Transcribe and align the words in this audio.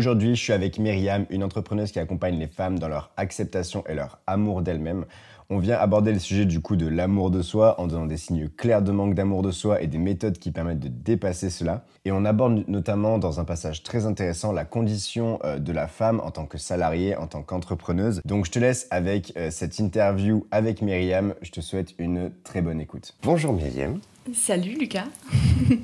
Aujourd'hui, 0.00 0.34
je 0.34 0.40
suis 0.40 0.54
avec 0.54 0.78
Myriam, 0.78 1.26
une 1.28 1.44
entrepreneuse 1.44 1.92
qui 1.92 1.98
accompagne 1.98 2.38
les 2.38 2.46
femmes 2.46 2.78
dans 2.78 2.88
leur 2.88 3.10
acceptation 3.18 3.84
et 3.86 3.94
leur 3.94 4.18
amour 4.26 4.62
d'elles-mêmes. 4.62 5.04
On 5.50 5.58
vient 5.58 5.76
aborder 5.76 6.10
le 6.10 6.18
sujet 6.18 6.46
du 6.46 6.60
coup 6.60 6.74
de 6.76 6.86
l'amour 6.86 7.30
de 7.30 7.42
soi 7.42 7.78
en 7.78 7.86
donnant 7.86 8.06
des 8.06 8.16
signes 8.16 8.48
clairs 8.48 8.80
de 8.80 8.92
manque 8.92 9.14
d'amour 9.14 9.42
de 9.42 9.50
soi 9.50 9.82
et 9.82 9.88
des 9.88 9.98
méthodes 9.98 10.38
qui 10.38 10.52
permettent 10.52 10.80
de 10.80 10.88
dépasser 10.88 11.50
cela. 11.50 11.84
Et 12.06 12.12
on 12.12 12.24
aborde 12.24 12.64
notamment 12.66 13.18
dans 13.18 13.40
un 13.40 13.44
passage 13.44 13.82
très 13.82 14.06
intéressant 14.06 14.52
la 14.52 14.64
condition 14.64 15.38
euh, 15.44 15.58
de 15.58 15.70
la 15.70 15.86
femme 15.86 16.22
en 16.24 16.30
tant 16.30 16.46
que 16.46 16.56
salariée, 16.56 17.14
en 17.14 17.26
tant 17.26 17.42
qu'entrepreneuse. 17.42 18.22
Donc 18.24 18.46
je 18.46 18.52
te 18.52 18.58
laisse 18.58 18.86
avec 18.90 19.34
euh, 19.36 19.50
cette 19.50 19.78
interview 19.80 20.46
avec 20.50 20.80
Myriam. 20.80 21.34
Je 21.42 21.50
te 21.50 21.60
souhaite 21.60 21.92
une 21.98 22.30
très 22.42 22.62
bonne 22.62 22.80
écoute. 22.80 23.14
Bonjour 23.22 23.52
Myriam. 23.52 24.00
Salut 24.32 24.78
Lucas. 24.78 25.08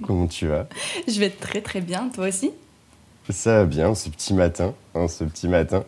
Comment 0.01 0.27
tu 0.27 0.47
vas? 0.47 0.69
Je 1.07 1.21
vais 1.21 1.29
très 1.29 1.61
très 1.61 1.83
bien, 1.83 2.09
toi 2.09 2.29
aussi? 2.29 2.53
Ça 3.31 3.59
va 3.59 3.65
bien, 3.65 3.95
ce 3.95 4.09
petit 4.09 4.35
matin. 4.35 4.75
Hein, 4.95 5.09
ce 5.09 5.25
petit 5.25 5.49
matin. 5.49 5.85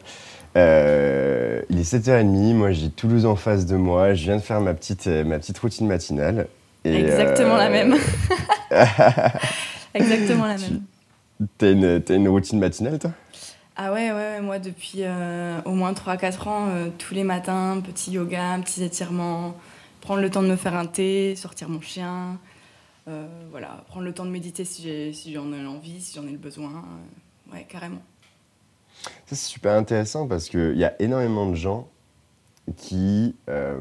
Euh, 0.56 1.62
il 1.70 1.78
est 1.78 1.94
7h30, 1.94 2.54
moi 2.54 2.72
j'ai 2.72 2.90
Toulouse 2.90 3.26
en 3.26 3.36
face 3.36 3.66
de 3.66 3.76
moi, 3.76 4.14
je 4.14 4.24
viens 4.24 4.36
de 4.36 4.42
faire 4.42 4.60
ma 4.60 4.74
petite, 4.74 5.06
euh, 5.06 5.24
ma 5.24 5.38
petite 5.38 5.58
routine 5.58 5.86
matinale. 5.86 6.48
Exactement 6.84 7.56
la 7.56 7.68
même. 7.68 7.96
Exactement 9.94 10.46
la 10.46 10.56
même. 10.56 10.82
T'as 11.58 11.70
une, 11.70 12.02
as 12.06 12.12
une 12.12 12.28
routine 12.28 12.58
matinale 12.58 12.98
toi? 12.98 13.12
Ah 13.76 13.92
ouais, 13.92 14.10
ouais, 14.10 14.40
moi 14.40 14.58
depuis 14.58 15.02
euh, 15.02 15.60
au 15.64 15.72
moins 15.72 15.92
3-4 15.92 16.48
ans, 16.48 16.68
tous 16.98 17.14
les 17.14 17.22
matins, 17.22 17.80
petit 17.84 18.10
yoga, 18.10 18.58
petits 18.64 18.82
étirements, 18.82 19.54
prendre 20.00 20.20
le 20.20 20.30
temps 20.30 20.42
de 20.42 20.48
me 20.48 20.56
faire 20.56 20.74
un 20.74 20.86
thé, 20.86 21.36
sortir 21.36 21.68
mon 21.68 21.80
chien, 21.80 22.38
voilà, 23.50 23.84
prendre 23.86 24.04
le 24.04 24.12
temps 24.12 24.24
de 24.24 24.30
méditer 24.30 24.64
si 24.64 25.12
j'en 25.32 25.52
ai, 25.52 25.66
envie, 25.66 26.00
si 26.00 26.16
j'en 26.16 26.26
ai 26.26 26.32
le 26.32 26.38
besoin 26.38 26.84
ouais, 27.52 27.66
carrément. 27.68 28.02
Ça, 29.02 29.36
c'est 29.36 29.36
super 29.36 29.74
intéressant 29.74 30.26
parce 30.26 30.48
qu'il 30.48 30.76
y 30.76 30.84
a 30.84 30.94
énormément 31.00 31.48
de 31.48 31.54
gens 31.54 31.88
qui, 32.76 33.34
euh, 33.48 33.78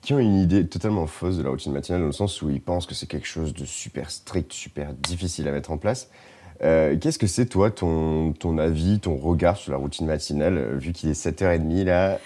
qui 0.00 0.14
ont 0.14 0.18
une 0.18 0.36
idée 0.36 0.66
totalement 0.66 1.06
fausse 1.06 1.36
de 1.36 1.42
la 1.42 1.50
routine 1.50 1.72
matinale, 1.72 2.00
dans 2.00 2.06
le 2.06 2.12
sens 2.12 2.42
où 2.42 2.50
ils 2.50 2.60
pensent 2.60 2.86
que 2.86 2.94
c'est 2.94 3.06
quelque 3.06 3.26
chose 3.26 3.54
de 3.54 3.64
super 3.64 4.10
strict, 4.10 4.52
super 4.52 4.92
difficile 4.94 5.48
à 5.48 5.52
mettre 5.52 5.70
en 5.70 5.78
place. 5.78 6.10
Euh, 6.62 6.96
qu'est-ce 6.96 7.18
que 7.18 7.26
c'est, 7.26 7.46
toi, 7.46 7.70
ton, 7.70 8.32
ton 8.34 8.56
avis, 8.58 9.00
ton 9.00 9.16
regard 9.16 9.56
sur 9.56 9.72
la 9.72 9.78
routine 9.78 10.06
matinale, 10.06 10.58
euh, 10.58 10.76
vu 10.76 10.92
qu'il 10.92 11.10
est 11.10 11.20
7h30 11.20 11.84
là, 11.84 12.18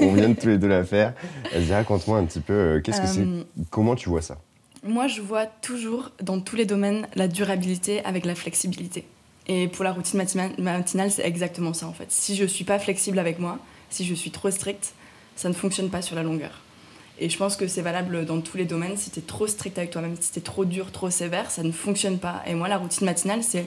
on 0.00 0.12
vient 0.12 0.28
de 0.28 0.34
tous 0.34 0.46
les 0.46 0.58
deux 0.58 0.68
la 0.68 0.84
faire 0.84 1.12
Vas-y, 1.52 1.72
raconte-moi 1.72 2.18
un 2.18 2.24
petit 2.24 2.40
peu, 2.40 2.80
qu'est-ce 2.84 3.00
que 3.00 3.08
c'est, 3.08 3.26
comment 3.70 3.96
tu 3.96 4.08
vois 4.08 4.22
ça? 4.22 4.38
Moi, 4.84 5.08
je 5.08 5.20
vois 5.20 5.46
toujours, 5.46 6.10
dans 6.22 6.40
tous 6.40 6.56
les 6.56 6.66
domaines, 6.66 7.06
la 7.14 7.28
durabilité 7.28 8.02
avec 8.04 8.24
la 8.24 8.34
flexibilité. 8.34 9.04
Et 9.52 9.66
pour 9.66 9.82
la 9.82 9.90
routine 9.90 10.24
matinale, 10.58 11.10
c'est 11.10 11.26
exactement 11.26 11.72
ça 11.72 11.88
en 11.88 11.92
fait. 11.92 12.12
Si 12.12 12.36
je 12.36 12.44
suis 12.44 12.62
pas 12.62 12.78
flexible 12.78 13.18
avec 13.18 13.40
moi, 13.40 13.58
si 13.90 14.04
je 14.04 14.14
suis 14.14 14.30
trop 14.30 14.48
stricte, 14.48 14.94
ça 15.34 15.48
ne 15.48 15.54
fonctionne 15.54 15.90
pas 15.90 16.02
sur 16.02 16.14
la 16.14 16.22
longueur. 16.22 16.60
Et 17.18 17.28
je 17.28 17.36
pense 17.36 17.56
que 17.56 17.66
c'est 17.66 17.82
valable 17.82 18.24
dans 18.26 18.40
tous 18.40 18.56
les 18.56 18.64
domaines. 18.64 18.96
Si 18.96 19.10
tu 19.10 19.18
es 19.18 19.22
trop 19.22 19.48
strict 19.48 19.76
avec 19.76 19.90
toi-même, 19.90 20.14
si 20.20 20.30
tu 20.30 20.38
es 20.38 20.42
trop 20.42 20.64
dur, 20.64 20.92
trop 20.92 21.10
sévère, 21.10 21.50
ça 21.50 21.64
ne 21.64 21.72
fonctionne 21.72 22.20
pas. 22.20 22.44
Et 22.46 22.54
moi, 22.54 22.68
la 22.68 22.78
routine 22.78 23.04
matinale, 23.04 23.42
c'est 23.42 23.66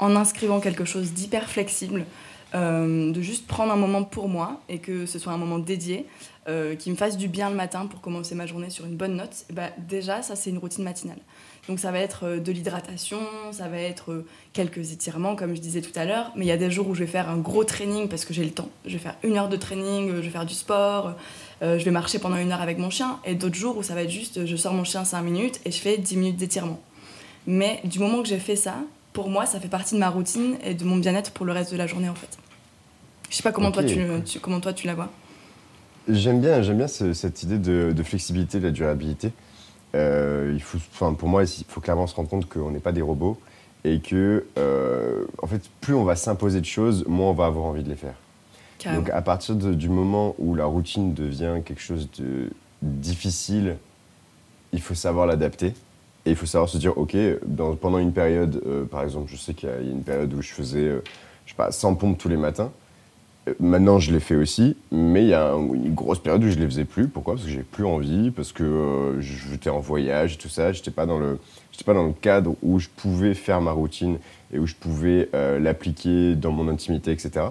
en 0.00 0.16
inscrivant 0.16 0.58
quelque 0.58 0.84
chose 0.84 1.12
d'hyper 1.12 1.48
flexible, 1.48 2.06
euh, 2.56 3.12
de 3.12 3.22
juste 3.22 3.46
prendre 3.46 3.72
un 3.72 3.76
moment 3.76 4.02
pour 4.02 4.28
moi 4.28 4.60
et 4.68 4.78
que 4.80 5.06
ce 5.06 5.20
soit 5.20 5.32
un 5.32 5.38
moment 5.38 5.60
dédié, 5.60 6.06
euh, 6.48 6.74
qui 6.74 6.90
me 6.90 6.96
fasse 6.96 7.16
du 7.16 7.28
bien 7.28 7.50
le 7.50 7.56
matin 7.56 7.86
pour 7.86 8.00
commencer 8.00 8.34
ma 8.34 8.46
journée 8.46 8.68
sur 8.68 8.84
une 8.84 8.96
bonne 8.96 9.14
note, 9.14 9.44
bah, 9.52 9.68
déjà, 9.78 10.22
ça, 10.22 10.34
c'est 10.34 10.50
une 10.50 10.58
routine 10.58 10.82
matinale. 10.82 11.20
Donc 11.70 11.78
ça 11.78 11.92
va 11.92 12.00
être 12.00 12.26
euh, 12.26 12.40
de 12.40 12.50
l'hydratation, 12.50 13.20
ça 13.52 13.68
va 13.68 13.78
être 13.78 14.10
euh, 14.10 14.26
quelques 14.52 14.90
étirements, 14.90 15.36
comme 15.36 15.54
je 15.54 15.60
disais 15.60 15.80
tout 15.82 15.96
à 15.96 16.04
l'heure. 16.04 16.32
Mais 16.34 16.44
il 16.44 16.48
y 16.48 16.50
a 16.50 16.56
des 16.56 16.68
jours 16.68 16.88
où 16.88 16.96
je 16.96 17.04
vais 17.04 17.06
faire 17.06 17.30
un 17.30 17.36
gros 17.36 17.62
training 17.62 18.08
parce 18.08 18.24
que 18.24 18.34
j'ai 18.34 18.42
le 18.42 18.50
temps. 18.50 18.68
Je 18.86 18.94
vais 18.94 18.98
faire 18.98 19.14
une 19.22 19.36
heure 19.36 19.48
de 19.48 19.56
training, 19.56 20.10
euh, 20.10 20.16
je 20.16 20.22
vais 20.22 20.30
faire 20.30 20.46
du 20.46 20.54
sport, 20.54 21.14
je 21.62 21.84
vais 21.84 21.90
marcher 21.92 22.18
pendant 22.18 22.38
une 22.38 22.50
heure 22.50 22.60
avec 22.60 22.78
mon 22.78 22.90
chien. 22.90 23.20
Et 23.24 23.36
d'autres 23.36 23.54
jours 23.54 23.76
où 23.76 23.84
ça 23.84 23.94
va 23.94 24.02
être 24.02 24.10
juste, 24.10 24.46
je 24.46 24.56
sors 24.56 24.74
mon 24.74 24.82
chien 24.82 25.04
5 25.04 25.22
minutes 25.22 25.60
et 25.64 25.70
je 25.70 25.78
fais 25.80 25.96
10 25.96 26.16
minutes 26.16 26.36
d'étirement. 26.36 26.80
Mais 27.46 27.80
du 27.84 28.00
moment 28.00 28.20
que 28.20 28.28
j'ai 28.28 28.40
fait 28.40 28.56
ça, 28.56 28.74
pour 29.12 29.30
moi, 29.30 29.46
ça 29.46 29.60
fait 29.60 29.68
partie 29.68 29.94
de 29.94 30.00
ma 30.00 30.08
routine 30.08 30.56
et 30.64 30.74
de 30.74 30.84
mon 30.84 30.96
bien-être 30.96 31.30
pour 31.30 31.46
le 31.46 31.52
reste 31.52 31.70
de 31.70 31.76
la 31.76 31.86
journée 31.86 32.08
en 32.08 32.16
fait. 32.16 32.36
Je 33.30 33.36
sais 33.36 33.44
pas 33.44 33.52
comment, 33.52 33.70
toi, 33.70 33.84
tu, 33.84 34.40
comment 34.40 34.58
toi 34.58 34.72
tu 34.72 34.88
la 34.88 34.96
vois. 34.96 35.10
J'aime 36.08 36.40
bien, 36.40 36.62
j'aime 36.62 36.78
bien 36.78 36.88
cette 36.88 37.44
idée 37.44 37.58
de, 37.58 37.92
de, 37.92 38.02
flexibilité, 38.02 38.58
de 38.58 38.64
la 38.64 38.72
durabilité. 38.72 39.30
Euh, 39.94 40.52
il 40.54 40.62
faut, 40.62 40.78
enfin, 40.92 41.14
pour 41.14 41.28
moi, 41.28 41.44
il 41.44 41.64
faut 41.66 41.80
clairement 41.80 42.06
se 42.06 42.14
rendre 42.14 42.28
compte 42.28 42.48
qu'on 42.48 42.70
n'est 42.70 42.80
pas 42.80 42.92
des 42.92 43.02
robots 43.02 43.38
et 43.84 44.00
que, 44.00 44.46
euh, 44.58 45.24
en 45.42 45.46
fait, 45.46 45.62
plus 45.80 45.94
on 45.94 46.04
va 46.04 46.16
s'imposer 46.16 46.60
de 46.60 46.66
choses, 46.66 47.04
moins 47.06 47.30
on 47.30 47.34
va 47.34 47.46
avoir 47.46 47.64
envie 47.64 47.82
de 47.82 47.88
les 47.88 47.96
faire. 47.96 48.14
Donc, 48.94 49.10
à 49.10 49.20
partir 49.20 49.56
du 49.56 49.90
moment 49.90 50.34
où 50.38 50.54
la 50.54 50.64
routine 50.64 51.12
devient 51.12 51.56
quelque 51.64 51.82
chose 51.82 52.08
de 52.18 52.50
difficile, 52.80 53.76
il 54.72 54.80
faut 54.80 54.94
savoir 54.94 55.26
l'adapter. 55.26 55.74
Et 56.24 56.30
il 56.30 56.36
faut 56.36 56.46
savoir 56.46 56.70
se 56.70 56.78
dire, 56.78 56.96
OK, 56.96 57.14
dans, 57.46 57.76
pendant 57.76 57.98
une 57.98 58.12
période, 58.12 58.62
euh, 58.66 58.84
par 58.86 59.02
exemple, 59.02 59.30
je 59.30 59.36
sais 59.36 59.52
qu'il 59.52 59.68
y, 59.68 59.72
a 59.72 59.80
une 59.80 60.02
période 60.02 60.32
où 60.32 60.40
je 60.40 60.52
faisais, 60.52 60.88
je 61.44 61.50
sais 61.50 61.56
pas, 61.56 61.70
100 61.72 61.96
pompes 61.96 62.16
tous 62.16 62.28
les 62.28 62.38
matins. 62.38 62.72
Maintenant, 63.58 63.98
je 63.98 64.12
l'ai 64.12 64.20
fait 64.20 64.36
aussi, 64.36 64.76
mais 64.92 65.22
il 65.22 65.28
y 65.28 65.34
a 65.34 65.52
une 65.54 65.94
grosse 65.94 66.18
période 66.18 66.44
où 66.44 66.48
je 66.48 66.56
ne 66.56 66.60
les 66.60 66.66
faisais 66.66 66.84
plus. 66.84 67.08
Pourquoi? 67.08 67.34
Parce 67.34 67.46
que 67.46 67.50
j'ai 67.50 67.62
plus 67.62 67.86
envie, 67.86 68.30
parce 68.30 68.52
que 68.52 68.62
euh, 68.62 69.20
j'étais 69.20 69.70
en 69.70 69.80
voyage 69.80 70.34
et 70.34 70.36
tout 70.36 70.48
ça. 70.48 70.72
J'étais 70.72 70.90
pas 70.90 71.06
pas 71.84 71.94
dans 71.94 72.06
le 72.06 72.12
cadre 72.12 72.56
où 72.62 72.78
je 72.78 72.88
pouvais 72.88 73.32
faire 73.32 73.62
ma 73.62 73.72
routine 73.72 74.18
et 74.52 74.58
où 74.58 74.66
je 74.66 74.74
pouvais 74.74 75.30
euh, 75.34 75.58
l'appliquer 75.58 76.34
dans 76.34 76.52
mon 76.52 76.68
intimité, 76.68 77.10
etc. 77.10 77.46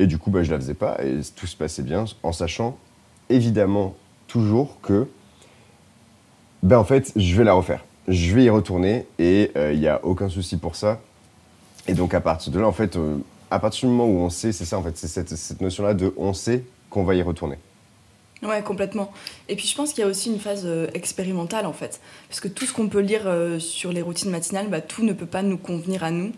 Et 0.00 0.06
du 0.06 0.18
coup, 0.18 0.30
bah, 0.30 0.42
je 0.42 0.50
la 0.50 0.58
faisais 0.58 0.74
pas 0.74 0.96
et 1.04 1.20
tout 1.36 1.46
se 1.46 1.56
passait 1.56 1.82
bien, 1.82 2.04
en 2.24 2.32
sachant 2.32 2.76
évidemment 3.30 3.94
toujours 4.26 4.80
que, 4.80 5.06
ben 6.62 6.78
en 6.78 6.84
fait, 6.84 7.12
je 7.14 7.36
vais 7.36 7.44
la 7.44 7.52
refaire. 7.52 7.84
Je 8.08 8.34
vais 8.34 8.44
y 8.44 8.50
retourner 8.50 9.06
et 9.18 9.52
euh, 9.56 9.72
il 9.72 9.80
n'y 9.80 9.88
a 9.88 10.04
aucun 10.04 10.28
souci 10.28 10.56
pour 10.56 10.74
ça. 10.74 11.00
Et 11.86 11.94
donc 11.94 12.14
à 12.14 12.20
partir 12.20 12.52
de 12.52 12.58
là, 12.58 12.66
en 12.66 12.72
fait 12.72 12.98
à 13.50 13.58
partir 13.58 13.88
du 13.88 13.94
moment 13.94 14.10
où 14.10 14.18
on 14.18 14.30
sait, 14.30 14.52
c'est 14.52 14.64
ça 14.64 14.78
en 14.78 14.82
fait, 14.82 14.96
c'est 14.96 15.08
cette, 15.08 15.60
notion-là 15.60 15.94
de 15.94 16.12
on 16.16 16.32
sait 16.32 16.64
qu'on 16.90 17.04
va 17.04 17.14
y 17.14 17.22
retourner. 17.22 17.58
Ouais, 18.42 18.62
complètement. 18.62 19.12
Et 19.48 19.56
puis 19.56 19.66
je 19.66 19.74
pense 19.74 19.92
qu'il 19.92 20.02
y 20.02 20.06
a 20.06 20.10
aussi 20.10 20.30
une 20.30 20.38
phase 20.38 20.62
euh, 20.64 20.86
expérimentale 20.94 21.66
en 21.66 21.72
fait. 21.72 22.00
Parce 22.28 22.40
que 22.40 22.48
tout 22.48 22.66
ce 22.66 22.72
qu'on 22.72 22.88
peut 22.88 23.00
lire 23.00 23.22
euh, 23.26 23.58
sur 23.58 23.92
les 23.92 24.00
routines 24.00 24.30
matinales, 24.30 24.68
bah, 24.68 24.80
tout 24.80 25.02
ne 25.02 25.12
peut 25.12 25.26
pas 25.26 25.42
nous 25.42 25.58
convenir 25.58 26.04
à 26.04 26.10
nous. 26.10 26.32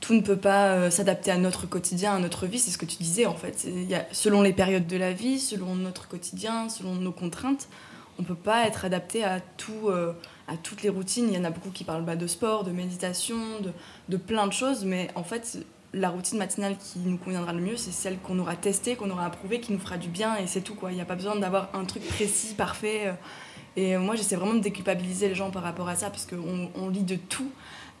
Tout 0.00 0.14
ne 0.14 0.20
peut 0.20 0.36
pas 0.36 0.68
euh, 0.68 0.90
s'adapter 0.90 1.30
à 1.30 1.36
notre 1.36 1.66
quotidien, 1.66 2.14
à 2.14 2.18
notre 2.18 2.46
vie. 2.46 2.58
C'est 2.58 2.70
ce 2.70 2.78
que 2.78 2.86
tu 2.86 2.96
disais 3.02 3.26
en 3.26 3.34
fait. 3.34 3.68
Selon 4.12 4.40
les 4.40 4.54
périodes 4.54 4.86
de 4.86 4.96
la 4.96 5.12
vie, 5.12 5.38
selon 5.38 5.74
notre 5.74 6.08
quotidien, 6.08 6.70
selon 6.70 6.94
nos 6.94 7.12
contraintes, 7.12 7.68
on 8.18 8.22
ne 8.22 8.26
peut 8.26 8.34
pas 8.34 8.66
être 8.66 8.86
adapté 8.86 9.22
à, 9.22 9.40
tout, 9.58 9.90
à 9.90 10.56
toutes 10.62 10.82
les 10.82 10.90
routines. 10.90 11.26
Il 11.28 11.34
y 11.34 11.38
en 11.38 11.44
a 11.44 11.50
beaucoup 11.50 11.70
qui 11.70 11.84
parlent 11.84 12.04
bah, 12.04 12.16
de 12.16 12.26
sport, 12.26 12.62
de 12.62 12.70
méditation, 12.70 13.36
de, 13.62 13.72
de 14.08 14.16
plein 14.16 14.46
de 14.46 14.52
choses. 14.52 14.84
Mais 14.84 15.08
en 15.14 15.24
fait, 15.24 15.64
la 15.94 16.08
routine 16.08 16.38
matinale 16.38 16.76
qui 16.78 16.98
nous 17.00 17.18
conviendra 17.18 17.52
le 17.52 17.60
mieux, 17.60 17.76
c'est 17.76 17.92
celle 17.92 18.18
qu'on 18.18 18.38
aura 18.38 18.56
testée, 18.56 18.96
qu'on 18.96 19.10
aura 19.10 19.26
approuvée, 19.26 19.60
qui 19.60 19.72
nous 19.72 19.78
fera 19.78 19.98
du 19.98 20.08
bien 20.08 20.36
et 20.36 20.46
c'est 20.46 20.62
tout 20.62 20.74
quoi. 20.74 20.90
Il 20.90 20.94
n'y 20.94 21.00
a 21.00 21.04
pas 21.04 21.16
besoin 21.16 21.36
d'avoir 21.36 21.68
un 21.74 21.84
truc 21.84 22.06
précis, 22.06 22.54
parfait. 22.54 23.08
Euh. 23.08 23.12
Et 23.76 23.96
moi 23.96 24.16
j'essaie 24.16 24.36
vraiment 24.36 24.54
de 24.54 24.60
déculpabiliser 24.60 25.28
les 25.28 25.34
gens 25.34 25.50
par 25.50 25.62
rapport 25.62 25.88
à 25.88 25.94
ça 25.94 26.10
parce 26.10 26.26
qu'on 26.26 26.70
on 26.74 26.88
lit 26.88 27.04
de 27.04 27.16
tout 27.16 27.50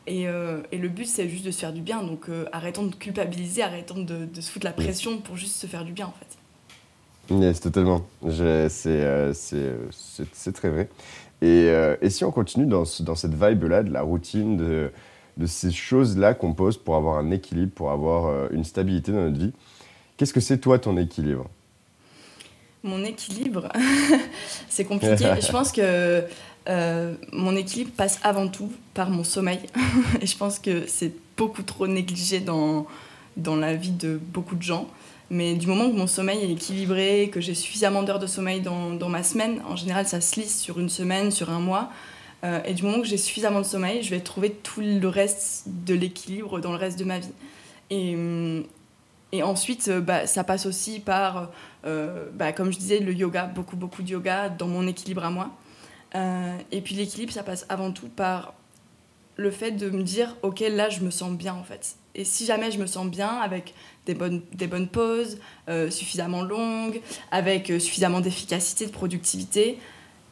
et, 0.06 0.28
euh, 0.28 0.60
et 0.70 0.76
le 0.76 0.88
but 0.88 1.06
c'est 1.06 1.28
juste 1.28 1.46
de 1.46 1.50
se 1.50 1.60
faire 1.60 1.72
du 1.72 1.80
bien. 1.80 2.02
Donc 2.02 2.28
euh, 2.28 2.44
arrêtons 2.52 2.84
de 2.84 2.94
culpabiliser, 2.94 3.62
arrêtons 3.62 4.02
de, 4.02 4.26
de, 4.26 4.40
se 4.40 4.50
foutre 4.50 4.66
la 4.66 4.72
pression 4.72 5.18
pour 5.18 5.36
juste 5.36 5.56
se 5.56 5.66
faire 5.66 5.84
du 5.84 5.92
bien 5.92 6.06
en 6.06 6.12
fait. 6.12 7.34
Yes, 7.34 7.60
totalement. 7.60 8.04
C'est 8.30 8.68
très 10.52 10.68
vrai. 10.68 10.88
Et, 11.40 11.72
et, 12.00 12.10
si 12.10 12.24
on 12.24 12.30
continue 12.30 12.66
dans, 12.66 12.84
dans 13.00 13.14
cette 13.14 13.34
vibe-là 13.34 13.82
de 13.82 13.90
la 13.90 14.02
routine, 14.02 14.56
de, 14.56 14.92
de 15.36 15.46
ces 15.46 15.70
choses-là 15.70 16.34
qu'on 16.34 16.52
pose 16.52 16.76
pour 16.76 16.96
avoir 16.96 17.18
un 17.18 17.30
équilibre, 17.30 17.72
pour 17.72 17.90
avoir 17.90 18.26
euh, 18.26 18.48
une 18.50 18.64
stabilité 18.64 19.12
dans 19.12 19.22
notre 19.22 19.38
vie. 19.38 19.52
Qu'est-ce 20.16 20.32
que 20.32 20.40
c'est 20.40 20.58
toi 20.58 20.78
ton 20.78 20.96
équilibre? 20.96 21.46
Mon 22.82 23.04
équilibre, 23.04 23.68
c'est 24.68 24.84
compliqué. 24.84 25.34
je 25.40 25.52
pense 25.52 25.72
que 25.72 26.24
euh, 26.68 27.14
mon 27.32 27.56
équilibre 27.56 27.92
passe 27.96 28.20
avant 28.22 28.48
tout 28.48 28.70
par 28.94 29.10
mon 29.10 29.24
sommeil. 29.24 29.60
et 30.20 30.26
je 30.26 30.36
pense 30.36 30.58
que 30.58 30.86
c'est 30.86 31.12
beaucoup 31.36 31.62
trop 31.62 31.86
négligé 31.86 32.40
dans, 32.40 32.86
dans 33.36 33.56
la 33.56 33.74
vie 33.74 33.90
de 33.90 34.20
beaucoup 34.32 34.56
de 34.56 34.62
gens. 34.62 34.88
Mais 35.30 35.54
du 35.54 35.66
moment 35.66 35.90
que 35.90 35.96
mon 35.96 36.06
sommeil 36.06 36.40
est 36.40 36.50
équilibré, 36.50 37.30
que 37.32 37.40
j'ai 37.40 37.54
suffisamment 37.54 38.02
d'heures 38.02 38.18
de 38.18 38.26
sommeil 38.26 38.60
dans, 38.60 38.90
dans, 38.90 39.08
ma 39.08 39.22
semaine, 39.22 39.62
en 39.66 39.76
général 39.76 40.06
ça 40.06 40.20
se 40.20 40.38
lisse 40.38 40.60
sur 40.60 40.78
une 40.78 40.90
semaine, 40.90 41.30
sur 41.30 41.48
un 41.48 41.58
mois, 41.58 41.90
euh, 42.44 42.60
et 42.64 42.74
du 42.74 42.82
moment 42.82 43.00
que 43.00 43.06
j'ai 43.06 43.16
suffisamment 43.16 43.60
de 43.60 43.66
sommeil, 43.66 44.02
je 44.02 44.10
vais 44.10 44.20
trouver 44.20 44.50
tout 44.50 44.80
le 44.80 45.06
reste 45.06 45.64
de 45.66 45.94
l'équilibre 45.94 46.60
dans 46.60 46.72
le 46.72 46.78
reste 46.78 46.98
de 46.98 47.04
ma 47.04 47.18
vie. 47.18 47.32
Et, 47.90 48.16
et 49.32 49.42
ensuite, 49.42 49.88
euh, 49.88 50.00
bah, 50.00 50.26
ça 50.26 50.42
passe 50.42 50.66
aussi 50.66 50.98
par, 50.98 51.50
euh, 51.84 52.28
bah, 52.34 52.52
comme 52.52 52.72
je 52.72 52.78
disais, 52.78 52.98
le 52.98 53.12
yoga, 53.12 53.46
beaucoup, 53.46 53.76
beaucoup 53.76 54.02
de 54.02 54.10
yoga 54.10 54.48
dans 54.48 54.66
mon 54.66 54.86
équilibre 54.86 55.24
à 55.24 55.30
moi. 55.30 55.50
et 56.70 56.80
puis 56.82 56.94
l'équilibre, 56.94 57.32
ça 57.32 57.42
passe 57.42 57.64
avant 57.68 57.92
tout 57.92 58.08
par 58.08 58.54
le 59.36 59.50
fait 59.50 59.72
de 59.72 59.88
me 59.88 60.02
dire, 60.02 60.36
ok, 60.42 60.60
là, 60.60 60.90
je 60.90 61.00
me 61.00 61.10
sens 61.10 61.32
bien 61.32 61.54
en 61.54 61.64
fait. 61.64 61.96
Et 62.14 62.24
si 62.24 62.44
jamais 62.44 62.70
je 62.70 62.78
me 62.78 62.86
sens 62.86 63.06
bien 63.06 63.28
avec 63.28 63.72
des 64.04 64.14
bonnes, 64.14 64.42
des 64.52 64.66
bonnes 64.66 64.88
pauses 64.88 65.38
suffisamment 65.88 66.42
longues, 66.42 67.00
avec 67.30 67.68
suffisamment 67.80 68.20
d'efficacité, 68.20 68.84
de 68.86 68.90
productivité, 68.90 69.78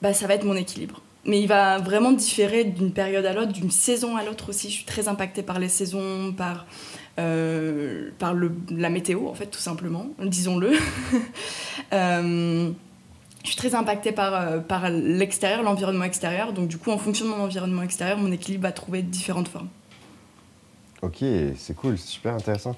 bah, 0.03 0.13
ça 0.13 0.27
va 0.27 0.35
être 0.35 0.45
mon 0.45 0.57
équilibre 0.57 1.01
mais 1.25 1.41
il 1.41 1.47
va 1.47 1.79
vraiment 1.79 2.13
différer 2.13 2.65
d'une 2.65 2.93
période 2.93 3.27
à 3.27 3.33
l'autre, 3.33 3.53
d'une 3.53 3.71
saison 3.71 4.17
à 4.17 4.25
l'autre 4.25 4.51
aussi. 4.51 4.71
Je 4.71 4.75
suis 4.77 4.85
très 4.85 5.09
impactée 5.09 5.43
par 5.43 5.59
les 5.59 5.69
saisons, 5.69 6.33
par, 6.33 6.67
euh, 7.19 8.11
par 8.19 8.35
la 8.71 8.89
météo, 8.89 9.29
en 9.29 9.35
fait, 9.35 9.47
tout 9.47 9.61
simplement, 9.61 10.07
disons-le. 10.19 10.73
euh, 11.93 12.71
je 13.43 13.49
suis 13.49 13.57
très 13.57 13.75
impactée 13.75 14.13
par, 14.13 14.35
euh, 14.35 14.59
par 14.61 14.89
l'extérieur, 14.89 15.63
l'environnement 15.63 16.05
extérieur. 16.05 16.53
Donc, 16.53 16.69
du 16.69 16.79
coup, 16.79 16.91
en 16.91 16.99
fonction 16.99 17.27
de 17.27 17.31
mon 17.31 17.43
environnement 17.43 17.83
extérieur, 17.83 18.17
mon 18.17 18.33
équilibre 18.33 18.63
va 18.63 18.73
trouver 18.73 19.03
différentes 19.03 19.49
formes. 19.49 19.69
Ok, 21.03 21.25
c'est 21.57 21.75
cool, 21.75 21.99
c'est 21.99 22.09
super 22.09 22.35
intéressant. 22.35 22.77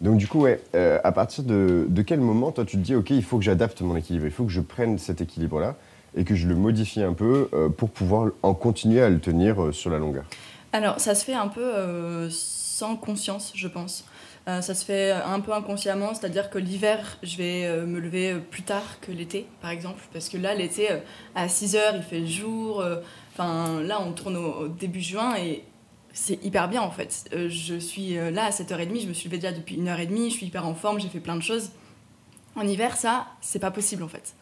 Donc, 0.00 0.18
du 0.18 0.28
coup, 0.28 0.40
ouais, 0.40 0.60
à 0.74 1.12
partir 1.12 1.44
de, 1.44 1.86
de 1.88 2.02
quel 2.02 2.20
moment, 2.20 2.52
toi, 2.52 2.64
tu 2.64 2.76
te 2.76 2.82
dis, 2.82 2.94
ok, 2.94 3.10
il 3.10 3.24
faut 3.24 3.38
que 3.38 3.44
j'adapte 3.44 3.80
mon 3.80 3.96
équilibre, 3.96 4.26
il 4.26 4.32
faut 4.32 4.44
que 4.44 4.52
je 4.52 4.60
prenne 4.60 4.98
cet 4.98 5.20
équilibre-là? 5.20 5.76
Et 6.16 6.24
que 6.24 6.34
je 6.34 6.48
le 6.48 6.56
modifie 6.56 7.02
un 7.02 7.12
peu 7.12 7.48
euh, 7.52 7.68
pour 7.68 7.90
pouvoir 7.90 8.30
en 8.42 8.54
continuer 8.54 9.02
à 9.02 9.10
le 9.10 9.20
tenir 9.20 9.62
euh, 9.62 9.72
sur 9.72 9.90
la 9.90 9.98
longueur 9.98 10.24
Alors, 10.72 10.98
ça 10.98 11.14
se 11.14 11.24
fait 11.24 11.34
un 11.34 11.48
peu 11.48 11.62
euh, 11.62 12.28
sans 12.30 12.96
conscience, 12.96 13.52
je 13.54 13.68
pense. 13.68 14.04
ça 14.46 14.74
se 14.74 14.84
fait 14.84 15.10
un 15.12 15.40
peu 15.40 15.52
inconsciemment, 15.52 16.14
c'est-à-dire 16.14 16.50
que 16.50 16.58
l'hiver, 16.58 17.18
je 17.22 17.36
vais 17.36 17.86
me 17.86 17.98
lever 17.98 18.36
plus 18.50 18.62
tard 18.62 19.00
que 19.00 19.10
l'été, 19.10 19.46
par 19.60 19.70
exemple, 19.70 20.02
parce 20.12 20.28
que 20.28 20.36
là, 20.36 20.54
l'été, 20.54 20.88
à 21.34 21.48
6 21.48 21.74
heures, 21.74 21.94
il 21.96 22.02
fait 22.02 22.24
jour. 22.26 22.84
Enfin, 23.32 23.80
là, 23.82 24.00
on 24.00 24.12
tourne 24.12 24.36
au, 24.36 24.68
début 24.68 25.00
juin 25.00 25.34
et 25.36 25.64
c'est 26.12 26.44
hyper 26.44 26.68
bien 26.68 26.82
en 26.82 26.92
fait. 26.92 27.28
je 27.32 27.74
suis 27.78 28.14
là 28.14 28.44
à 28.44 28.50
7h30, 28.50 29.02
je 29.02 29.08
me 29.08 29.14
suis 29.14 29.28
levée 29.28 29.38
déjà 29.38 29.52
depuis 29.52 29.80
1h30, 29.80 30.30
je 30.30 30.36
suis 30.36 30.46
hyper 30.46 30.66
en 30.66 30.74
forme, 30.74 31.00
j'ai 31.00 31.08
fait 31.08 31.20
plein 31.20 31.36
de 31.36 31.42
choses. 31.42 31.70
En 32.54 32.66
hiver, 32.66 32.96
ça, 32.96 33.26
c'est 33.40 33.58
pas 33.58 33.72
possible 33.72 34.02
en 34.02 34.08
fait. 34.08 34.34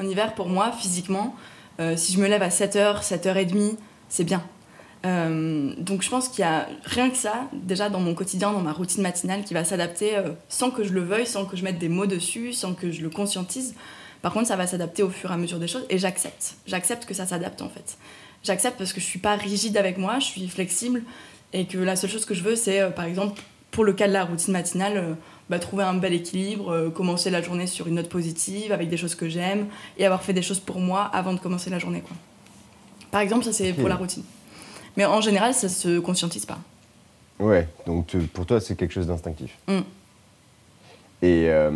En 0.00 0.08
hiver, 0.08 0.34
pour 0.34 0.48
moi, 0.48 0.72
physiquement, 0.72 1.36
euh, 1.78 1.94
si 1.94 2.14
je 2.14 2.20
me 2.20 2.26
lève 2.26 2.42
à 2.42 2.48
7h, 2.48 3.02
7h30, 3.02 3.76
c'est 4.08 4.24
bien. 4.24 4.42
Euh, 5.04 5.74
donc 5.76 6.02
je 6.02 6.08
pense 6.08 6.28
qu'il 6.28 6.40
y 6.40 6.48
a 6.48 6.68
rien 6.84 7.10
que 7.10 7.18
ça, 7.18 7.48
déjà 7.52 7.90
dans 7.90 8.00
mon 8.00 8.14
quotidien, 8.14 8.50
dans 8.50 8.60
ma 8.60 8.72
routine 8.72 9.02
matinale, 9.02 9.44
qui 9.44 9.52
va 9.52 9.62
s'adapter 9.62 10.16
euh, 10.16 10.30
sans 10.48 10.70
que 10.70 10.84
je 10.84 10.94
le 10.94 11.02
veuille, 11.02 11.26
sans 11.26 11.44
que 11.44 11.54
je 11.54 11.64
mette 11.64 11.78
des 11.78 11.90
mots 11.90 12.06
dessus, 12.06 12.54
sans 12.54 12.72
que 12.72 12.90
je 12.90 13.02
le 13.02 13.10
conscientise. 13.10 13.74
Par 14.22 14.32
contre, 14.32 14.48
ça 14.48 14.56
va 14.56 14.66
s'adapter 14.66 15.02
au 15.02 15.10
fur 15.10 15.30
et 15.30 15.34
à 15.34 15.36
mesure 15.36 15.58
des 15.58 15.68
choses 15.68 15.84
et 15.90 15.98
j'accepte. 15.98 16.54
J'accepte 16.66 17.04
que 17.04 17.12
ça 17.12 17.26
s'adapte 17.26 17.60
en 17.60 17.68
fait. 17.68 17.98
J'accepte 18.42 18.78
parce 18.78 18.94
que 18.94 19.00
je 19.00 19.06
suis 19.06 19.18
pas 19.18 19.36
rigide 19.36 19.76
avec 19.76 19.98
moi, 19.98 20.18
je 20.18 20.24
suis 20.24 20.48
flexible 20.48 21.02
et 21.52 21.66
que 21.66 21.76
la 21.76 21.96
seule 21.96 22.10
chose 22.10 22.24
que 22.24 22.34
je 22.34 22.42
veux, 22.42 22.56
c'est 22.56 22.90
par 22.94 23.04
exemple, 23.04 23.40
pour 23.70 23.84
le 23.84 23.92
cas 23.92 24.08
de 24.08 24.14
la 24.14 24.24
routine 24.24 24.52
matinale, 24.52 25.16
bah, 25.50 25.58
trouver 25.58 25.82
un 25.82 25.94
bel 25.94 26.14
équilibre, 26.14 26.70
euh, 26.70 26.90
commencer 26.90 27.28
la 27.28 27.42
journée 27.42 27.66
sur 27.66 27.88
une 27.88 27.96
note 27.96 28.08
positive, 28.08 28.70
avec 28.70 28.88
des 28.88 28.96
choses 28.96 29.16
que 29.16 29.28
j'aime, 29.28 29.66
et 29.98 30.06
avoir 30.06 30.22
fait 30.22 30.32
des 30.32 30.42
choses 30.42 30.60
pour 30.60 30.78
moi 30.78 31.02
avant 31.02 31.34
de 31.34 31.40
commencer 31.40 31.70
la 31.70 31.80
journée. 31.80 32.02
Quoi. 32.02 32.16
Par 33.10 33.20
exemple, 33.20 33.44
ça 33.44 33.52
c'est 33.52 33.72
pour 33.72 33.88
la 33.88 33.96
routine. 33.96 34.22
Mais 34.96 35.04
en 35.04 35.20
général, 35.20 35.52
ça 35.52 35.68
se 35.68 35.98
conscientise 35.98 36.46
pas. 36.46 36.58
Ouais, 37.40 37.66
donc 37.84 38.16
pour 38.28 38.46
toi, 38.46 38.60
c'est 38.60 38.76
quelque 38.76 38.92
chose 38.92 39.08
d'instinctif. 39.08 39.58
Mm. 39.66 39.78
Et 41.22 41.46
euh, 41.48 41.70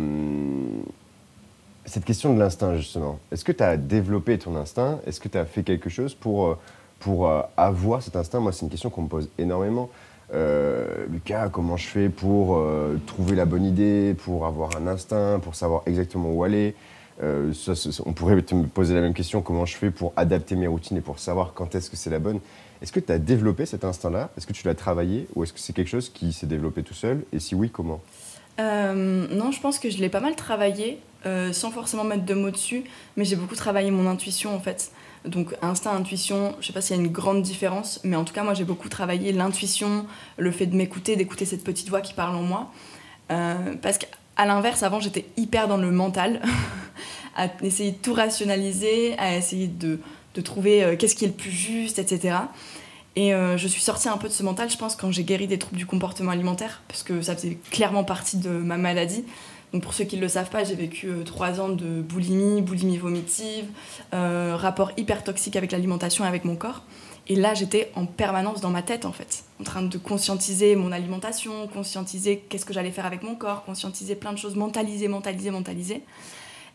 cette 1.83 2.05
question 2.05 2.33
de 2.33 2.39
l'instinct, 2.39 2.77
justement, 2.77 3.19
est-ce 3.29 3.43
que 3.43 3.51
tu 3.51 3.61
as 3.61 3.75
développé 3.75 4.37
ton 4.39 4.55
instinct? 4.55 5.01
Est-ce 5.05 5.19
que 5.19 5.27
tu 5.27 5.37
as 5.37 5.45
fait 5.45 5.63
quelque 5.63 5.89
chose 5.89 6.13
pour, 6.13 6.47
euh, 6.47 6.57
pour 6.99 7.29
avoir 7.57 8.01
cet 8.01 8.15
instinct? 8.15 8.39
Moi, 8.39 8.53
c'est 8.53 8.61
une 8.61 8.71
question 8.71 8.89
qu'on 8.89 9.01
me 9.01 9.09
pose 9.09 9.27
énormément. 9.37 9.89
Euh, 10.33 11.05
Lucas, 11.09 11.49
comment 11.49 11.77
je 11.77 11.87
fais 11.87 12.09
pour 12.09 12.57
euh, 12.57 12.99
trouver 13.05 13.35
la 13.35 13.45
bonne 13.45 13.63
idée, 13.63 14.15
pour 14.17 14.45
avoir 14.45 14.75
un 14.75 14.87
instinct, 14.87 15.39
pour 15.39 15.55
savoir 15.55 15.83
exactement 15.85 16.31
où 16.31 16.43
aller? 16.43 16.75
Euh, 17.23 17.53
On 18.05 18.13
pourrait 18.13 18.35
me 18.35 18.65
poser 18.65 18.95
la 18.95 19.01
même 19.01 19.13
question, 19.13 19.41
comment 19.41 19.65
je 19.65 19.77
fais 19.77 19.91
pour 19.91 20.13
adapter 20.15 20.55
mes 20.55 20.67
routines 20.67 20.97
et 20.97 21.01
pour 21.01 21.19
savoir 21.19 21.53
quand 21.53 21.75
est-ce 21.75 21.89
que 21.89 21.95
c'est 21.95 22.09
la 22.09 22.19
bonne? 22.19 22.39
Est-ce 22.81 22.91
que 22.91 22.99
tu 22.99 23.11
as 23.11 23.19
développé 23.19 23.65
cet 23.65 23.85
instinct-là? 23.85 24.31
Est-ce 24.35 24.45
que 24.47 24.53
tu 24.53 24.67
l'as 24.67 24.75
travaillé 24.75 25.27
ou 25.35 25.43
est-ce 25.43 25.53
que 25.53 25.59
c'est 25.59 25.73
quelque 25.73 25.87
chose 25.89 26.09
qui 26.09 26.33
s'est 26.33 26.47
développé 26.47 26.83
tout 26.83 26.93
seul? 26.93 27.23
Et 27.31 27.39
si 27.39 27.55
oui, 27.55 27.69
comment? 27.69 28.01
Non, 28.57 29.51
je 29.51 29.61
pense 29.61 29.79
que 29.79 29.89
je 29.89 29.99
l'ai 29.99 30.09
pas 30.09 30.19
mal 30.19 30.35
travaillé, 30.35 30.99
sans 31.51 31.71
forcément 31.71 32.03
mettre 32.03 32.25
de 32.25 32.33
mots 32.33 32.51
dessus, 32.51 32.83
mais 33.15 33.23
j'ai 33.23 33.37
beaucoup 33.37 33.55
travaillé 33.55 33.91
mon 33.91 34.07
intuition 34.09 34.53
en 34.53 34.59
fait. 34.59 34.91
Donc 35.27 35.55
instinct, 35.61 35.95
intuition, 35.95 36.55
je 36.59 36.67
sais 36.67 36.73
pas 36.73 36.81
s'il 36.81 36.95
y 36.95 36.99
a 36.99 37.01
une 37.01 37.11
grande 37.11 37.41
différence, 37.41 37.99
mais 38.03 38.15
en 38.15 38.23
tout 38.23 38.33
cas 38.33 38.43
moi 38.43 38.53
j'ai 38.53 38.63
beaucoup 38.63 38.89
travaillé 38.89 39.31
l'intuition, 39.31 40.05
le 40.37 40.51
fait 40.51 40.65
de 40.65 40.75
m'écouter, 40.75 41.15
d'écouter 41.15 41.45
cette 41.45 41.63
petite 41.63 41.89
voix 41.89 42.01
qui 42.01 42.13
parle 42.13 42.35
en 42.35 42.43
moi. 42.43 42.71
Euh, 43.31 43.73
parce 43.81 43.97
qu'à 43.97 44.45
l'inverse, 44.45 44.83
avant 44.83 44.99
j'étais 44.99 45.25
hyper 45.37 45.67
dans 45.67 45.77
le 45.77 45.91
mental, 45.91 46.41
à 47.35 47.47
essayer 47.63 47.91
de 47.91 47.97
tout 47.97 48.13
rationaliser, 48.13 49.17
à 49.17 49.35
essayer 49.35 49.67
de, 49.67 49.99
de 50.35 50.41
trouver 50.41 50.83
euh, 50.83 50.95
qu'est-ce 50.95 51.15
qui 51.15 51.25
est 51.25 51.29
le 51.29 51.33
plus 51.33 51.51
juste, 51.51 51.99
etc. 51.99 52.37
Et 53.15 53.33
euh, 53.33 53.57
je 53.57 53.67
suis 53.67 53.81
sortie 53.81 54.09
un 54.09 54.17
peu 54.17 54.27
de 54.27 54.33
ce 54.33 54.43
mental, 54.43 54.69
je 54.69 54.77
pense, 54.77 54.95
quand 54.95 55.11
j'ai 55.11 55.23
guéri 55.23 55.47
des 55.47 55.57
troubles 55.57 55.77
du 55.77 55.85
comportement 55.85 56.31
alimentaire, 56.31 56.81
parce 56.87 57.01
que 57.01 57.21
ça 57.21 57.35
faisait 57.35 57.57
clairement 57.71 58.03
partie 58.03 58.37
de 58.37 58.49
ma 58.49 58.77
maladie. 58.77 59.23
Donc 59.75 59.83
pour 59.83 59.93
ceux 59.93 60.05
qui 60.05 60.15
ne 60.15 60.21
le 60.21 60.29
savent 60.29 60.49
pas, 60.49 60.63
j'ai 60.63 60.73
vécu 60.73 61.09
euh, 61.09 61.23
trois 61.23 61.59
ans 61.59 61.67
de 61.67 62.01
boulimie, 62.01 62.61
boulimie 62.61 62.97
vomitive, 62.97 63.65
euh, 64.13 64.55
rapport 64.55 64.93
hyper 64.95 65.21
toxique 65.21 65.57
avec 65.57 65.73
l'alimentation 65.73 66.23
et 66.23 66.29
avec 66.29 66.45
mon 66.45 66.55
corps. 66.55 66.83
Et 67.27 67.35
là, 67.35 67.53
j'étais 67.53 67.91
en 67.93 68.05
permanence 68.05 68.61
dans 68.61 68.69
ma 68.69 68.81
tête, 68.81 69.03
en 69.03 69.11
fait, 69.11 69.43
en 69.59 69.65
train 69.65 69.81
de 69.81 69.97
conscientiser 69.97 70.77
mon 70.77 70.93
alimentation, 70.93 71.67
conscientiser 71.67 72.45
qu'est-ce 72.47 72.65
que 72.65 72.71
j'allais 72.71 72.91
faire 72.91 73.05
avec 73.05 73.21
mon 73.21 73.35
corps, 73.35 73.65
conscientiser 73.65 74.15
plein 74.15 74.31
de 74.31 74.37
choses, 74.37 74.55
mentaliser, 74.55 75.09
mentaliser, 75.09 75.51
mentaliser. 75.51 76.03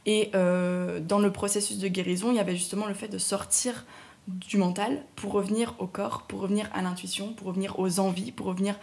Et 0.05 0.31
euh, 0.35 1.01
dans 1.01 1.21
le 1.21 1.33
processus 1.33 1.79
de 1.79 1.89
guérison, 1.89 2.31
il 2.33 2.37
y 2.37 2.41
avait 2.41 2.55
justement 2.55 2.85
le 2.85 2.93
fait 2.93 3.09
de 3.09 3.17
sortir 3.17 3.87
du 4.29 4.59
mental 4.59 5.03
pour 5.17 5.33
revenir 5.33 5.75
au 5.79 5.87
corps, 5.87 6.25
pour 6.29 6.43
revenir 6.43 6.69
à 6.75 6.83
l'intuition, 6.83 7.33
pour 7.33 7.47
revenir 7.47 7.79
aux 7.79 7.99
envies, 7.99 8.31
pour 8.31 8.45
revenir 8.45 8.75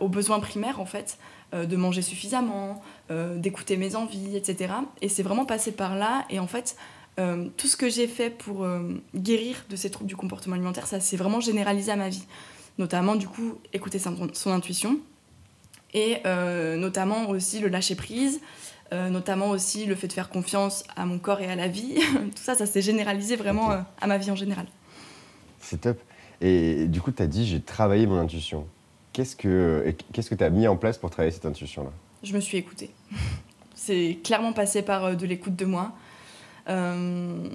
aux 0.00 0.08
besoins 0.08 0.40
primaires, 0.40 0.80
en 0.80 0.86
fait, 0.86 1.18
euh, 1.54 1.64
de 1.64 1.76
manger 1.76 2.02
suffisamment, 2.02 2.82
euh, 3.10 3.38
d'écouter 3.38 3.78
mes 3.78 3.96
envies, 3.96 4.36
etc. 4.36 4.74
Et 5.00 5.08
c'est 5.08 5.22
vraiment 5.22 5.46
passé 5.46 5.72
par 5.72 5.96
là. 5.96 6.26
Et 6.28 6.38
en 6.38 6.46
fait, 6.46 6.76
euh, 7.18 7.48
tout 7.56 7.68
ce 7.68 7.76
que 7.78 7.88
j'ai 7.88 8.06
fait 8.06 8.28
pour 8.28 8.66
guérir 9.14 9.64
de 9.70 9.76
ces 9.76 9.88
troubles 9.90 10.08
du 10.08 10.16
comportement 10.16 10.56
alimentaire, 10.56 10.86
ça 10.86 11.00
s'est 11.00 11.16
vraiment 11.16 11.40
généralisé 11.40 11.90
à 11.90 11.96
ma 11.96 12.10
vie. 12.10 12.26
Notamment, 12.76 13.16
du 13.16 13.26
coup, 13.26 13.54
écouter 13.72 13.98
son, 13.98 14.52
intuition. 14.52 14.98
Et 15.94 16.18
notamment 16.76 17.30
aussi 17.30 17.60
le 17.60 17.68
lâcher 17.68 17.94
prise. 17.94 18.40
notamment 18.92 19.48
aussi 19.48 19.86
le 19.86 19.94
fait 19.94 20.06
de 20.06 20.12
faire 20.12 20.28
confiance 20.28 20.84
à 20.96 21.06
mon 21.06 21.18
corps 21.18 21.40
et 21.40 21.50
à 21.50 21.56
la 21.56 21.68
vie. 21.68 21.94
tout 22.14 22.42
ça, 22.42 22.56
ça 22.56 22.66
s'est 22.66 22.82
généralisé 22.82 23.36
vraiment 23.36 23.70
à 23.70 24.06
ma 24.06 24.18
vie 24.18 24.30
en 24.30 24.36
général. 24.36 24.66
C'est 25.60 25.80
top. 25.80 25.98
Et 26.42 26.86
du 26.88 27.00
coup, 27.00 27.10
tu 27.10 27.22
as 27.22 27.26
dit, 27.26 27.46
j'ai 27.46 27.62
travaillé 27.62 28.06
mon 28.06 28.18
intuition. 28.18 28.66
Qu'est-ce 29.18 29.34
que 29.34 29.96
qu'est-ce 30.12 30.30
que 30.30 30.36
tu 30.36 30.44
as 30.44 30.50
mis 30.50 30.68
en 30.68 30.76
place 30.76 30.96
pour 30.96 31.10
travailler 31.10 31.32
cette 31.32 31.44
intuition-là 31.44 31.90
Je 32.22 32.32
me 32.32 32.38
suis 32.38 32.56
écoutée. 32.56 32.90
c'est 33.74 34.20
clairement 34.22 34.52
passé 34.52 34.80
par 34.80 35.06
euh, 35.06 35.14
de 35.16 35.26
l'écoute 35.26 35.56
de 35.56 35.64
moi. 35.64 35.90
Euh, 36.68 37.48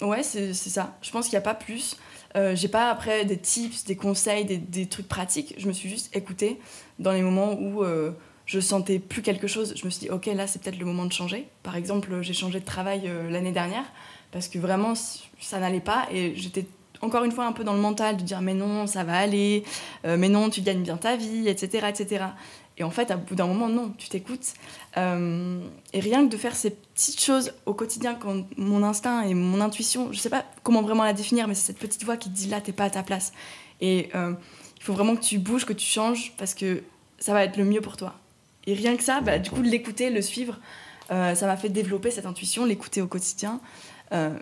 ouais, 0.00 0.24
c'est 0.24 0.52
ça. 0.52 0.98
Je 1.02 1.12
pense 1.12 1.26
qu'il 1.26 1.34
n'y 1.34 1.38
a 1.38 1.42
pas 1.42 1.54
plus. 1.54 1.96
Euh, 2.34 2.56
j'ai 2.56 2.66
pas 2.66 2.90
après 2.90 3.24
des 3.24 3.38
tips, 3.38 3.84
des 3.84 3.94
conseils, 3.94 4.44
des, 4.44 4.58
des, 4.58 4.86
trucs 4.86 5.06
pratiques. 5.06 5.54
Je 5.56 5.68
me 5.68 5.72
suis 5.72 5.88
juste 5.88 6.10
écoutée 6.16 6.58
dans 6.98 7.12
les 7.12 7.22
moments 7.22 7.52
où 7.52 7.84
euh, 7.84 8.10
je 8.44 8.58
sentais 8.58 8.98
plus 8.98 9.22
quelque 9.22 9.46
chose. 9.46 9.74
Je 9.76 9.84
me 9.84 9.90
suis 9.90 10.06
dit, 10.06 10.10
ok, 10.10 10.26
là 10.26 10.48
c'est 10.48 10.60
peut-être 10.60 10.80
le 10.80 10.84
moment 10.84 11.04
de 11.04 11.12
changer. 11.12 11.46
Par 11.62 11.76
exemple, 11.76 12.22
j'ai 12.22 12.34
changé 12.34 12.58
de 12.58 12.64
travail 12.64 13.08
l'année 13.30 13.52
dernière 13.52 13.84
parce 14.32 14.48
que 14.48 14.58
vraiment 14.58 14.94
ça 15.38 15.60
n'allait 15.60 15.78
pas 15.78 16.08
et 16.10 16.34
j'étais 16.34 16.66
encore 17.04 17.24
une 17.24 17.32
fois 17.32 17.46
un 17.46 17.52
peu 17.52 17.64
dans 17.64 17.74
le 17.74 17.80
mental 17.80 18.16
de 18.16 18.22
dire 18.22 18.40
mais 18.40 18.54
non 18.54 18.86
ça 18.86 19.04
va 19.04 19.18
aller, 19.18 19.64
euh, 20.04 20.16
mais 20.16 20.28
non 20.28 20.50
tu 20.50 20.60
gagnes 20.60 20.82
bien 20.82 20.96
ta 20.96 21.16
vie, 21.16 21.48
etc. 21.48 21.86
etc. 21.88 22.24
Et 22.76 22.82
en 22.82 22.90
fait, 22.90 23.12
à 23.12 23.16
bout 23.16 23.36
d'un 23.36 23.46
moment, 23.46 23.68
non, 23.68 23.92
tu 23.98 24.08
t'écoutes. 24.08 24.54
Euh, 24.96 25.60
et 25.92 26.00
rien 26.00 26.26
que 26.26 26.32
de 26.32 26.36
faire 26.36 26.56
ces 26.56 26.70
petites 26.70 27.22
choses 27.22 27.52
au 27.66 27.74
quotidien, 27.74 28.16
quand 28.16 28.44
mon 28.56 28.82
instinct 28.82 29.22
et 29.22 29.34
mon 29.34 29.60
intuition, 29.60 30.12
je 30.12 30.18
sais 30.18 30.28
pas 30.28 30.44
comment 30.64 30.82
vraiment 30.82 31.04
la 31.04 31.12
définir, 31.12 31.46
mais 31.46 31.54
c'est 31.54 31.68
cette 31.68 31.78
petite 31.78 32.02
voix 32.02 32.16
qui 32.16 32.30
te 32.30 32.34
dit 32.34 32.48
là, 32.48 32.60
t'es 32.60 32.72
pas 32.72 32.84
à 32.84 32.90
ta 32.90 33.04
place. 33.04 33.32
Et 33.80 34.08
euh, 34.16 34.32
il 34.76 34.82
faut 34.82 34.92
vraiment 34.92 35.14
que 35.14 35.22
tu 35.22 35.38
bouges, 35.38 35.64
que 35.64 35.72
tu 35.72 35.86
changes, 35.86 36.32
parce 36.36 36.52
que 36.52 36.82
ça 37.20 37.32
va 37.32 37.44
être 37.44 37.56
le 37.56 37.64
mieux 37.64 37.80
pour 37.80 37.96
toi. 37.96 38.14
Et 38.66 38.74
rien 38.74 38.96
que 38.96 39.04
ça, 39.04 39.20
bah, 39.20 39.38
du 39.38 39.50
coup, 39.50 39.62
l'écouter, 39.62 40.10
le 40.10 40.20
suivre, 40.20 40.58
ça 41.10 41.46
m'a 41.46 41.56
fait 41.56 41.68
développer 41.68 42.10
cette 42.10 42.26
intuition, 42.26 42.64
l'écouter 42.64 43.02
au 43.02 43.06
quotidien. 43.06 43.60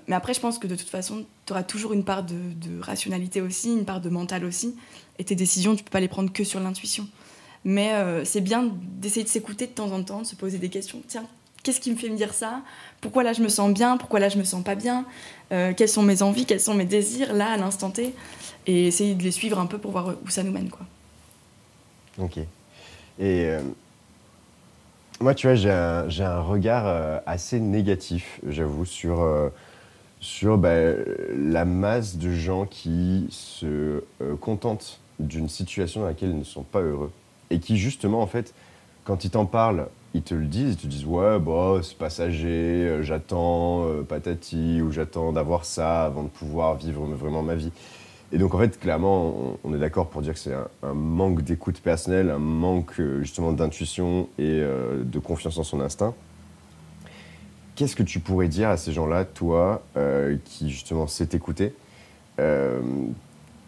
Mais 0.06 0.14
après, 0.14 0.34
je 0.34 0.40
pense 0.40 0.58
que 0.58 0.66
de 0.66 0.76
toute 0.76 0.88
façon, 0.88 1.24
tu 1.46 1.52
auras 1.52 1.62
toujours 1.62 1.92
une 1.92 2.04
part 2.04 2.24
de, 2.24 2.34
rationalité 2.80 3.40
aussi, 3.40 3.72
une 3.72 3.84
part 3.84 4.00
de 4.00 4.08
mental 4.08 4.44
aussi. 4.44 4.76
Et 5.18 5.24
tes 5.24 5.34
décisions, 5.34 5.74
tu 5.74 5.84
peux 5.84 5.90
pas 5.90 6.00
les 6.00 6.08
prendre 6.08 6.32
que 6.32 6.44
sur 6.44 6.60
l'intuition. 6.60 7.08
Mais 7.64 7.92
euh, 7.94 8.24
c'est 8.24 8.40
bien 8.40 8.70
d'essayer 8.98 9.24
de 9.24 9.28
s'écouter 9.28 9.66
de 9.66 9.72
temps 9.72 9.92
en 9.92 10.02
temps, 10.02 10.22
de 10.22 10.26
se 10.26 10.34
poser 10.34 10.58
des 10.58 10.68
questions. 10.68 11.00
Tiens, 11.06 11.24
qu'est-ce 11.62 11.80
qui 11.80 11.90
me 11.90 11.96
fait 11.96 12.08
me 12.08 12.16
dire 12.16 12.34
ça? 12.34 12.62
Pourquoi 13.00 13.22
là 13.22 13.32
je 13.32 13.42
me 13.42 13.48
sens 13.48 13.72
bien? 13.72 13.96
Pourquoi 13.96 14.20
là 14.20 14.28
je 14.28 14.38
me 14.38 14.44
sens 14.44 14.64
pas 14.64 14.74
bien? 14.74 15.04
Euh, 15.52 15.72
Quelles 15.76 15.88
sont 15.88 16.02
mes 16.02 16.22
envies? 16.22 16.44
Quels 16.44 16.60
sont 16.60 16.74
mes 16.74 16.84
désirs? 16.84 17.32
Là 17.32 17.52
à 17.52 17.56
l'instant 17.56 17.90
T 17.90 18.14
Et 18.66 18.88
essayer 18.88 19.14
de 19.14 19.22
les 19.22 19.30
suivre 19.30 19.58
un 19.58 19.66
peu 19.66 19.78
pour 19.78 19.92
voir 19.92 20.14
où 20.24 20.28
ça 20.28 20.42
nous 20.42 20.52
mène. 20.52 20.70
Quoi. 20.70 20.86
Ok. 22.18 22.38
Et 22.38 22.46
euh, 23.20 23.60
moi, 25.22 25.34
tu 25.34 25.46
vois, 25.46 25.54
j'ai 25.54 25.70
un, 25.70 26.40
regard 26.40 27.22
assez 27.26 27.60
négatif, 27.60 28.40
j'avoue, 28.46 28.84
sur, 28.84 29.26
sur 30.20 30.58
bah, 30.58 30.92
la 31.36 31.64
masse 31.64 32.16
de 32.16 32.30
gens 32.30 32.66
qui 32.66 33.26
se 33.30 34.02
contentent 34.40 35.00
d'une 35.22 35.48
situation 35.48 36.00
dans 36.00 36.06
laquelle 36.06 36.30
ils 36.30 36.38
ne 36.38 36.44
sont 36.44 36.62
pas 36.62 36.80
heureux. 36.80 37.12
Et 37.50 37.58
qui 37.58 37.76
justement 37.76 38.22
en 38.22 38.26
fait 38.26 38.54
quand 39.04 39.24
ils 39.24 39.30
t'en 39.30 39.46
parlent 39.46 39.88
ils 40.14 40.22
te 40.22 40.34
le 40.34 40.46
disent 40.46 40.74
ils 40.74 40.76
te 40.76 40.86
disent 40.86 41.04
ouais 41.04 41.38
bah 41.38 41.80
c'est 41.82 41.96
passager 41.96 42.48
euh, 42.48 43.02
j'attends 43.02 43.86
euh, 43.86 44.02
patati 44.02 44.80
ou 44.82 44.90
j'attends 44.90 45.32
d'avoir 45.32 45.64
ça 45.64 46.04
avant 46.04 46.22
de 46.22 46.28
pouvoir 46.28 46.76
vivre 46.76 47.04
vraiment 47.06 47.42
ma 47.42 47.54
vie 47.54 47.72
et 48.32 48.38
donc 48.38 48.54
en 48.54 48.58
fait 48.58 48.78
clairement 48.78 49.58
on, 49.62 49.74
est 49.74 49.78
d'accord 49.78 50.08
pour 50.08 50.22
dire 50.22 50.32
que 50.34 50.38
c'est 50.38 50.54
un, 50.82 50.94
manque 50.94 51.42
d'écoute 51.42 51.80
personnelle 51.80 52.30
un 52.30 52.38
manque 52.38 52.98
euh, 52.98 53.20
justement 53.20 53.52
d'intuition 53.52 54.28
et 54.38 54.60
de 54.60 55.18
confiance 55.18 55.58
en 55.58 55.64
son 55.64 55.80
instinct 55.80 56.14
qu'est-ce 57.74 57.96
que 57.96 58.02
tu 58.02 58.20
pourrais 58.20 58.48
dire 58.48 58.68
à 58.68 58.76
ces 58.76 58.92
gens-là 58.92 59.24
toi 59.24 59.82
qui 60.44 60.70
justement 60.70 61.06
sait 61.06 61.28
écouter 61.32 61.74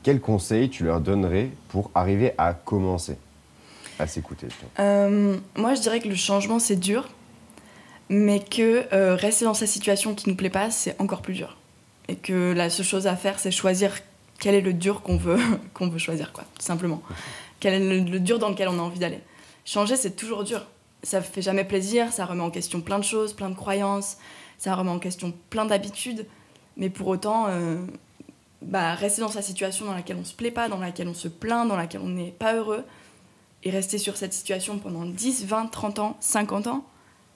quel 0.02 0.20
conseil 0.20 0.68
tu 0.70 0.84
leur 0.84 1.00
donnerais 1.00 1.50
pour 1.68 1.90
arriver 1.94 2.32
à 2.38 2.52
commencer 2.54 3.16
à 3.98 4.06
s'écouter 4.06 4.48
euh, 4.78 5.36
Moi, 5.56 5.74
je 5.74 5.80
dirais 5.80 6.00
que 6.00 6.08
le 6.08 6.14
changement, 6.14 6.58
c'est 6.58 6.76
dur, 6.76 7.08
mais 8.08 8.40
que 8.40 8.92
euh, 8.92 9.14
rester 9.16 9.44
dans 9.44 9.54
sa 9.54 9.66
situation 9.66 10.14
qui 10.14 10.28
ne 10.28 10.32
nous 10.32 10.36
plaît 10.36 10.50
pas, 10.50 10.70
c'est 10.70 11.00
encore 11.00 11.22
plus 11.22 11.34
dur. 11.34 11.56
Et 12.08 12.16
que 12.16 12.52
la 12.52 12.70
seule 12.70 12.86
chose 12.86 13.06
à 13.06 13.16
faire, 13.16 13.38
c'est 13.38 13.50
choisir 13.50 13.92
quel 14.44 14.56
est 14.56 14.60
le 14.60 14.74
dur 14.74 15.00
qu'on 15.00 15.16
veut, 15.16 15.38
veut 15.80 15.98
choisir, 15.98 16.34
quoi, 16.34 16.44
tout 16.58 16.66
simplement. 16.66 17.00
Quel 17.60 17.72
est 17.72 18.00
le, 18.02 18.20
dur 18.20 18.38
dans 18.38 18.50
lequel 18.50 18.68
on 18.68 18.78
a 18.78 18.82
envie 18.82 18.98
d'aller. 18.98 19.20
Changer, 19.64 19.96
c'est 19.96 20.16
toujours 20.16 20.44
dur. 20.44 20.66
Ça 21.02 21.22
fait 21.22 21.40
jamais 21.40 21.64
plaisir, 21.64 22.12
ça 22.12 22.26
remet 22.26 22.42
en 22.42 22.50
question 22.50 22.82
plein 22.82 22.98
de 22.98 23.04
choses, 23.04 23.32
plein 23.32 23.48
de 23.48 23.54
croyances, 23.54 24.18
ça 24.58 24.74
remet 24.74 24.90
en 24.90 24.98
question 24.98 25.32
plein 25.48 25.64
d'habitudes, 25.64 26.26
mais 26.76 26.90
pour 26.90 27.08
autant, 27.08 27.46
euh, 27.48 27.78
bah, 28.60 28.92
rester 28.92 29.22
dans 29.22 29.30
sa 29.30 29.40
situation 29.40 29.86
dans 29.86 29.94
laquelle 29.94 30.18
on 30.20 30.26
se 30.26 30.34
plaît 30.34 30.50
pas, 30.50 30.68
dans 30.68 30.78
laquelle 30.78 31.08
on 31.08 31.14
se 31.14 31.28
plaint, 31.28 31.66
dans 31.66 31.76
laquelle 31.76 32.02
on 32.02 32.10
n'est 32.10 32.30
pas 32.30 32.54
heureux, 32.54 32.84
et 33.62 33.70
rester 33.70 33.96
sur 33.96 34.18
cette 34.18 34.34
situation 34.34 34.78
pendant 34.78 35.06
10, 35.06 35.46
20, 35.46 35.68
30 35.68 35.98
ans, 36.00 36.16
50 36.20 36.66
ans, 36.66 36.84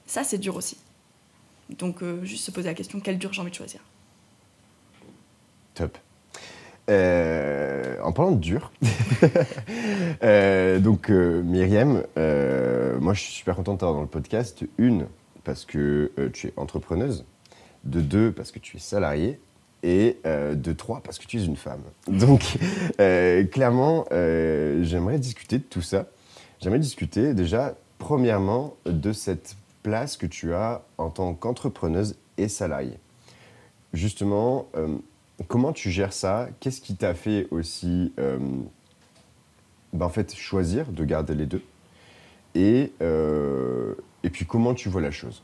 ça 0.07 0.25
c'est 0.25 0.37
dur 0.37 0.57
aussi. 0.57 0.77
Donc 1.71 2.03
euh, 2.03 2.23
juste 2.23 2.45
se 2.45 2.51
poser 2.51 2.69
la 2.69 2.75
question, 2.75 3.01
quel 3.01 3.17
dur 3.17 3.33
j'ai 3.33 3.41
envie 3.41 3.51
de 3.51 3.57
choisir? 3.57 3.81
Top. 5.75 5.97
Euh, 6.89 7.97
en 8.03 8.13
parlant 8.13 8.33
de 8.33 8.39
dur, 8.39 8.73
euh, 10.23 10.79
donc 10.79 11.11
Myriam, 11.11 12.03
moi 13.01 13.15
je 13.15 13.21
suis 13.21 13.33
super 13.33 13.57
contente 13.57 13.77
de 13.77 13.81
t'avoir 13.81 13.97
dans 13.97 14.03
le 14.03 14.09
podcast. 14.09 14.65
Une, 14.79 15.07
parce 15.45 15.65
que 15.65 16.11
tu 16.33 16.49
es 16.49 16.53
entrepreneuse. 16.57 17.25
De 17.85 18.01
deux, 18.01 18.33
parce 18.33 18.51
que 18.51 18.59
tu 18.59 18.77
es 18.77 18.81
salariée. 18.81 19.41
Et 19.85 20.19
de 20.25 20.73
trois, 20.73 21.01
parce 21.03 21.19
que 21.19 21.27
tu 21.27 21.39
es 21.39 21.45
une 21.45 21.57
femme. 21.57 21.83
Donc 22.09 22.59
clairement, 23.53 24.07
j'aimerais 24.11 25.19
discuter 25.19 25.59
de 25.59 25.65
tout 25.65 25.83
ça. 25.83 26.07
J'aimerais 26.61 26.81
discuter 26.81 27.35
déjà, 27.35 27.77
premièrement, 27.99 28.75
de 28.85 29.13
cette 29.13 29.57
place 29.83 30.17
que 30.17 30.27
tu 30.27 30.55
as 30.55 30.83
en 30.99 31.11
tant 31.11 31.35
qu'entrepreneuse 31.35 32.17
et 32.37 32.49
salariée. 32.49 32.99
Justement, 33.93 34.69
euh, 34.77 34.97
comment 35.47 35.73
tu 35.73 35.91
gères 35.91 36.13
ça? 36.13 36.49
Qu'est-ce 36.61 36.81
qui 36.81 36.97
t'a 36.97 37.15
fait 37.15 37.47
aussi 37.51 38.13
euh, 38.19 38.39
ben, 39.93 40.07
en 40.07 40.09
fait, 40.09 40.35
choisir 40.35 40.87
de 40.87 41.05
garder 41.05 41.35
les 41.35 41.47
deux? 41.47 41.63
Et, 42.55 42.93
euh, 43.03 43.95
et 44.23 44.31
puis 44.31 44.47
comment 44.47 44.75
tu 44.75 44.89
vois 44.89 45.01
la 45.01 45.11
chose? 45.11 45.43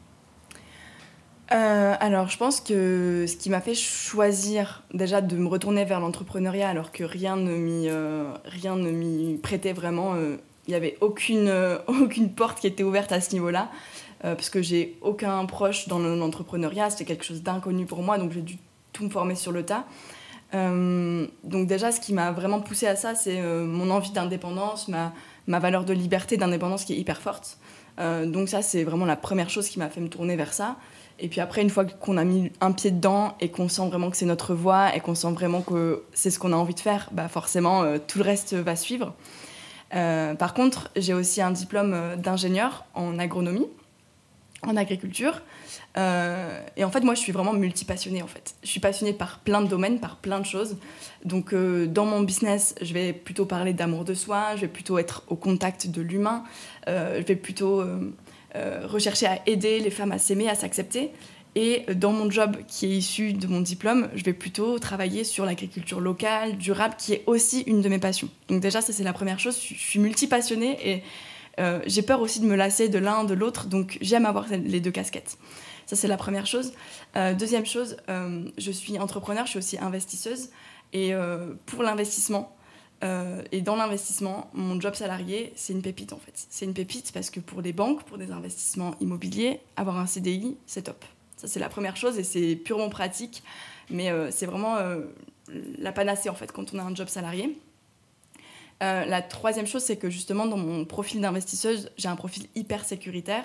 Alors, 2.01 2.29
je 2.29 2.37
pense 2.37 2.61
que 2.61 3.27
ce 3.29 3.37
qui 3.37 3.49
m'a 3.49 3.61
fait 3.61 3.77
choisir 3.77 4.83
déjà 4.93 5.21
de 5.21 5.37
me 5.37 5.47
retourner 5.47 5.85
vers 5.85 6.01
l'entrepreneuriat, 6.01 6.69
alors 6.69 6.91
que 6.91 7.05
rien 7.05 7.37
ne 7.37 7.57
m'y, 7.57 7.89
rien 8.45 8.75
ne 8.75 8.91
m'y 8.91 9.37
prêtait 9.37 9.73
vraiment 9.73 10.17
il 10.67 10.71
n'y 10.71 10.77
avait 10.77 10.97
aucune, 11.01 11.49
euh, 11.49 11.79
aucune 11.87 12.31
porte 12.31 12.61
qui 12.61 12.67
était 12.67 12.83
ouverte 12.83 13.13
à 13.13 13.21
ce 13.21 13.33
niveau-là, 13.33 13.71
euh, 14.25 14.35
parce 14.35 14.51
que 14.51 14.63
j'ai 14.63 14.97
aucun 15.03 15.45
proche 15.47 15.89
dans 15.89 15.99
l'entrepreneuriat, 15.99 16.91
c'était 16.91 17.05
quelque 17.05 17.25
chose 17.25 17.43
d'inconnu 17.43 17.87
pour 17.87 18.03
moi, 18.03 18.19
donc 18.19 18.33
j'ai 18.33 18.43
dû 18.43 18.59
tout 18.95 19.05
me 19.05 19.11
former 19.11 19.35
sur 19.35 19.53
le 19.53 19.63
tas. 19.63 19.85
Euh, 20.55 21.27
donc 21.43 21.67
déjà, 21.67 21.93
ce 21.93 22.01
qui 22.01 22.15
m'a 22.15 22.33
vraiment 22.33 22.61
poussé 22.61 22.87
à 22.87 22.97
ça, 22.97 23.15
c'est 23.15 23.43
mon 23.43 23.91
envie 23.91 24.13
d'indépendance, 24.13 24.89
ma, 24.89 25.13
ma 25.47 25.59
valeur 25.59 25.85
de 25.85 25.93
liberté, 25.93 26.39
d'indépendance 26.39 26.85
qui 26.85 26.95
est 26.95 26.97
hyper 26.97 27.21
forte. 27.21 27.59
donc 27.99 28.49
ça, 28.49 28.63
c'est 28.63 28.85
vraiment 28.85 29.05
la 29.05 29.17
première 29.17 29.51
chose 29.51 29.69
qui 29.69 29.79
m'a 29.79 29.91
fait 29.91 30.01
me 30.01 30.09
tourner 30.09 30.37
vers 30.37 30.55
ça. 30.55 30.77
Et 31.19 31.29
puis 31.29 31.41
après, 31.41 31.61
une 31.61 31.71
fois 31.71 31.85
qu'on 31.85 32.17
a 32.17 32.25
mis 32.25 32.51
un 32.63 32.73
pied 32.73 32.91
dedans 32.91 33.37
et 33.41 33.51
qu'on 33.51 33.69
sent 33.69 33.87
vraiment 33.89 34.11
que 34.11 34.17
c'est 34.17 34.27
notre 34.27 34.55
voie 34.55 34.97
et 34.97 35.01
qu'on 35.01 35.15
sent 35.15 35.33
vraiment 35.33 35.61
que 35.61 36.03
c'est 36.15 36.31
ce 36.31 36.39
qu'on 36.39 36.53
a 36.53 36.57
envie 36.57 36.75
de 36.75 36.81
faire, 36.81 37.11
bah 37.13 37.29
forcément, 37.29 37.85
tout 38.07 38.19
le 38.19 38.25
reste 38.25 38.55
va 38.55 38.75
suivre. 38.75 39.13
Euh, 39.95 40.35
par 40.35 40.55
contre, 40.55 40.91
j'ai 40.97 41.15
aussi 41.15 41.41
un 41.41 41.51
diplôme 41.51 41.93
euh, 41.95 42.17
d'ingénieur 42.17 42.85
en 42.95 43.19
agronomie, 43.19 43.69
en 44.67 44.77
agriculture. 44.77 45.43
Euh, 45.97 46.61
et 46.77 46.85
en 46.85 46.91
fait, 46.91 47.01
moi, 47.01 47.15
je 47.15 47.21
suis 47.21 47.33
vraiment 47.33 47.53
multipassionnée. 47.53 48.23
En 48.23 48.27
fait, 48.27 48.55
je 48.63 48.69
suis 48.69 48.81
passionnée 48.81 49.13
par 49.13 49.41
plein 49.41 49.63
de 49.63 49.69
domaines, 49.69 50.01
par 50.01 50.17
plein 50.17 50.41
de 50.41 50.47
choses. 50.47 50.77
Donc, 51.25 51.55
dans 51.55 52.05
mon 52.05 52.21
business, 52.21 52.75
je 52.83 52.93
vais 52.93 53.13
plutôt 53.13 53.47
parler 53.47 53.73
d'amour 53.73 54.05
de 54.05 54.15
soi. 54.15 54.57
Je 54.57 54.63
vais 54.63 54.69
plutôt 54.69 54.99
être 54.99 55.23
au 55.29 55.37
contact 55.37 55.89
de 55.89 56.03
l'humain. 56.03 56.45
je 56.87 57.23
vais 57.23 57.37
plutôt 57.37 57.85
rechercher 58.55 59.27
à 59.27 59.39
aider 59.47 59.81
les 59.81 59.91
femmes 59.91 60.13
à 60.13 60.19
s'aimer, 60.19 60.49
à 60.49 60.55
s'accepter. 60.55 61.13
Et 61.57 61.85
dans 61.95 62.13
mon 62.13 62.31
job 62.31 62.57
qui 62.67 62.87
est 62.87 62.97
issu 62.97 63.33
de 63.33 63.47
mon 63.47 63.61
diplôme, 63.61 64.09
je 64.15 64.25
vais 64.25 64.33
plutôt 64.33 64.79
travailler 64.81 65.23
sur 65.23 65.45
l'agriculture 65.45 66.01
locale, 66.01 66.57
durable, 66.57 66.95
qui 66.99 67.13
est 67.13 67.23
aussi 67.27 67.61
une 67.63 67.81
de 67.81 67.89
mes 67.89 68.01
passions. 68.01 68.29
Donc 68.49 68.61
déjà, 68.61 68.81
ça 68.81 68.93
c'est 68.93 69.05
la 69.05 69.13
première 69.13 69.39
chose, 69.39 69.57
je 69.61 69.75
suis 69.75 70.01
multipassionnée 70.01 70.77
et 70.83 71.03
euh, 71.61 71.81
j'ai 71.87 72.03
peur 72.03 72.21
aussi 72.21 72.41
de 72.41 72.47
me 72.47 72.57
lasser 72.57 72.89
de 72.89 72.99
l'un, 72.99 73.23
de 73.23 73.35
l'autre, 73.35 73.67
donc 73.67 73.99
j'aime 74.01 74.27
avoir 74.27 74.47
les 74.49 74.81
deux 74.81 74.91
casquettes. 74.91 75.39
Ça 75.87 75.97
c'est 75.97 76.09
la 76.09 76.17
première 76.17 76.47
chose. 76.47 76.73
Euh, 77.17 77.35
deuxième 77.35 77.67
chose, 77.67 77.97
euh, 78.09 78.45
je 78.59 78.71
suis 78.71 78.99
entrepreneur, 78.99 79.45
je 79.47 79.51
suis 79.51 79.59
aussi 79.59 79.79
investisseuse. 79.79 80.51
Et 80.93 81.13
pour 81.67 81.83
l'investissement, 81.83 82.57
et 83.51 83.63
dans 83.63 83.75
l'investissement, 83.75 84.49
mon 84.55 84.81
job 84.81 84.95
salarié, 84.95 85.53
c'est 85.57 85.73
une 85.73 85.83
pépite 85.83 86.13
en 86.13 86.19
fait. 86.19 86.47
C'est 86.51 86.65
une 86.67 86.73
pépite 86.73 87.11
parce 87.13 87.31
que 87.31 87.41
pour 87.41 87.63
les 87.63 87.73
banques, 87.73 88.05
pour 88.05 88.17
des 88.17 88.31
investissements 88.31 88.95
immobiliers, 89.01 89.59
avoir 89.77 89.99
un 89.99 90.07
CDI, 90.07 90.57
c'est 90.67 90.83
top. 90.83 91.05
Ça, 91.37 91.49
c'est 91.49 91.59
la 91.59 91.69
première 91.69 91.97
chose 91.97 92.17
et 92.17 92.23
c'est 92.23 92.55
purement 92.55 92.91
pratique. 92.91 93.43
Mais 93.91 94.11
euh, 94.11 94.31
c'est 94.31 94.47
vraiment 94.47 94.77
euh, 94.77 95.03
la 95.79 95.93
panacée, 95.93 96.29
en 96.29 96.35
fait, 96.35 96.53
quand 96.53 96.75
on 96.75 96.79
a 96.79 96.83
un 96.83 96.95
job 96.95 97.09
salarié. 97.09 97.59
Euh, 98.83 99.05
la 99.05 99.23
troisième 99.23 99.67
chose, 99.67 99.83
c'est 99.83 99.97
que 99.97 100.11
justement, 100.11 100.47
dans 100.47 100.57
mon 100.57 100.85
profil 100.85 101.21
d'investisseuse, 101.21 101.91
j'ai 101.97 102.09
un 102.09 102.17
profil 102.17 102.47
hyper 102.55 102.85
sécuritaire 102.85 103.45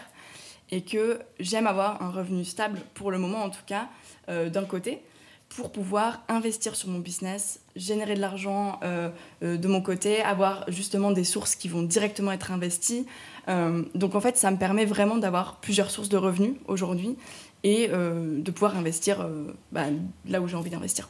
et 0.72 0.82
que 0.82 1.20
j'aime 1.40 1.68
avoir 1.68 2.02
un 2.02 2.10
revenu 2.10 2.46
stable, 2.46 2.80
pour 2.94 3.12
le 3.12 3.18
moment 3.18 3.44
en 3.44 3.50
tout 3.50 3.64
cas, 3.66 3.88
d'un 4.28 4.66
côté, 4.66 5.02
pour 5.50 5.72
pouvoir 5.72 6.22
investir 6.28 6.76
sur 6.76 6.90
mon 6.90 7.00
business, 7.00 7.62
générer 7.76 8.14
de 8.14 8.22
l'argent 8.22 8.80
de 9.42 9.68
mon 9.68 9.82
côté, 9.82 10.22
avoir 10.22 10.66
justement 10.68 11.10
des 11.10 11.24
sources 11.24 11.56
qui 11.56 11.68
vont 11.68 11.82
directement 11.82 12.32
être 12.32 12.52
investies. 12.52 13.08
donc 13.96 14.14
en 14.14 14.22
fait, 14.22 14.38
ça 14.38 14.52
me 14.52 14.58
permet 14.58 14.86
vraiment 14.86 15.18
d'avoir 15.18 15.56
plusieurs 15.56 15.90
sources 15.90 16.10
de 16.10 16.18
revenus 16.18 16.54
aujourd'hui 16.68 17.18
et 17.64 17.90
euh, 17.92 18.42
de 18.42 18.52
pouvoir 18.52 18.78
investir 18.78 19.22
euh, 19.22 19.54
bah, 19.72 19.86
là 20.28 20.42
où 20.42 20.48
j'ai 20.48 20.56
envie 20.56 20.70
d'investir. 20.70 21.08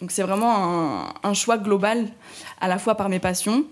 Donc 0.00 0.10
c'est 0.10 0.22
vraiment 0.22 1.14
un, 1.22 1.34
choix 1.34 1.58
global, 1.58 2.08
à 2.60 2.68
la 2.68 2.78
fois 2.78 2.94
par 2.94 3.10
mes 3.10 3.18
passions, 3.18 3.66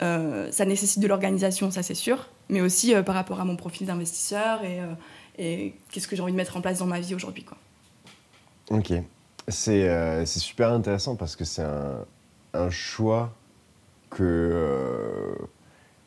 ça 0.00 0.64
nécessite 0.64 1.02
de 1.02 1.06
l'organisation, 1.06 1.70
ça 1.70 1.82
c'est 1.82 1.94
sûr, 1.94 2.28
mais 2.48 2.60
aussi 2.60 2.94
par 3.04 3.14
rapport 3.14 3.40
à 3.40 3.44
mon 3.44 3.56
profil 3.56 3.86
d'investisseur 3.86 4.64
et, 4.64 4.80
et 5.38 5.74
qu'est-ce 5.90 6.08
que 6.08 6.16
j'ai 6.16 6.22
envie 6.22 6.32
de 6.32 6.36
mettre 6.36 6.56
en 6.56 6.60
place 6.60 6.78
dans 6.78 6.86
ma 6.86 7.00
vie 7.00 7.14
aujourd'hui. 7.14 7.44
Quoi. 7.44 7.58
Ok, 8.70 8.92
c'est 9.48 10.26
super 10.26 10.72
intéressant 10.72 11.16
parce 11.16 11.36
que 11.36 11.44
c'est 11.44 11.64
un, 12.54 12.70
choix 12.70 13.32
que 14.10 15.36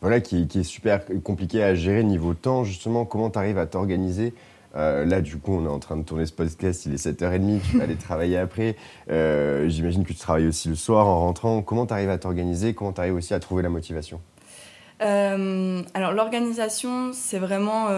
voilà, 0.01 0.21
qui, 0.21 0.47
est 0.53 0.63
super 0.63 1.05
compliqué 1.23 1.63
à 1.63 1.75
gérer 1.75 2.03
niveau 2.03 2.33
temps, 2.33 2.63
justement, 2.63 3.05
comment 3.05 3.29
tu 3.29 3.39
arrives 3.39 3.57
à 3.57 3.65
t'organiser 3.65 4.33
euh, 4.75 5.05
là, 5.05 5.21
du 5.21 5.37
coup, 5.37 5.53
on 5.53 5.65
est 5.65 5.69
en 5.69 5.79
train 5.79 5.97
de 5.97 6.03
tourner 6.03 6.25
ce 6.25 6.31
podcast, 6.31 6.85
il 6.85 6.93
est 6.93 7.05
7h30, 7.05 7.61
tu 7.61 7.77
vas 7.77 7.83
aller 7.83 7.95
travailler 7.95 8.37
après. 8.37 8.75
Euh, 9.09 9.69
j'imagine 9.69 10.03
que 10.03 10.13
tu 10.13 10.19
travailles 10.19 10.47
aussi 10.47 10.67
le 10.67 10.75
soir 10.75 11.07
en 11.07 11.19
rentrant. 11.19 11.61
Comment 11.61 11.85
tu 11.85 11.93
arrives 11.93 12.09
à 12.09 12.17
t'organiser? 12.17 12.73
Comment 12.73 12.91
tu 12.91 13.01
arrives 13.01 13.15
aussi 13.15 13.33
à 13.33 13.39
trouver 13.39 13.61
la 13.61 13.69
motivation? 13.69 14.19
Euh, 15.01 15.83
Alors, 15.93 16.11
l'organisation, 16.11 17.11
c'est 17.13 17.39
vraiment 17.39 17.89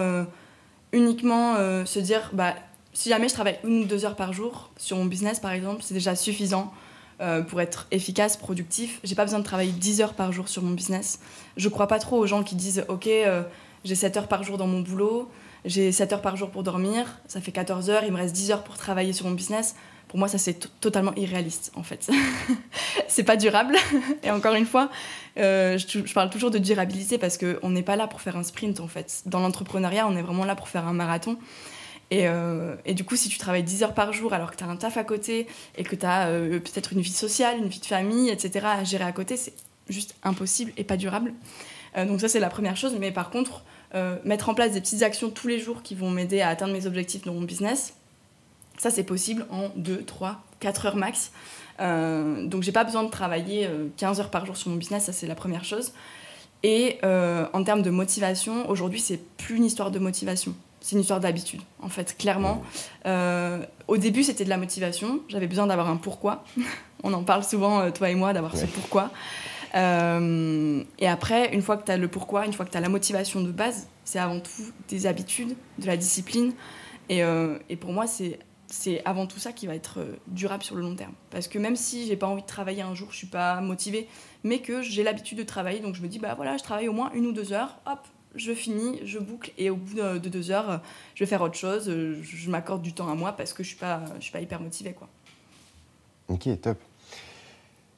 uniquement 0.92 1.54
se 1.84 1.98
dire 1.98 2.30
bah, 2.34 2.54
si 2.92 3.08
jamais 3.08 3.28
je 3.28 3.34
travaille 3.34 3.58
une 3.64 3.82
ou 3.82 3.84
deux 3.84 4.04
heures 4.04 4.16
par 4.16 4.32
jour 4.32 4.70
sur 4.76 4.98
mon 4.98 5.06
business, 5.06 5.40
par 5.40 5.52
exemple, 5.52 5.82
c'est 5.82 5.94
déjà 5.94 6.14
suffisant. 6.14 6.72
Pour 7.48 7.62
être 7.62 7.86
efficace, 7.92 8.36
productif. 8.36 9.00
J'ai 9.02 9.14
pas 9.14 9.24
besoin 9.24 9.38
de 9.38 9.44
travailler 9.44 9.72
10 9.72 10.02
heures 10.02 10.12
par 10.12 10.32
jour 10.32 10.48
sur 10.48 10.62
mon 10.62 10.72
business. 10.72 11.18
Je 11.56 11.70
crois 11.70 11.86
pas 11.86 11.98
trop 11.98 12.18
aux 12.18 12.26
gens 12.26 12.42
qui 12.42 12.56
disent 12.56 12.84
Ok, 12.88 13.08
j'ai 13.84 13.94
7 13.94 14.18
heures 14.18 14.28
par 14.28 14.42
jour 14.42 14.58
dans 14.58 14.66
mon 14.66 14.80
boulot, 14.80 15.30
j'ai 15.66 15.92
7 15.92 16.14
heures 16.14 16.22
par 16.22 16.36
jour 16.36 16.50
pour 16.50 16.62
dormir, 16.62 17.18
ça 17.26 17.40
fait 17.40 17.52
14 17.52 17.90
heures, 17.90 18.04
il 18.04 18.12
me 18.12 18.16
reste 18.16 18.34
10 18.34 18.52
heures 18.52 18.64
pour 18.64 18.76
travailler 18.76 19.12
sur 19.12 19.26
mon 19.26 19.32
business. 19.32 19.74
Pour 20.08 20.20
moi, 20.20 20.28
ça 20.28 20.38
c'est 20.38 20.80
totalement 20.80 21.12
irréaliste 21.16 21.72
en 21.74 21.82
fait. 21.82 22.08
c'est 23.08 23.24
pas 23.24 23.36
durable. 23.36 23.76
Et 24.22 24.30
encore 24.30 24.54
une 24.54 24.66
fois, 24.66 24.88
euh, 25.36 25.76
je, 25.78 26.12
parle 26.14 26.30
toujours 26.30 26.50
de 26.50 26.58
durabilité 26.58 27.18
parce 27.18 27.38
qu'on 27.38 27.70
n'est 27.70 27.82
pas 27.82 27.96
là 27.96 28.06
pour 28.06 28.20
faire 28.20 28.36
un 28.36 28.44
sprint 28.44 28.80
en 28.80 28.88
fait. 28.88 29.22
Dans 29.26 29.40
l'entrepreneuriat, 29.40 30.06
on 30.06 30.16
est 30.16 30.22
vraiment 30.22 30.44
là 30.44 30.54
pour 30.54 30.68
faire 30.68 30.86
un 30.86 30.92
marathon. 30.92 31.38
Euh, 32.12 32.76
et, 32.84 32.94
du 32.94 33.04
coup, 33.04 33.16
si 33.16 33.28
tu 33.28 33.38
travailles 33.38 33.64
10 33.64 33.82
heures 33.82 33.94
par 33.94 34.12
jour 34.12 34.32
alors 34.32 34.50
que 34.50 34.56
tu 34.56 34.64
as 34.64 34.68
un 34.68 34.76
taf 34.76 34.96
à 34.96 35.04
côté 35.04 35.46
et 35.76 35.82
que 35.82 35.96
tu 35.96 36.06
as 36.06 36.28
euh, 36.28 36.60
peut-être 36.60 36.92
une 36.92 37.00
vie 37.00 37.12
sociale, 37.12 37.58
une 37.58 37.68
vie 37.68 37.80
de 37.80 37.86
famille, 37.86 38.30
etc. 38.30 38.66
à 38.66 38.84
gérer 38.84 39.04
à 39.04 39.12
côté, 39.12 39.36
c'est 39.36 39.54
juste 39.88 40.14
impossible 40.22 40.72
et 40.76 40.84
pas 40.84 40.96
durable. 40.96 41.32
Euh, 41.96 42.04
donc 42.06 42.20
ça, 42.20 42.28
c'est 42.28 42.40
la 42.40 42.50
première 42.50 42.76
chose. 42.76 42.96
Mais 42.98 43.10
par 43.10 43.30
contre, 43.30 43.64
mettre 44.24 44.48
en 44.48 44.54
place 44.54 44.72
des 44.72 44.80
petites 44.80 45.02
actions 45.02 45.30
tous 45.30 45.48
les 45.48 45.58
jours 45.58 45.82
qui 45.82 45.94
vont 45.94 46.10
m'aider 46.10 46.42
à 46.42 46.48
atteindre 46.48 46.72
mes 46.72 46.86
objectifs 46.86 47.24
dans 47.24 47.32
mon 47.32 47.42
business, 47.42 47.94
ça, 48.78 48.90
c'est 48.90 49.04
possible 49.04 49.46
en 49.50 49.70
2, 49.76 50.02
3, 50.02 50.42
4 50.60 50.86
heures 50.86 50.96
max. 50.96 51.32
donc 51.78 52.62
j'ai 52.62 52.72
pas 52.72 52.84
besoin 52.84 53.04
de 53.04 53.10
travailler 53.10 53.70
15 53.96 54.20
heures 54.20 54.30
par 54.30 54.44
jour 54.44 54.56
sur 54.56 54.70
mon 54.70 54.76
business, 54.76 55.04
ça 55.04 55.12
c'est 55.12 55.26
la 55.26 55.34
première 55.34 55.64
chose. 55.64 55.92
Et 56.62 56.98
en 57.02 57.64
termes 57.64 57.82
de 57.82 57.90
motivation, 57.90 58.68
aujourd'hui, 58.68 59.00
c'est 59.00 59.20
plus 59.38 59.56
une 59.56 59.64
histoire 59.64 59.90
de 59.90 59.98
motivation 59.98 60.54
c'est 60.86 60.94
une 60.94 61.00
histoire 61.00 61.18
d'habitude, 61.18 61.62
en 61.82 61.88
fait, 61.88 62.16
clairement. 62.16 62.62
Euh, 63.06 63.58
au 63.88 63.96
début, 63.96 64.22
c'était 64.22 64.44
de 64.44 64.48
la 64.48 64.56
motivation. 64.56 65.18
J'avais 65.28 65.48
besoin 65.48 65.66
d'avoir 65.66 65.90
un 65.90 65.96
pourquoi. 65.96 66.44
On 67.02 67.12
en 67.12 67.24
parle 67.24 67.42
souvent, 67.42 67.80
euh, 67.80 67.90
toi 67.90 68.08
et 68.08 68.14
moi, 68.14 68.32
d'avoir 68.32 68.56
ce 68.56 68.66
pourquoi. 68.66 69.10
Euh, 69.76 70.82
et 70.98 71.06
après, 71.06 71.54
une 71.54 71.62
fois 71.62 71.76
que 71.76 71.84
tu 71.84 71.92
as 71.92 71.96
le 71.96 72.08
pourquoi, 72.08 72.46
une 72.46 72.52
fois 72.52 72.64
que 72.64 72.70
tu 72.70 72.76
as 72.76 72.80
la 72.80 72.88
motivation 72.88 73.40
de 73.40 73.52
base, 73.52 73.88
c'est 74.04 74.18
avant 74.18 74.40
tout 74.40 74.72
des 74.88 75.06
habitudes, 75.06 75.54
de 75.78 75.86
la 75.86 75.96
discipline. 75.96 76.52
Et, 77.08 77.20
et 77.68 77.76
pour 77.76 77.92
moi, 77.92 78.08
c'est 78.08 78.40
c'est 78.68 79.04
avant 79.04 79.26
tout 79.26 79.38
ça 79.38 79.52
qui 79.52 79.66
va 79.66 79.74
être 79.74 80.00
durable 80.26 80.62
sur 80.62 80.76
le 80.76 80.82
long 80.82 80.94
terme. 80.94 81.12
Parce 81.30 81.48
que 81.48 81.58
même 81.58 81.76
si 81.76 82.06
j'ai 82.06 82.16
pas 82.16 82.26
envie 82.26 82.42
de 82.42 82.46
travailler 82.46 82.82
un 82.82 82.94
jour, 82.94 83.08
je 83.10 83.16
suis 83.16 83.26
pas 83.26 83.60
motivée, 83.60 84.08
mais 84.44 84.60
que 84.60 84.82
j'ai 84.82 85.02
l'habitude 85.02 85.38
de 85.38 85.42
travailler, 85.44 85.80
donc 85.80 85.94
je 85.94 86.02
me 86.02 86.08
dis, 86.08 86.18
bah 86.18 86.34
voilà, 86.34 86.56
je 86.56 86.62
travaille 86.62 86.88
au 86.88 86.92
moins 86.92 87.10
une 87.14 87.26
ou 87.26 87.32
deux 87.32 87.52
heures, 87.52 87.78
hop, 87.86 88.00
je 88.34 88.52
finis, 88.52 89.00
je 89.04 89.18
boucle 89.18 89.52
et 89.58 89.70
au 89.70 89.76
bout 89.76 89.94
de, 89.94 90.28
deux 90.28 90.50
heures, 90.50 90.82
je 91.14 91.24
vais 91.24 91.28
faire 91.28 91.42
autre 91.42 91.56
chose. 91.56 91.84
Je, 91.86 92.50
m'accorde 92.50 92.82
du 92.82 92.92
temps 92.92 93.08
à 93.08 93.14
moi 93.14 93.32
parce 93.32 93.52
que 93.52 93.62
je 93.62 93.68
suis 93.68 93.78
pas, 93.78 94.04
je 94.18 94.24
suis 94.24 94.32
pas 94.32 94.40
hyper 94.40 94.60
motivée, 94.60 94.92
quoi. 94.92 95.08
Ok, 96.28 96.48
top. 96.60 96.78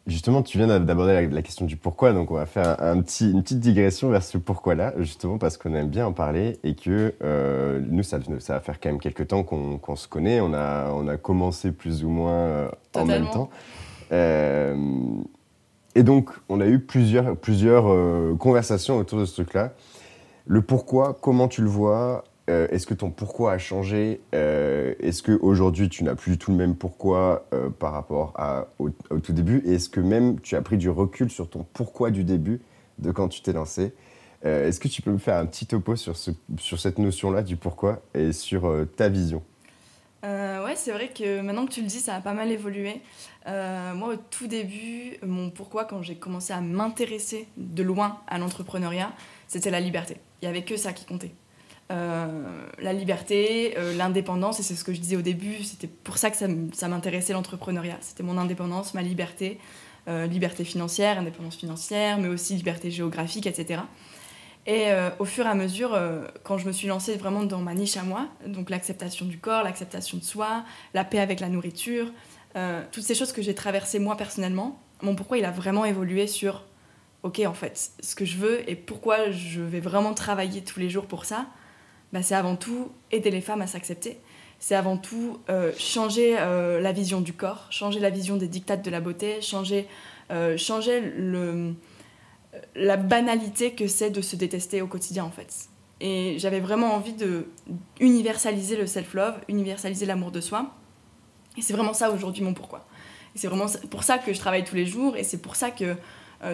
Justement, 0.09 0.43
tu 0.43 0.57
viens 0.57 0.81
d'aborder 0.81 1.29
la, 1.29 1.43
question 1.43 1.67
du 1.67 1.77
pourquoi, 1.77 2.15
donc 2.15 2.31
on 2.31 2.35
va 2.35 2.47
faire 2.47 2.83
un, 2.83 3.03
petit, 3.03 3.31
une 3.31 3.43
petite 3.43 3.61
digression 3.61 4.09
vers 4.09 4.23
ce 4.23 4.39
pourquoi-là, 4.39 4.95
justement 4.97 5.37
parce 5.37 5.59
qu'on 5.59 5.75
aime 5.75 5.89
bien 5.89 6.07
en 6.07 6.15
parler 6.15 6.59
et 6.65 6.75
que 6.75 7.15
euh, 7.23 7.79
nous, 7.91 8.03
ça, 8.03 8.19
ça, 8.39 8.55
va 8.55 8.61
faire 8.61 8.81
quand 8.81 8.89
même 8.89 9.01
quelques 9.01 9.29
temps 9.29 9.43
qu'on 9.43 9.97
se 9.97 10.09
connaît. 10.09 10.41
On 10.41 10.55
a, 10.55 10.91
on 10.93 11.09
a 11.09 11.19
commencé 11.19 11.73
plus 11.73 12.05
ou 12.05 12.09
moins 12.09 12.33
euh, 12.33 12.69
en 12.95 13.05
même 13.05 13.29
temps. 13.29 13.51
Euh, 14.11 14.75
et 15.95 16.03
donc, 16.03 16.31
on 16.49 16.63
a 16.63 16.67
eu 16.67 16.79
plusieurs, 16.79 17.37
plusieurs 17.37 18.39
conversations 18.39 18.97
autour 18.97 19.21
de 19.21 19.27
ce 19.27 19.35
truc-là. 19.35 19.75
Le 20.47 20.63
pourquoi, 20.63 21.19
comment 21.21 21.49
tu 21.49 21.61
le 21.61 21.69
vois 21.69 22.25
euh, 22.49 22.67
Est-ce 22.71 22.87
que 22.87 22.95
ton 22.95 23.11
pourquoi 23.11 23.53
a 23.53 23.59
changé? 23.59 24.21
Euh, 24.35 24.95
Est-ce 25.01 25.23
qu'aujourd'hui, 25.23 25.89
tu 25.89 26.05
n'as 26.05 26.15
plus 26.15 26.33
du 26.33 26.39
tout 26.39 26.51
le 26.51 26.57
même 26.57 26.75
pourquoi 26.75 27.47
euh, 27.53 27.69
par 27.71 27.93
rapport 27.93 28.35
au, 28.79 28.91
tout 28.91 29.33
début? 29.33 29.63
Et 29.67 29.75
est-ce 29.75 29.89
que 29.89 30.01
même 30.01 30.41
tu 30.41 30.57
as 30.57 30.63
pris 30.63 30.77
du 30.77 30.91
recul 30.91 31.31
sur 31.31 31.49
ton 31.49 31.67
pourquoi 31.73 32.11
du 32.11 32.25
début, 32.25 32.61
de 32.99 33.11
quand 33.11 33.29
tu 33.29 33.43
t'es 33.43 33.53
lancé? 33.53 33.93
Est-ce 34.45 34.79
que 34.79 34.87
tu 34.87 35.03
peux 35.03 35.11
me 35.11 35.19
faire 35.19 35.37
un 35.37 35.47
petit 35.47 35.67
topo 35.67 35.97
sur, 35.97 36.17
cette 36.17 36.99
notion-là 36.99 37.43
du 37.43 37.57
pourquoi 37.57 38.01
et 38.15 38.33
sur 38.33 38.73
ta 38.97 39.09
vision? 39.09 39.43
Ouais, 40.23 40.77
c'est 40.77 40.93
vrai 40.93 41.09
que 41.09 41.41
maintenant 41.41 41.67
que 41.67 41.73
tu 41.73 41.81
le 41.81 41.89
dis, 41.89 41.99
ça 41.99 42.15
a 42.15 42.21
pas 42.21 42.35
mal 42.35 42.51
évolué. 42.53 43.01
moi, 43.47 44.15
au 44.15 44.17
tout 44.17 44.47
début, 44.47 45.19
mon 45.27 45.51
pourquoi, 45.51 45.87
quand 45.87 46.03
j'ai 46.03 46.15
commencé 46.15 46.53
à 46.53 46.61
m'intéresser 46.61 47.49
de 47.57 47.83
loin 47.83 48.21
à 48.29 48.39
l'entrepreneuriat, 48.39 49.13
c'était 49.49 49.71
la 49.71 49.81
liberté. 49.81 50.19
Il 50.41 50.45
n'y 50.45 50.51
avait 50.51 50.65
que 50.65 50.77
ça 50.77 50.93
qui 50.93 51.05
comptait. 51.05 51.33
Euh, 51.91 52.27
la 52.79 52.93
liberté, 52.93 53.75
euh, 53.79 53.95
l'indépendance, 53.97 54.61
et 54.61 54.63
c'est 54.63 54.75
ce 54.75 54.85
que 54.85 54.93
je 54.93 55.01
disais 55.01 55.17
au 55.17 55.23
début, 55.23 55.63
c'était 55.63 55.87
pour 55.87 56.19
ça 56.19 56.31
que 56.31 56.37
ça 56.37 56.89
m'intéressait 56.89 57.33
l'entrepreneuriat. 57.33 57.97
C'était 58.01 58.23
mon 58.23 58.37
indépendance, 58.37 58.93
ma 58.93 59.03
liberté, 59.03 59.59
euh, 60.07 60.27
liberté 60.27 60.65
financière, 60.65 61.19
indépendance 61.19 61.57
financière, 61.57 62.19
mais 62.19 62.29
aussi 62.29 62.55
liberté 62.55 62.91
géographique, 62.91 63.47
etc. 63.47 63.81
Et 64.67 64.89
au 65.19 65.25
fur 65.25 65.47
et 65.47 65.49
à 65.49 65.55
mesure, 65.55 65.99
quand 66.43 66.59
je 66.59 66.67
me 66.67 66.73
suis 66.73 66.89
lancée 66.89 67.17
vraiment 67.17 67.45
dans 67.45 67.61
ma 67.61 67.73
niche 67.73 67.97
à 67.97 68.03
moi, 68.03 68.29
donc 68.47 68.69
l'acceptation 68.69 69.25
du 69.25 69.39
corps, 69.39 69.63
l'acceptation 69.63 70.19
de 70.19 70.23
soi, 70.23 70.63
la 70.93 71.05
paix 71.05 71.21
avec 71.21 71.41
la 71.41 71.49
nourriture, 71.49 72.13
toutes 72.93 73.03
ces 73.03 73.15
choses 73.15 73.33
que 73.33 73.41
j'ai 73.41 73.55
traversées 73.55 73.99
moi 73.99 74.19
personnellement, 74.19 74.79
mon 75.01 75.15
pourquoi 75.15 75.39
il 75.39 75.47
a 75.47 75.51
vraiment 75.51 75.87
évolué 75.87 76.27
sur 76.27 76.65
ok, 77.23 77.41
en 77.47 77.55
fait, 77.55 77.93
ce 77.99 78.15
que 78.15 78.27
je 78.27 78.37
veux 78.37 78.69
et 78.69 78.77
pourquoi 78.77 79.31
je 79.31 79.63
vais 79.63 79.81
vraiment 79.81 80.13
travailler 80.13 80.63
tous 80.63 80.81
les 80.81 80.91
jours 80.91 81.07
pour 81.07 81.25
ça, 81.25 81.47
bah, 82.13 82.23
c'est 82.23 82.35
avant 82.35 82.57
tout 82.57 82.91
aider 83.11 83.31
les 83.31 83.41
femmes 83.41 83.63
à 83.63 83.67
s'accepter. 83.67 84.19
C'est 84.61 84.75
avant 84.75 84.97
tout 84.97 85.39
euh, 85.51 85.73
changer 85.79 86.37
euh, 86.39 86.81
la 86.81 86.93
vision 86.93 87.21
du 87.21 87.33
corps, 87.33 87.67
changer 87.71 88.01
la 88.01 88.11
vision 88.11 88.37
des 88.37 88.49
dictates 88.49 88.85
de 88.85 88.91
la 88.91 89.01
beauté, 89.01 89.41
changer, 89.41 89.87
euh, 90.31 91.73
la 92.75 92.97
banalité 92.97 93.73
que 93.73 93.87
c'est 93.87 94.11
de 94.11 94.21
se 94.21 94.35
détester 94.35 94.83
au 94.83 94.89
quotidien, 94.89 95.25
en 95.25 95.31
fait. 95.31 95.69
Et 96.01 96.37
j'avais 96.39 96.61
vraiment 96.61 96.95
envie 96.95 97.13
de 97.13 97.47
universaliser 98.01 98.77
le 98.77 98.87
self-love, 98.87 99.35
universaliser 99.49 100.07
l'amour 100.07 100.33
de 100.33 100.41
soi. 100.41 100.75
Et 101.57 101.63
c'est 101.63 101.73
vraiment 101.73 101.95
ça 101.95 102.11
aujourd'hui 102.11 102.43
mon 102.43 102.55
pourquoi. 102.55 102.87
C'est 103.35 103.49
vraiment 103.49 103.67
pour 103.91 104.03
ça 104.03 104.19
que 104.19 104.33
je 104.33 104.39
travaille 104.39 104.65
tous 104.65 104.75
les 104.75 104.87
jours 104.87 105.17
et 105.17 105.23
c'est 105.23 105.39
pour 105.39 105.55
ça 105.55 105.71
que 105.71 105.97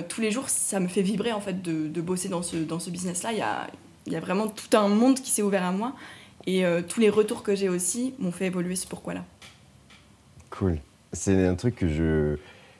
tous 0.08 0.20
les 0.20 0.30
jours, 0.30 0.48
ça 0.48 0.80
me 0.80 0.88
fait 0.88 1.02
vibrer 1.02 1.32
en 1.32 1.40
fait 1.40 1.62
de, 1.62 2.00
bosser 2.00 2.28
dans 2.28 2.42
ce, 2.42 2.90
business-là. 2.90 3.32
Y 4.06 4.16
a, 4.16 4.20
vraiment 4.20 4.48
tout 4.48 4.76
un 4.76 4.88
monde 4.88 5.20
qui 5.20 5.30
s'est 5.30 5.42
ouvert 5.42 5.64
à 5.64 5.72
moi 5.72 5.92
et 6.46 6.64
euh, 6.64 6.82
tous 6.86 7.00
les 7.00 7.10
retours 7.10 7.42
que 7.42 7.54
j'ai 7.54 7.68
aussi 7.68 8.14
m'ont 8.18 8.32
fait 8.32 8.46
évoluer 8.46 8.76
ce 8.76 8.86
pourquoi-là. 8.86 9.24
Cool. 10.50 10.78
C'est 11.12 11.46
un 11.46 11.54
truc 11.54 11.76
que 11.76 11.88
je, 11.88 12.36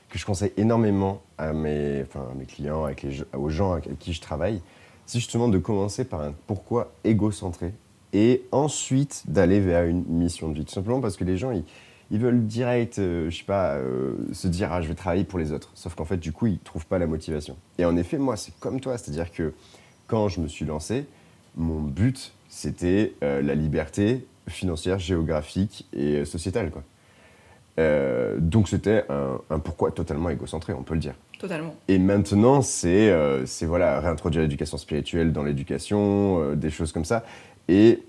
que 0.09 0.19
je 0.19 0.25
conseille 0.25 0.51
énormément 0.57 1.21
à 1.37 1.53
mes, 1.53 2.03
enfin, 2.03 2.27
mes 2.37 2.45
clients, 2.45 2.87
aux 3.33 3.49
gens 3.49 3.73
avec 3.73 3.97
qui 3.99 4.13
je 4.13 4.21
travaille. 4.21 4.61
C'est 5.05 5.19
justement 5.19 5.47
de 5.47 5.57
commencer 5.57 6.05
par 6.05 6.21
un 6.21 6.33
pourquoi 6.47 6.91
égocentré 7.03 7.73
et 8.13 8.43
ensuite 8.51 9.23
d'aller 9.27 9.59
vers 9.59 9.83
une 9.85 10.03
mission 10.05 10.49
de 10.49 10.55
vie. 10.55 10.65
Tout 10.65 10.73
simplement 10.73 11.01
parce 11.01 11.17
que 11.17 11.23
les 11.23 11.37
gens, 11.37 11.51
ils, 11.51 11.63
ils 12.11 12.19
veulent 12.19 12.45
direct, 12.45 12.99
euh, 12.99 13.29
je 13.29 13.37
sais 13.37 13.43
pas, 13.43 13.75
euh, 13.75 14.15
se 14.31 14.47
dire 14.47 14.71
ah 14.71 14.81
je 14.81 14.87
vais 14.87 14.95
travailler 14.95 15.23
pour 15.23 15.39
les 15.39 15.51
autres. 15.51 15.71
Sauf 15.73 15.95
qu'en 15.95 16.05
fait 16.05 16.17
du 16.17 16.31
coup 16.31 16.47
ils 16.47 16.59
trouvent 16.59 16.85
pas 16.85 16.99
la 16.99 17.07
motivation. 17.07 17.57
Et 17.77 17.85
en 17.85 17.97
effet 17.97 18.17
moi 18.17 18.37
c'est 18.37 18.57
comme 18.59 18.79
toi, 18.79 18.97
c'est-à-dire 18.97 19.31
que 19.31 19.53
quand 20.07 20.27
je 20.27 20.39
me 20.39 20.47
suis 20.47 20.65
lancé, 20.65 21.05
mon 21.55 21.81
but 21.81 22.33
c'était 22.49 23.13
euh, 23.23 23.41
la 23.41 23.55
liberté 23.55 24.25
financière, 24.47 24.99
géographique 24.99 25.87
et 25.93 26.23
sociétale 26.25 26.71
quoi. 26.71 26.83
donc 28.37 28.69
c'était 28.69 29.03
un, 29.09 29.59
pourquoi 29.59 29.91
totalement 29.91 30.29
égocentré, 30.29 30.73
on 30.73 30.83
peut 30.83 30.93
le 30.93 30.99
dire. 30.99 31.15
Totalement. 31.39 31.75
Et 31.87 31.97
maintenant, 31.97 32.61
c'est 32.61 33.11
c'est 33.45 33.65
voilà, 33.65 33.99
réintroduire 33.99 34.43
l'éducation 34.43 34.77
spirituelle 34.77 35.33
dans 35.33 35.43
l'éducation, 35.43 36.53
des 36.53 36.69
choses 36.69 36.91
comme 36.91 37.05
ça. 37.05 37.25
Et 37.67 38.03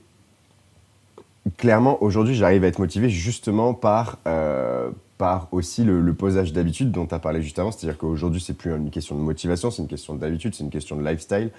clairement, 1.56 2.02
aujourd'hui, 2.02 2.34
j'arrive 2.34 2.64
à 2.64 2.66
être 2.66 2.78
motivé 2.78 3.08
justement 3.08 3.74
par, 3.74 4.18
euh, 4.26 4.90
par 5.18 5.48
aussi 5.52 5.84
le, 5.84 6.14
posage 6.14 6.52
d'habitude 6.52 6.90
dont 6.90 7.06
tu 7.06 7.14
as 7.14 7.18
parlé 7.18 7.42
juste 7.42 7.58
avant. 7.58 7.70
C'est-à-dire 7.70 7.98
qu'aujourd'hui, 7.98 8.40
c'est 8.40 8.54
plus 8.54 8.70
une 8.70 8.90
question 8.90 9.16
de 9.16 9.20
motivation, 9.20 9.70
c'est 9.70 9.82
une 9.82 9.88
question 9.88 10.14
d'habitude, 10.14 10.54
c'est 10.54 10.64
une 10.64 10.70
question 10.70 10.96
de 10.96 11.06
lifestyle. 11.06 11.50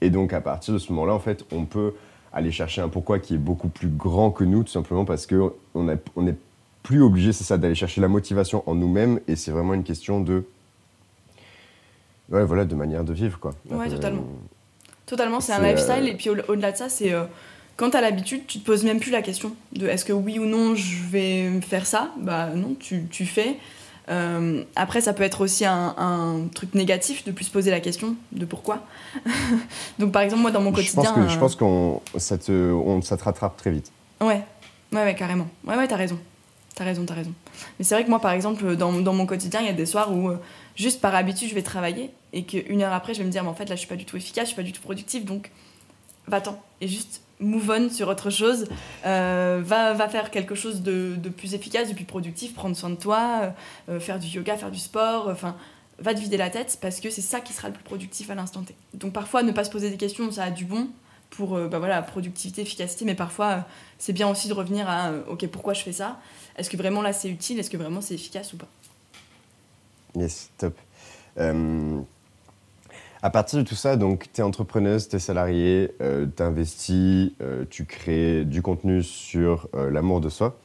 Et 0.00 0.10
donc, 0.10 0.32
à 0.32 0.40
partir 0.40 0.74
de 0.74 0.78
ce 0.78 0.92
moment-là, 0.92 1.14
en 1.14 1.18
fait, 1.18 1.44
on 1.52 1.64
peut 1.64 1.94
aller 2.32 2.52
chercher 2.52 2.80
un 2.80 2.88
pourquoi 2.88 3.18
qui 3.18 3.34
est 3.34 3.38
beaucoup 3.38 3.68
plus 3.68 3.88
grand 3.88 4.30
que 4.30 4.44
nous, 4.44 4.62
tout 4.62 4.72
simplement 4.72 5.04
parce 5.04 5.26
qu'on 5.26 5.52
n'est 5.74 5.98
on 6.16 6.26
est 6.26 6.36
plus 6.82 7.02
obligé, 7.02 7.32
c'est 7.32 7.44
ça, 7.44 7.58
d'aller 7.58 7.74
chercher 7.74 8.00
la 8.00 8.08
motivation 8.08 8.62
en 8.66 8.74
nous-mêmes. 8.74 9.20
Et 9.28 9.36
c'est 9.36 9.50
vraiment 9.50 9.74
une 9.74 9.84
question 9.84 10.20
de. 10.20 10.44
Ouais, 12.30 12.44
voilà, 12.44 12.64
de 12.64 12.74
manière 12.74 13.04
de 13.04 13.12
vivre, 13.12 13.38
quoi. 13.38 13.52
Ouais, 13.68 13.88
totalement. 13.88 14.24
Totalement, 15.06 15.40
c'est 15.40 15.52
un 15.52 15.60
lifestyle. 15.60 16.04
Euh, 16.04 16.12
et 16.12 16.14
puis 16.14 16.30
au-delà 16.30 16.72
de 16.72 16.76
ça, 16.76 16.88
c'est. 16.88 17.12
Euh, 17.12 17.24
quand 17.76 17.90
tu 17.90 17.96
as 17.96 18.00
l'habitude, 18.00 18.46
tu 18.46 18.60
te 18.60 18.66
poses 18.66 18.84
même 18.84 19.00
plus 19.00 19.10
la 19.10 19.22
question 19.22 19.52
de 19.72 19.86
est-ce 19.86 20.04
que 20.04 20.12
oui 20.12 20.38
ou 20.38 20.44
non 20.44 20.74
je 20.74 21.02
vais 21.10 21.60
faire 21.62 21.86
ça? 21.86 22.10
Bah 22.20 22.50
non, 22.54 22.74
tu, 22.78 23.06
tu 23.10 23.24
fais. 23.24 23.56
Euh, 24.10 24.64
après, 24.76 25.00
ça 25.00 25.12
peut 25.12 25.22
être 25.22 25.40
aussi 25.40 25.64
un, 25.64 26.48
truc 26.54 26.74
négatif 26.74 27.24
de 27.24 27.30
plus 27.30 27.48
poser 27.48 27.70
la 27.70 27.80
question 27.80 28.16
de 28.32 28.44
pourquoi. 28.44 28.84
Donc, 29.98 30.12
par 30.12 30.22
exemple, 30.22 30.42
moi, 30.42 30.50
dans 30.50 30.60
mon 30.60 30.72
quotidien. 30.72 31.02
Je 31.02 31.08
pense, 31.08 31.26
que, 31.26 31.28
je 31.28 31.38
pense 31.38 31.56
qu'on 31.56 32.00
ça 32.16 32.38
te, 32.38 32.52
on, 32.72 33.02
ça 33.02 33.16
te 33.16 33.24
rattrape 33.24 33.56
très 33.56 33.70
vite. 33.70 33.90
Ouais, 34.20 34.42
ouais, 34.92 35.04
ouais, 35.04 35.14
carrément. 35.14 35.48
Ouais, 35.66 35.76
ouais, 35.76 35.86
t'as 35.86 35.96
raison. 35.96 36.18
T'as 36.74 36.84
raison, 36.84 37.04
t'as 37.04 37.14
raison. 37.14 37.32
Mais 37.78 37.84
c'est 37.84 37.94
vrai 37.94 38.04
que 38.04 38.10
moi, 38.10 38.20
par 38.20 38.32
exemple, 38.32 38.76
dans, 38.76 38.92
dans 38.92 39.12
mon 39.12 39.26
quotidien, 39.26 39.60
il 39.60 39.66
y 39.66 39.70
a 39.70 39.74
des 39.74 39.86
soirs 39.86 40.12
où, 40.12 40.30
juste 40.76 41.00
par 41.00 41.14
habitude, 41.14 41.48
je 41.48 41.54
vais 41.54 41.62
travailler 41.62 42.10
et 42.32 42.44
qu'une 42.44 42.82
heure 42.82 42.92
après, 42.92 43.14
je 43.14 43.20
vais 43.20 43.24
me 43.24 43.30
dire, 43.30 43.42
mais 43.42 43.50
en 43.50 43.54
fait, 43.54 43.68
là, 43.68 43.74
je 43.74 43.80
suis 43.80 43.88
pas 43.88 43.96
du 43.96 44.04
tout 44.04 44.16
efficace, 44.16 44.44
je 44.44 44.48
suis 44.48 44.56
pas 44.56 44.62
du 44.62 44.72
tout 44.72 44.82
productive, 44.82 45.24
donc 45.24 45.50
va-t'en. 46.26 46.60
Et 46.80 46.88
juste 46.88 47.22
move 47.40 47.70
on 47.70 47.90
sur 47.90 48.08
autre 48.08 48.30
chose, 48.30 48.66
euh, 49.06 49.60
va, 49.64 49.94
va 49.94 50.08
faire 50.08 50.30
quelque 50.30 50.54
chose 50.54 50.82
de, 50.82 51.16
plus 51.36 51.54
efficace, 51.54 51.88
de 51.88 51.94
plus 51.94 52.04
productif, 52.04 52.54
prendre 52.54 52.76
soin 52.76 52.90
de 52.90 52.96
toi, 52.96 53.52
euh, 53.88 53.98
faire 53.98 54.18
du 54.18 54.28
yoga, 54.28 54.56
faire 54.56 54.70
du 54.70 54.78
sport, 54.78 55.28
enfin, 55.28 55.56
va 55.98 56.14
te 56.14 56.20
vider 56.20 56.36
la 56.36 56.50
tête 56.50 56.78
parce 56.80 57.00
que 57.00 57.10
c'est 57.10 57.20
ça 57.20 57.40
qui 57.40 57.52
sera 57.52 57.68
le 57.68 57.74
plus 57.74 57.84
productif 57.84 58.30
à 58.30 58.34
l'instant 58.34 58.62
T. 58.62 58.74
Donc 58.94 59.12
parfois, 59.12 59.42
ne 59.42 59.52
pas 59.52 59.64
se 59.64 59.70
poser 59.70 59.90
des 59.90 59.96
questions, 59.96 60.30
ça 60.30 60.44
a 60.44 60.50
du 60.50 60.64
bon 60.64 60.88
pour 61.30 61.56
euh, 61.56 61.68
bah 61.68 61.78
voilà, 61.78 62.02
productivité, 62.02 62.62
efficacité, 62.62 63.04
mais 63.04 63.14
parfois, 63.14 63.66
c'est 63.98 64.12
bien 64.12 64.28
aussi 64.28 64.48
de 64.48 64.54
revenir 64.54 64.88
à, 64.88 65.12
ok, 65.28 65.46
pourquoi 65.48 65.74
je 65.74 65.82
fais 65.82 65.92
ça? 65.92 66.20
Est-ce 66.56 66.68
que 66.68 66.76
vraiment 66.76 67.02
là, 67.02 67.12
c'est 67.12 67.28
utile? 67.28 67.58
Est-ce 67.58 67.70
que 67.70 67.76
vraiment 67.76 68.00
c'est 68.00 68.14
efficace 68.14 68.52
ou 68.52 68.56
pas? 68.56 68.68
Yes, 70.16 70.50
top. 70.58 70.76
À 73.22 73.28
partir 73.28 73.58
de 73.58 73.64
tout 73.64 73.74
ça, 73.74 73.96
donc, 73.96 74.28
tu 74.32 74.40
es 74.40 74.44
entrepreneuse, 74.44 75.08
tu 75.08 75.16
es 75.16 75.18
salariée, 75.18 75.92
euh, 76.00 76.26
tu 76.34 76.42
investis, 76.42 77.32
euh, 77.42 77.66
tu 77.68 77.84
crées 77.84 78.46
du 78.46 78.62
contenu 78.62 79.02
sur 79.02 79.68
euh, 79.74 79.90
l'amour 79.90 80.22
de 80.22 80.30
soi. 80.30 80.56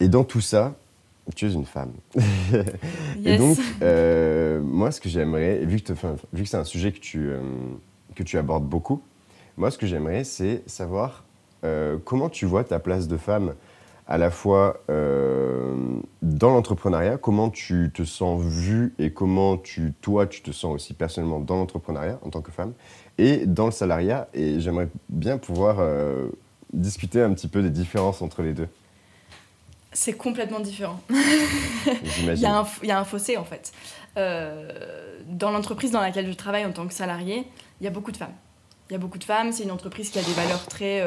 Et 0.00 0.08
dans 0.08 0.24
tout 0.24 0.40
ça, 0.40 0.74
tu 1.36 1.46
es 1.46 1.52
une 1.52 1.66
femme. 1.66 1.92
Et 3.26 3.36
donc, 3.36 3.58
moi, 4.62 4.90
ce 4.90 5.00
que 5.02 5.10
j'aimerais, 5.10 5.58
vu 5.66 5.80
que, 5.80 5.92
vu 6.32 6.44
que 6.44 6.48
c'est 6.48 6.56
un 6.56 6.64
sujet 6.64 6.92
que 6.92 7.00
tu, 7.00 7.30
que 8.14 8.22
tu 8.22 8.38
abordes 8.38 8.64
beaucoup, 8.64 9.02
moi, 9.58 9.70
ce 9.70 9.76
que 9.76 9.86
j'aimerais, 9.86 10.24
c'est 10.24 10.62
savoir 10.66 11.24
comment 12.04 12.28
tu 12.28 12.44
vois 12.44 12.64
ta 12.64 12.78
place 12.78 13.06
de 13.08 13.16
femme 13.16 13.54
à 14.06 14.18
la 14.18 14.30
fois 14.30 14.82
euh, 14.90 15.74
dans 16.20 16.50
l'entrepreneuriat, 16.50 17.16
comment 17.16 17.50
tu 17.50 17.90
te 17.94 18.04
sens 18.04 18.42
vue 18.42 18.94
et 18.98 19.12
comment 19.12 19.56
tu, 19.56 19.94
toi, 20.02 20.26
tu 20.26 20.42
te 20.42 20.50
sens 20.50 20.74
aussi 20.74 20.94
personnellement 20.94 21.40
dans 21.40 21.56
l'entrepreneuriat 21.56 22.18
en 22.22 22.30
tant 22.30 22.42
que 22.42 22.52
femme, 22.52 22.74
et 23.16 23.46
dans 23.46 23.66
le 23.66 23.72
salariat. 23.72 24.28
Et 24.34 24.60
j'aimerais 24.60 24.88
bien 25.08 25.38
pouvoir 25.38 25.76
euh, 25.80 26.28
discuter 26.72 27.22
un 27.22 27.32
petit 27.32 27.48
peu 27.48 27.62
des 27.62 27.70
différences 27.70 28.20
entre 28.20 28.42
les 28.42 28.52
deux. 28.52 28.68
C'est 29.92 30.14
complètement 30.14 30.60
différent. 30.60 31.00
il, 31.10 32.34
y 32.34 32.46
a 32.46 32.58
un, 32.58 32.66
il 32.82 32.88
y 32.88 32.92
a 32.92 32.98
un 32.98 33.04
fossé 33.04 33.36
en 33.36 33.44
fait. 33.44 33.72
Euh, 34.16 35.20
dans 35.28 35.50
l'entreprise 35.50 35.92
dans 35.92 36.00
laquelle 36.00 36.26
je 36.26 36.36
travaille 36.36 36.66
en 36.66 36.72
tant 36.72 36.86
que 36.86 36.92
salarié, 36.92 37.46
il 37.80 37.84
y 37.84 37.86
a 37.86 37.90
beaucoup 37.90 38.12
de 38.12 38.16
femmes. 38.16 38.34
Il 38.90 38.92
y 38.92 38.96
a 38.96 38.98
beaucoup 38.98 39.18
de 39.18 39.24
femmes, 39.24 39.52
c'est 39.52 39.62
une 39.62 39.70
entreprise 39.70 40.10
qui 40.10 40.18
a 40.18 40.22
des 40.22 40.32
valeurs 40.32 40.66
très, 40.66 41.00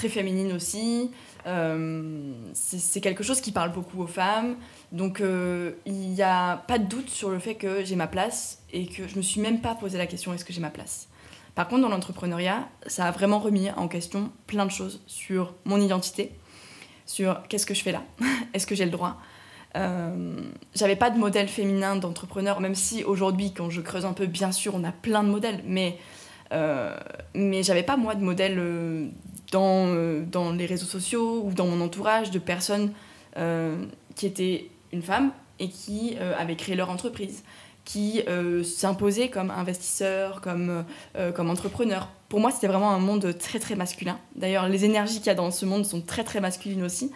très 0.00 0.08
féminines 0.08 0.52
aussi. 0.52 1.10
Euh, 1.46 2.32
c'est 2.54 3.02
quelque 3.02 3.22
chose 3.22 3.42
qui 3.42 3.52
parle 3.52 3.70
beaucoup 3.70 4.02
aux 4.02 4.06
femmes. 4.06 4.56
Donc 4.92 5.20
euh, 5.20 5.72
il 5.84 5.92
n'y 5.92 6.22
a 6.22 6.56
pas 6.56 6.78
de 6.78 6.84
doute 6.84 7.10
sur 7.10 7.28
le 7.28 7.38
fait 7.38 7.54
que 7.54 7.84
j'ai 7.84 7.96
ma 7.96 8.06
place 8.06 8.62
et 8.72 8.86
que 8.86 9.06
je 9.06 9.16
me 9.16 9.22
suis 9.22 9.42
même 9.42 9.60
pas 9.60 9.74
posé 9.74 9.98
la 9.98 10.06
question 10.06 10.32
est-ce 10.32 10.46
que 10.46 10.54
j'ai 10.54 10.60
ma 10.62 10.70
place? 10.70 11.08
Par 11.54 11.68
contre, 11.68 11.82
dans 11.82 11.90
l'entrepreneuriat, 11.90 12.66
ça 12.86 13.04
a 13.04 13.10
vraiment 13.10 13.40
remis 13.40 13.70
en 13.72 13.88
question 13.88 14.32
plein 14.46 14.64
de 14.64 14.70
choses 14.70 15.02
sur 15.06 15.52
mon 15.66 15.78
identité, 15.78 16.32
sur 17.04 17.42
qu'est-ce 17.48 17.66
que 17.66 17.74
je 17.74 17.82
fais 17.82 17.92
là, 17.92 18.02
est-ce 18.54 18.66
que 18.66 18.74
j'ai 18.74 18.86
le 18.86 18.90
droit? 18.90 19.18
Euh, 19.76 20.40
j'avais 20.74 20.96
pas 20.96 21.10
de 21.10 21.18
modèle 21.18 21.48
féminin 21.48 21.96
d'entrepreneur, 21.96 22.60
même 22.60 22.74
si 22.74 23.04
aujourd'hui, 23.04 23.52
quand 23.52 23.68
je 23.68 23.82
creuse 23.82 24.06
un 24.06 24.14
peu, 24.14 24.24
bien 24.24 24.50
sûr, 24.50 24.74
on 24.74 24.84
a 24.84 24.92
plein 24.92 25.22
de 25.22 25.28
modèles, 25.28 25.62
mais, 25.66 25.98
mais 27.34 27.62
j'avais 27.62 27.82
pas 27.82 27.96
moi 27.96 28.14
de 28.14 28.24
modèle 28.24 29.12
dans 29.50 30.52
les 30.52 30.66
réseaux 30.66 30.86
sociaux 30.86 31.42
ou 31.44 31.52
dans 31.52 31.66
mon 31.66 31.80
entourage 31.80 32.30
de 32.30 32.38
personnes 32.38 32.92
euh, 33.36 33.84
qui 34.14 34.26
étaient 34.26 34.70
une 34.92 35.02
femme 35.02 35.32
et 35.58 35.68
qui 35.68 36.16
euh, 36.20 36.34
avaient 36.38 36.56
créé 36.56 36.74
leur 36.74 36.90
entreprise, 36.90 37.42
qui 37.84 38.22
s'imposaient 38.62 39.30
comme 39.30 39.50
investisseurs, 39.50 40.40
comme, 40.40 40.84
comme 41.34 41.50
entrepreneurs. 41.50 42.08
Pour 42.28 42.38
moi, 42.38 42.52
c'était 42.52 42.68
vraiment 42.68 42.90
un 42.92 43.00
monde 43.00 43.36
très 43.36 43.58
très 43.58 43.74
masculin. 43.74 44.16
D'ailleurs, 44.36 44.68
les 44.68 44.84
énergies 44.84 45.16
qu'il 45.18 45.26
y 45.26 45.30
a 45.30 45.34
dans 45.34 45.50
ce 45.50 45.66
monde 45.66 45.84
sont 45.84 46.00
très 46.00 46.22
très 46.22 46.40
masculines 46.40 46.84
aussi. 46.84 47.10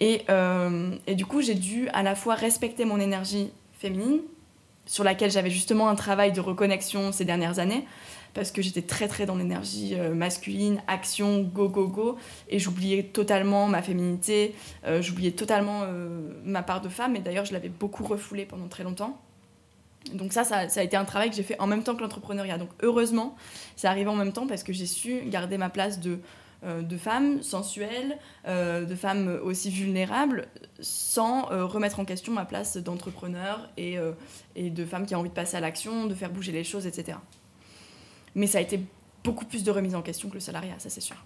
Et, 0.00 0.24
et 1.06 1.14
du 1.16 1.26
coup, 1.26 1.42
j'ai 1.42 1.54
dû 1.54 1.88
à 1.90 2.02
la 2.02 2.14
fois 2.14 2.34
respecter 2.34 2.86
mon 2.86 2.98
énergie 2.98 3.50
féminine, 3.74 4.20
sur 4.86 5.04
laquelle 5.04 5.30
j'avais 5.30 5.50
justement 5.50 5.88
un 5.88 5.96
travail 5.96 6.32
de 6.32 6.40
reconnexion 6.40 7.12
ces 7.12 7.24
dernières 7.24 7.58
années, 7.58 7.84
parce 8.36 8.50
que 8.50 8.60
j'étais 8.60 8.82
très 8.82 9.08
très 9.08 9.24
dans 9.24 9.34
l'énergie 9.34 9.94
euh, 9.94 10.14
masculine, 10.14 10.82
action, 10.86 11.40
go 11.40 11.70
go 11.70 11.88
go, 11.88 12.18
et 12.50 12.58
j'oubliais 12.58 13.02
totalement 13.04 13.66
ma 13.66 13.80
féminité, 13.80 14.54
euh, 14.84 15.00
j'oubliais 15.00 15.30
totalement 15.30 15.80
euh, 15.84 16.20
ma 16.44 16.62
part 16.62 16.82
de 16.82 16.90
femme, 16.90 17.16
et 17.16 17.20
d'ailleurs 17.20 17.46
je 17.46 17.54
l'avais 17.54 17.70
beaucoup 17.70 18.04
refoulée 18.04 18.44
pendant 18.44 18.68
très 18.68 18.84
longtemps. 18.84 19.18
Donc 20.12 20.34
ça, 20.34 20.44
ça, 20.44 20.58
a 20.58 20.82
été 20.82 20.98
un 20.98 21.06
travail 21.06 21.30
que 21.30 21.36
j'ai 21.36 21.42
fait 21.42 21.58
en 21.58 21.66
même 21.66 21.82
temps 21.82 21.96
que 21.96 22.02
l'entrepreneuriat. 22.02 22.58
Donc 22.58 22.68
heureusement, 22.82 23.36
c'est 23.74 23.88
arrivé 23.88 24.08
en 24.08 24.14
même 24.14 24.32
temps 24.32 24.46
parce 24.46 24.62
que 24.62 24.72
j'ai 24.72 24.86
su 24.86 25.22
garder 25.26 25.58
ma 25.58 25.68
place 25.68 25.98
de, 25.98 26.20
de 26.62 26.96
femme 26.96 27.42
sensuelle, 27.42 28.16
de 28.46 28.94
femme 28.94 29.40
aussi 29.42 29.68
vulnérable, 29.68 30.46
sans 30.78 31.46
remettre 31.46 31.98
en 31.98 32.04
question 32.04 32.32
ma 32.32 32.44
place 32.44 32.76
d'entrepreneur 32.76 33.68
et 33.76 33.98
de 34.56 34.84
femme 34.84 35.06
qui 35.06 35.14
a 35.14 35.18
envie 35.18 35.30
de 35.30 35.34
passer 35.34 35.56
à 35.56 35.60
l'action, 35.60 36.06
de 36.06 36.14
faire 36.14 36.30
bouger 36.30 36.52
les 36.52 36.62
choses, 36.62 36.86
etc. 36.86 37.18
Mais 38.36 38.46
ça 38.46 38.58
a 38.58 38.60
été 38.60 38.78
beaucoup 39.24 39.46
plus 39.46 39.64
de 39.64 39.70
remise 39.72 39.96
en 39.96 40.02
question 40.02 40.28
que 40.28 40.34
le 40.34 40.40
salariat, 40.40 40.74
ça 40.78 40.90
c'est 40.90 41.00
sûr. 41.00 41.16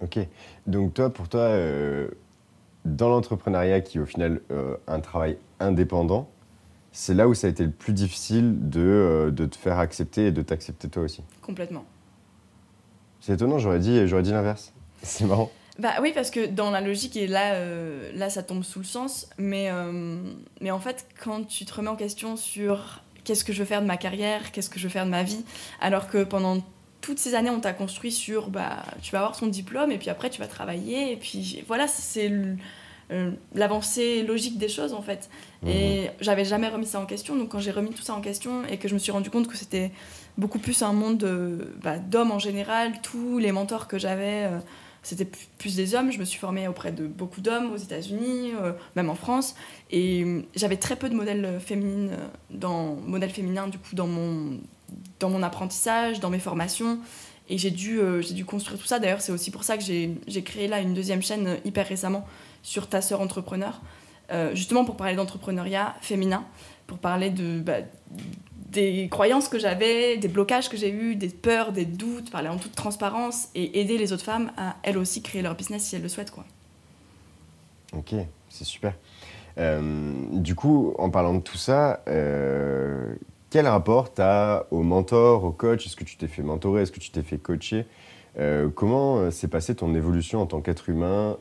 Ok. 0.00 0.18
Donc 0.66 0.94
toi, 0.94 1.12
pour 1.12 1.28
toi, 1.28 1.42
euh, 1.42 2.08
dans 2.84 3.08
l'entrepreneuriat 3.08 3.82
qui 3.82 3.98
est 3.98 4.00
au 4.00 4.06
final 4.06 4.40
euh, 4.50 4.76
un 4.88 5.00
travail 5.00 5.36
indépendant, 5.60 6.28
c'est 6.90 7.14
là 7.14 7.28
où 7.28 7.34
ça 7.34 7.46
a 7.46 7.50
été 7.50 7.64
le 7.64 7.70
plus 7.70 7.92
difficile 7.92 8.68
de, 8.68 8.80
euh, 8.80 9.30
de 9.30 9.44
te 9.46 9.56
faire 9.56 9.78
accepter 9.78 10.26
et 10.26 10.32
de 10.32 10.42
t'accepter 10.42 10.88
toi 10.88 11.02
aussi? 11.04 11.22
Complètement. 11.42 11.84
C'est 13.20 13.34
étonnant, 13.34 13.58
j'aurais 13.58 13.78
dit, 13.78 14.08
j'aurais 14.08 14.22
dit 14.22 14.32
l'inverse. 14.32 14.72
C'est 15.02 15.26
marrant. 15.26 15.50
Bah 15.78 15.92
oui, 16.00 16.12
parce 16.14 16.30
que 16.30 16.46
dans 16.46 16.70
la 16.70 16.80
logique, 16.80 17.16
et 17.16 17.26
là, 17.26 17.54
là 18.14 18.28
ça 18.28 18.42
tombe 18.42 18.62
sous 18.62 18.78
le 18.78 18.84
sens, 18.84 19.28
mais, 19.38 19.70
mais 20.60 20.70
en 20.70 20.80
fait, 20.80 21.06
quand 21.22 21.44
tu 21.44 21.64
te 21.64 21.72
remets 21.72 21.88
en 21.88 21.96
question 21.96 22.36
sur 22.36 23.02
qu'est-ce 23.24 23.44
que 23.44 23.52
je 23.52 23.60
veux 23.60 23.64
faire 23.64 23.82
de 23.82 23.86
ma 23.86 23.96
carrière, 23.96 24.52
qu'est-ce 24.52 24.70
que 24.70 24.78
je 24.78 24.84
veux 24.84 24.92
faire 24.92 25.04
de 25.04 25.10
ma 25.10 25.22
vie, 25.22 25.44
alors 25.80 26.08
que 26.08 26.24
pendant 26.24 26.58
toutes 27.00 27.18
ces 27.18 27.34
années, 27.34 27.50
on 27.50 27.60
t'a 27.60 27.72
construit 27.72 28.12
sur, 28.12 28.48
bah, 28.48 28.84
tu 29.02 29.12
vas 29.12 29.18
avoir 29.18 29.34
son 29.34 29.46
diplôme, 29.46 29.90
et 29.90 29.98
puis 29.98 30.08
après, 30.10 30.30
tu 30.30 30.40
vas 30.40 30.46
travailler, 30.46 31.12
et 31.12 31.16
puis 31.16 31.62
voilà, 31.66 31.88
c'est 31.88 32.32
euh, 33.10 33.30
l'avancée 33.54 34.22
logique 34.22 34.56
des 34.56 34.68
choses, 34.68 34.92
en 34.92 35.02
fait. 35.02 35.28
Mhm. 35.62 35.68
Et 35.68 36.10
j'avais 36.20 36.44
jamais 36.44 36.68
remis 36.68 36.86
ça 36.86 37.00
en 37.00 37.06
question, 37.06 37.36
donc 37.36 37.50
quand 37.50 37.58
j'ai 37.58 37.72
remis 37.72 37.90
tout 37.90 38.02
ça 38.02 38.14
en 38.14 38.20
question, 38.20 38.64
et 38.66 38.78
que 38.78 38.88
je 38.88 38.94
me 38.94 38.98
suis 38.98 39.12
rendu 39.12 39.30
compte 39.30 39.48
que 39.48 39.56
c'était 39.56 39.90
beaucoup 40.38 40.60
plus 40.60 40.82
un 40.82 40.92
monde 40.92 41.66
bah, 41.82 41.98
d'hommes 41.98 42.30
en 42.30 42.38
général, 42.38 42.92
tous 43.02 43.38
les 43.38 43.52
mentors 43.52 43.88
que 43.88 43.98
j'avais... 43.98 44.46
Euh, 44.46 44.58
c'était 45.02 45.28
plus 45.58 45.76
des 45.76 45.94
hommes. 45.94 46.12
Je 46.12 46.18
me 46.18 46.24
suis 46.24 46.38
formée 46.38 46.68
auprès 46.68 46.92
de 46.92 47.06
beaucoup 47.06 47.40
d'hommes 47.40 47.72
aux 47.72 47.76
États-Unis, 47.76 48.52
euh, 48.60 48.72
même 48.94 49.10
en 49.10 49.14
France. 49.14 49.54
Et 49.90 50.22
euh, 50.24 50.42
j'avais 50.54 50.76
très 50.76 50.96
peu 50.96 51.08
de 51.08 51.14
modèles 51.14 51.44
euh, 51.44 51.60
féminins, 51.60 52.16
dans, 52.50 52.94
modèles 52.94 53.30
féminins 53.30 53.66
du 53.66 53.78
coup 53.78 53.94
dans 53.94 54.06
mon, 54.06 54.60
dans 55.18 55.28
mon 55.28 55.42
apprentissage, 55.42 56.20
dans 56.20 56.30
mes 56.30 56.38
formations. 56.38 57.00
Et 57.48 57.58
j'ai 57.58 57.72
dû, 57.72 58.00
dû 58.30 58.44
construire 58.44 58.78
tout 58.78 58.86
ça. 58.86 59.00
D'ailleurs, 59.00 59.20
c'est 59.20 59.32
aussi 59.32 59.50
pour 59.50 59.64
ça 59.64 59.76
que 59.76 59.82
j'ai 59.82 60.42
créé 60.42 60.68
là 60.68 60.80
une 60.80 60.94
deuxième 60.94 61.22
chaîne 61.22 61.58
hyper 61.64 61.86
récemment 61.86 62.24
sur 62.62 62.88
Ta 62.88 63.02
sœur 63.02 63.20
entrepreneur, 63.20 63.82
justement 64.54 64.84
pour 64.84 64.96
parler 64.96 65.16
d'entrepreneuriat 65.16 65.96
féminin, 66.00 66.44
pour 66.86 66.98
parler 66.98 67.30
de, 67.30 67.60
bah, 67.60 67.78
des 68.72 69.08
croyances 69.10 69.48
que 69.48 69.58
j'avais, 69.58 70.16
des 70.16 70.28
blocages 70.28 70.68
que 70.68 70.76
j'ai 70.76 70.90
eus, 70.90 71.14
des 71.14 71.28
peurs, 71.28 71.72
des 71.72 71.84
doutes, 71.84 72.30
parler 72.30 72.48
en 72.48 72.56
toute 72.56 72.74
transparence 72.74 73.48
et 73.54 73.80
aider 73.80 73.98
les 73.98 74.12
autres 74.12 74.24
femmes 74.24 74.50
à 74.56 74.76
elles 74.82 74.98
aussi 74.98 75.22
créer 75.22 75.42
leur 75.42 75.54
business 75.54 75.84
si 75.84 75.94
elles 75.96 76.02
le 76.02 76.08
souhaitent. 76.08 76.30
Quoi. 76.30 76.44
Ok, 77.94 78.14
c'est 78.48 78.64
super. 78.64 78.94
du 79.56 80.54
coup, 80.54 80.94
en 80.98 81.10
parlant 81.10 81.34
de 81.34 81.40
tout 81.40 81.56
ça, 81.56 82.00
quel 82.06 83.66
rapport 83.66 84.14
tu 84.14 84.22
as 84.22 84.66
au 84.70 84.82
mentor, 84.82 85.44
au 85.44 85.52
coach? 85.52 85.86
Est-ce 85.86 85.96
que 85.96 86.04
tu 86.04 86.16
t'es 86.16 86.28
fait 86.28 86.42
mentorer? 86.42 86.82
Est-ce 86.82 86.92
que 86.92 87.00
tu 87.00 87.10
t'es 87.10 87.22
fait 87.22 87.38
coacher? 87.38 87.86
Comment 88.74 89.30
s'est 89.30 89.48
passée 89.48 89.74
ton 89.74 89.94
évolution 89.94 90.40
en 90.40 90.46
tant 90.46 90.60
qu'être 90.60 90.88
humain 90.88 91.36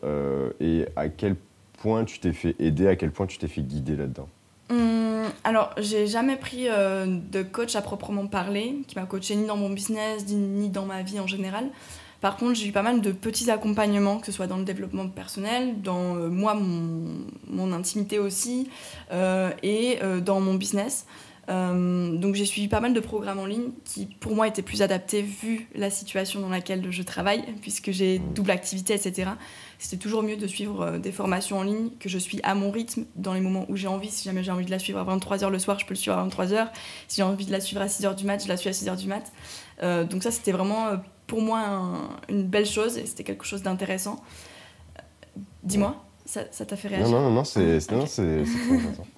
et 0.60 0.86
à 0.96 1.10
quel 1.10 1.36
point 1.80 2.06
tu 2.06 2.20
t'es 2.20 2.34
fait 2.34 2.56
aider, 2.60 2.88
à 2.88 2.96
quel 2.96 3.12
point 3.12 3.28
tu 3.28 3.38
t'es 3.38 3.48
fait 3.48 3.62
guider 3.62 3.96
là-dedans? 3.96 4.28
Hum, 4.72 5.30
alors, 5.44 5.72
j'ai 5.78 6.08
jamais 6.08 6.36
pris 6.36 6.68
euh, 6.68 7.06
de 7.06 7.44
coach 7.44 7.76
à 7.76 7.82
proprement 7.82 8.28
parler, 8.28 8.78
qui 8.88 8.98
m'a 8.98 9.06
coaché 9.06 9.36
ni 9.36 9.46
dans 9.46 9.58
mon 9.58 9.70
business, 9.70 10.26
ni 10.28 10.70
dans 10.70 10.86
ma 10.86 11.02
vie 11.02 11.20
en 11.20 11.28
général. 11.28 11.70
Par 12.20 12.38
contre, 12.38 12.54
j'ai 12.54 12.68
eu 12.68 12.72
pas 12.72 12.84
mal 12.84 13.02
de 13.02 13.12
petits 13.12 13.50
accompagnements, 13.50 14.20
que 14.20 14.28
ce 14.28 14.32
soit 14.32 14.48
dans 14.48 14.58
le 14.58 14.64
développement 14.64 15.08
personnel, 15.08 15.82
dans 15.82 16.16
euh, 16.16 16.30
moi, 16.30 16.54
mon, 16.54 17.74
intimité 17.74 18.20
aussi, 18.20 18.70
euh, 19.12 19.52
et 19.64 20.00
dans 20.24 20.40
mon 20.40 20.56
business. 20.56 21.06
donc 21.48 22.36
j'ai 22.36 22.46
suivi 22.46 22.68
pas 22.68 22.80
mal 22.80 22.94
de 22.94 23.00
programmes 23.00 23.40
en 23.40 23.46
ligne 23.46 23.72
qui 23.84 24.06
pour 24.06 24.36
moi 24.36 24.48
étaient 24.48 24.62
plus 24.62 24.82
adaptés 24.82 25.22
vu 25.22 25.68
la 25.76 25.90
situation 25.90 26.40
dans 26.40 26.50
laquelle 26.50 26.92
je 26.92 27.04
travaille, 27.04 27.44
puisque 27.62 27.92
j'ai 27.92 28.20
double 28.20 28.52
activité, 28.52 28.94
etc 28.94 29.32
c'était 29.82 29.98
toujours 29.98 30.22
mieux 30.22 30.38
de 30.38 30.46
suivre 30.46 30.82
euh, 30.82 30.98
des 31.00 31.12
formations 31.12 31.58
en 31.58 31.64
ligne 31.64 31.90
que 32.00 32.08
je 32.08 32.20
suis 32.20 32.40
à 32.44 32.54
mon 32.54 32.70
rythme 32.70 33.06
dans 33.16 33.34
les 33.34 33.42
moments 33.42 33.66
où 33.68 33.76
j'ai 33.76 33.88
envie. 33.88 34.12
Si 34.12 34.24
jamais 34.24 34.44
j'ai 34.44 34.52
envie 34.52 34.66
de 34.66 34.70
la 34.70 34.78
suivre 34.78 35.00
à 35.00 35.18
23h 35.18 35.50
le 35.50 35.58
soir, 35.58 35.80
je 35.80 35.88
peux 35.88 35.96
le 35.96 36.00
suivre 36.00 36.16
à 36.16 36.28
23h. 36.28 36.68
Si 37.08 37.18
j'ai 37.18 37.24
envie 37.24 37.48
de 37.48 37.52
la 37.52 37.60
suivre 37.60 37.82
à 37.82 37.88
6h 37.88 38.16
du 38.16 38.26
mat, 38.26 38.44
je 38.44 38.48
la 38.48 38.58
suis 38.58 38.70
à 38.70 38.74
6h 38.74 38.96
du 38.96 39.08
mat. 39.08 39.32
Euh, 39.82 40.04
donc 40.04 40.22
ça, 40.22 40.30
c'était 40.30 40.52
vraiment 40.52 40.86
euh, 40.86 40.98
pour 41.26 41.42
moi 41.42 41.64
une 42.30 42.44
belle 42.44 42.68
chose 42.68 43.00
et 43.00 43.08
c'était 43.08 43.24
quelque 43.24 43.44
chose 43.44 43.64
d'intéressant. 43.64 44.24
Dis-moi. 45.64 45.96
Ça, 46.26 46.44
t'a 46.44 46.78
fait 46.78 46.88
réagir? 46.88 47.10
Non, 47.10 47.24
non, 47.24 47.32
non, 47.32 47.44
c'est 47.44 47.78
okay. 47.82 48.06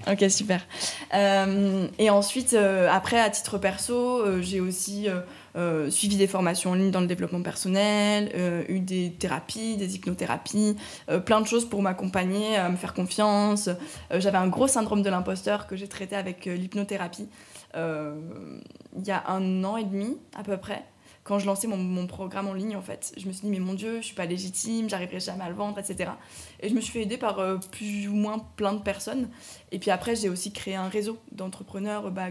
ok, 0.26 0.32
super. 0.32 0.66
et 1.14 2.10
ensuite, 2.10 2.56
après, 2.90 3.20
à 3.20 3.30
titre 3.30 3.60
perso, 3.60 4.42
j'ai 4.42 4.60
aussi 4.62 5.10
euh, 5.56 5.90
suivi 5.90 6.18
des 6.18 6.28
formations 6.28 6.72
en 6.72 6.74
ligne 6.74 6.92
dans 6.92 7.02
le 7.02 7.08
développement 7.08 7.42
personnel, 7.42 8.32
euh, 8.36 8.64
eu 8.68 8.80
des 8.80 9.12
thérapies, 9.12 9.78
des 9.78 9.96
hypnothérapies, 9.96 10.76
euh, 11.10 11.20
plein 11.20 11.42
de 11.42 11.48
choses 11.48 11.70
pour 11.70 11.82
m'accompagner, 11.82 12.58
me 12.70 12.76
faire 12.76 12.94
confiance. 12.94 13.70
J'avais 14.12 14.38
un 14.38 14.48
gros 14.48 14.68
syndrome 14.68 15.02
de 15.02 15.10
l'imposteur 15.10 15.68
que 15.68 15.76
j'ai 15.76 15.88
traité 15.88 16.16
avec 16.16 16.46
l'hypnothérapie 16.46 17.28
il 17.76 19.08
y 19.08 19.10
a 19.10 19.24
un 19.28 19.64
an 19.64 19.78
et 19.78 19.84
demi 19.84 20.16
à 20.38 20.44
peu 20.44 20.58
près 20.58 20.84
quand 21.24 21.40
je 21.40 21.46
lançais 21.46 21.68
mon, 21.68 22.08
programme 22.08 22.48
en 22.48 22.54
ligne, 22.54 22.76
en 22.76 22.82
fait. 22.82 23.14
Je 23.18 23.28
me 23.28 23.32
suis 23.32 23.44
dit, 23.44 23.50
mais 23.50 23.60
mon 23.60 23.74
Dieu, 23.74 23.98
je 23.98 24.06
suis 24.08 24.16
pas 24.16 24.26
légitime, 24.26 24.90
j'arriverai 24.90 25.22
jamais 25.22 25.44
à 25.44 25.50
le 25.50 25.56
vendre, 25.56 25.80
etc. 25.80 26.12
Et 26.60 26.68
je 26.68 26.74
me 26.74 26.82
suis 26.82 26.92
fait 26.92 27.04
aider 27.04 27.18
par 27.18 27.40
euh, 27.40 27.58
plus 27.72 28.08
ou 28.10 28.14
moins 28.14 28.40
plein 28.58 28.74
de 28.74 28.82
personnes. 28.82 29.30
Et 29.72 29.80
puis 29.80 29.90
après, 29.90 30.16
j'ai 30.16 30.28
aussi 30.28 30.52
créé 30.52 30.76
un 30.76 30.90
réseau 30.90 31.18
d'entrepreneurs 31.32 32.12
bah, 32.12 32.28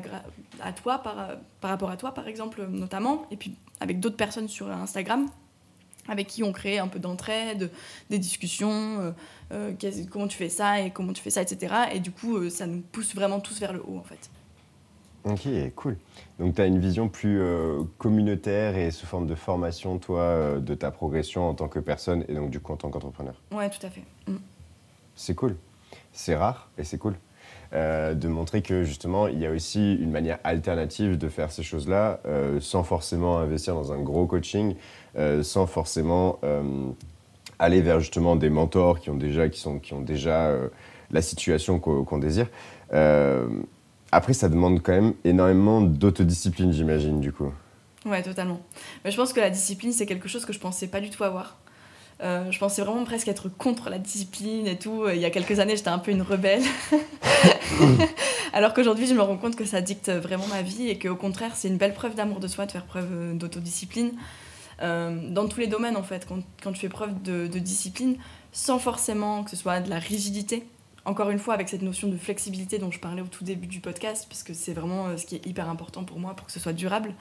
à 0.60 0.72
toi, 0.72 0.98
par, 0.98 1.18
euh, 1.18 1.36
par 1.60 1.70
rapport 1.70 1.90
à 1.90 1.96
toi, 1.96 2.12
par 2.12 2.28
exemple, 2.28 2.66
notamment. 2.68 3.26
Et 3.30 3.36
puis 3.36 3.56
avec 3.80 3.98
d'autres 3.98 4.16
personnes 4.16 4.48
sur 4.48 4.70
Instagram 4.70 5.28
avec 6.08 6.26
qui 6.26 6.42
on 6.42 6.50
crée 6.50 6.80
un 6.80 6.88
peu 6.88 6.98
d'entraide, 6.98 7.70
des 8.10 8.18
discussions, 8.18 9.14
euh, 9.52 9.72
comment 10.10 10.26
tu 10.26 10.36
fais 10.36 10.48
ça 10.48 10.80
et 10.80 10.90
comment 10.90 11.12
tu 11.12 11.22
fais 11.22 11.30
ça, 11.30 11.42
etc. 11.42 11.72
Et 11.92 12.00
du 12.00 12.10
coup, 12.10 12.50
ça 12.50 12.66
nous 12.66 12.80
pousse 12.80 13.14
vraiment 13.14 13.38
tous 13.38 13.60
vers 13.60 13.72
le 13.72 13.80
haut, 13.86 13.98
en 13.98 14.02
fait. 14.02 14.28
Ok, 15.24 15.46
cool. 15.76 15.96
Donc 16.40 16.56
tu 16.56 16.60
as 16.60 16.66
une 16.66 16.80
vision 16.80 17.08
plus 17.08 17.40
euh, 17.40 17.82
communautaire 17.98 18.76
et 18.76 18.90
sous 18.90 19.06
forme 19.06 19.26
de 19.26 19.36
formation, 19.36 19.98
toi, 19.98 20.20
euh, 20.20 20.58
de 20.58 20.74
ta 20.74 20.90
progression 20.90 21.48
en 21.48 21.54
tant 21.54 21.68
que 21.68 21.78
personne 21.78 22.24
et 22.28 22.34
donc 22.34 22.50
du 22.50 22.58
coup 22.58 22.72
en 22.72 22.76
tant 22.76 22.90
qu'entrepreneur? 22.90 23.34
Ouais, 23.52 23.70
tout 23.70 23.86
à 23.86 23.90
fait. 23.90 24.02
Mm. 24.26 24.36
C'est 25.14 25.34
cool. 25.34 25.56
C'est 26.12 26.34
rare 26.34 26.70
et 26.76 26.84
c'est 26.84 26.98
cool. 26.98 27.14
Euh, 27.72 28.14
de 28.14 28.26
montrer 28.26 28.62
que 28.62 28.82
justement 28.82 29.28
il 29.28 29.38
y 29.38 29.46
a 29.46 29.50
aussi 29.50 29.94
une 29.94 30.10
manière 30.10 30.38
alternative 30.42 31.16
de 31.16 31.28
faire 31.28 31.52
ces 31.52 31.62
choses-là 31.62 32.20
sans 32.60 32.82
forcément 32.82 33.38
investir 33.38 33.74
dans 33.74 33.92
un 33.92 34.00
gros 34.00 34.26
coaching, 34.26 34.74
sans 35.42 35.66
forcément 35.66 36.38
aller 37.58 37.80
vers 37.80 38.00
justement 38.00 38.36
des 38.36 38.50
mentors 38.50 39.00
qui 39.00 39.08
ont 39.10 39.16
déjà, 39.16 39.48
qui 39.48 39.60
sont, 39.60 39.78
qui 39.78 39.94
ont 39.94 40.02
déjà 40.02 40.54
la 41.10 41.22
situation 41.22 41.78
qu'on 41.78 42.18
désire. 42.18 42.48
Après, 44.12 44.34
ça 44.34 44.48
demande 44.48 44.82
quand 44.82 44.92
même 44.92 45.14
énormément 45.24 45.80
d'autodiscipline, 45.80 46.72
j'imagine, 46.72 47.20
du 47.20 47.32
coup. 47.32 47.52
Ouais, 48.04 48.22
totalement. 48.22 48.60
Mais 49.04 49.10
je 49.10 49.16
pense 49.16 49.32
que 49.32 49.40
la 49.40 49.50
discipline, 49.50 49.92
c'est 49.92 50.06
quelque 50.06 50.28
chose 50.28 50.44
que 50.44 50.52
je 50.52 50.58
pensais 50.58 50.86
pas 50.86 51.00
du 51.00 51.10
tout 51.10 51.24
avoir. 51.24 51.58
Euh, 52.22 52.50
je 52.52 52.58
pensais 52.58 52.82
vraiment 52.82 53.04
presque 53.04 53.28
être 53.28 53.48
contre 53.48 53.90
la 53.90 53.98
discipline 53.98 54.66
et 54.66 54.78
tout. 54.78 55.08
Il 55.08 55.18
y 55.18 55.24
a 55.24 55.30
quelques 55.30 55.58
années, 55.58 55.76
j'étais 55.76 55.88
un 55.88 55.98
peu 55.98 56.10
une 56.10 56.22
rebelle. 56.22 56.62
Alors 58.52 58.74
qu'aujourd'hui, 58.74 59.06
je 59.06 59.14
me 59.14 59.22
rends 59.22 59.38
compte 59.38 59.56
que 59.56 59.64
ça 59.64 59.80
dicte 59.80 60.10
vraiment 60.10 60.46
ma 60.48 60.62
vie 60.62 60.88
et 60.88 60.98
qu'au 60.98 61.16
contraire, 61.16 61.52
c'est 61.54 61.68
une 61.68 61.78
belle 61.78 61.94
preuve 61.94 62.14
d'amour 62.14 62.38
de 62.38 62.48
soi 62.48 62.66
de 62.66 62.72
faire 62.72 62.84
preuve 62.84 63.08
euh, 63.10 63.34
d'autodiscipline. 63.34 64.12
Euh, 64.82 65.30
dans 65.30 65.48
tous 65.48 65.60
les 65.60 65.68
domaines, 65.68 65.96
en 65.96 66.02
fait, 66.02 66.26
quand, 66.28 66.40
quand 66.62 66.72
tu 66.72 66.80
fais 66.80 66.88
preuve 66.88 67.22
de, 67.22 67.46
de, 67.46 67.58
discipline, 67.58 68.16
sans 68.52 68.78
forcément 68.78 69.44
que 69.44 69.50
ce 69.50 69.56
soit 69.56 69.80
de 69.80 69.88
la 69.88 69.98
rigidité, 69.98 70.64
encore 71.04 71.30
une 71.30 71.38
fois, 71.38 71.54
avec 71.54 71.68
cette 71.68 71.82
notion 71.82 72.08
de 72.08 72.16
flexibilité 72.16 72.78
dont 72.78 72.90
je 72.90 73.00
parlais 73.00 73.22
au 73.22 73.26
tout 73.26 73.44
début 73.44 73.66
du 73.66 73.80
podcast, 73.80 74.26
puisque 74.28 74.54
c'est 74.54 74.72
vraiment 74.72 75.06
euh, 75.06 75.16
ce 75.16 75.26
qui 75.26 75.34
est 75.34 75.46
hyper 75.46 75.68
important 75.68 76.04
pour 76.04 76.18
moi 76.18 76.34
pour 76.34 76.46
que 76.46 76.52
ce 76.52 76.60
soit 76.60 76.72
durable. 76.72 77.12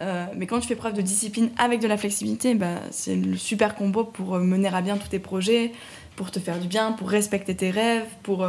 Euh, 0.00 0.26
mais 0.36 0.46
quand 0.46 0.58
tu 0.58 0.66
fais 0.66 0.74
preuve 0.74 0.94
de 0.94 1.02
discipline 1.02 1.50
avec 1.56 1.80
de 1.80 1.86
la 1.86 1.96
flexibilité, 1.96 2.54
bah, 2.54 2.80
c'est 2.90 3.14
le 3.14 3.36
super 3.36 3.76
combo 3.76 4.04
pour 4.04 4.34
euh, 4.34 4.40
mener 4.40 4.68
à 4.68 4.80
bien 4.80 4.96
tous 4.96 5.08
tes 5.08 5.20
projets, 5.20 5.72
pour 6.16 6.30
te 6.30 6.40
faire 6.40 6.58
du 6.58 6.66
bien, 6.66 6.92
pour 6.92 7.10
respecter 7.10 7.54
tes 7.54 7.70
rêves, 7.70 8.06
pour, 8.24 8.44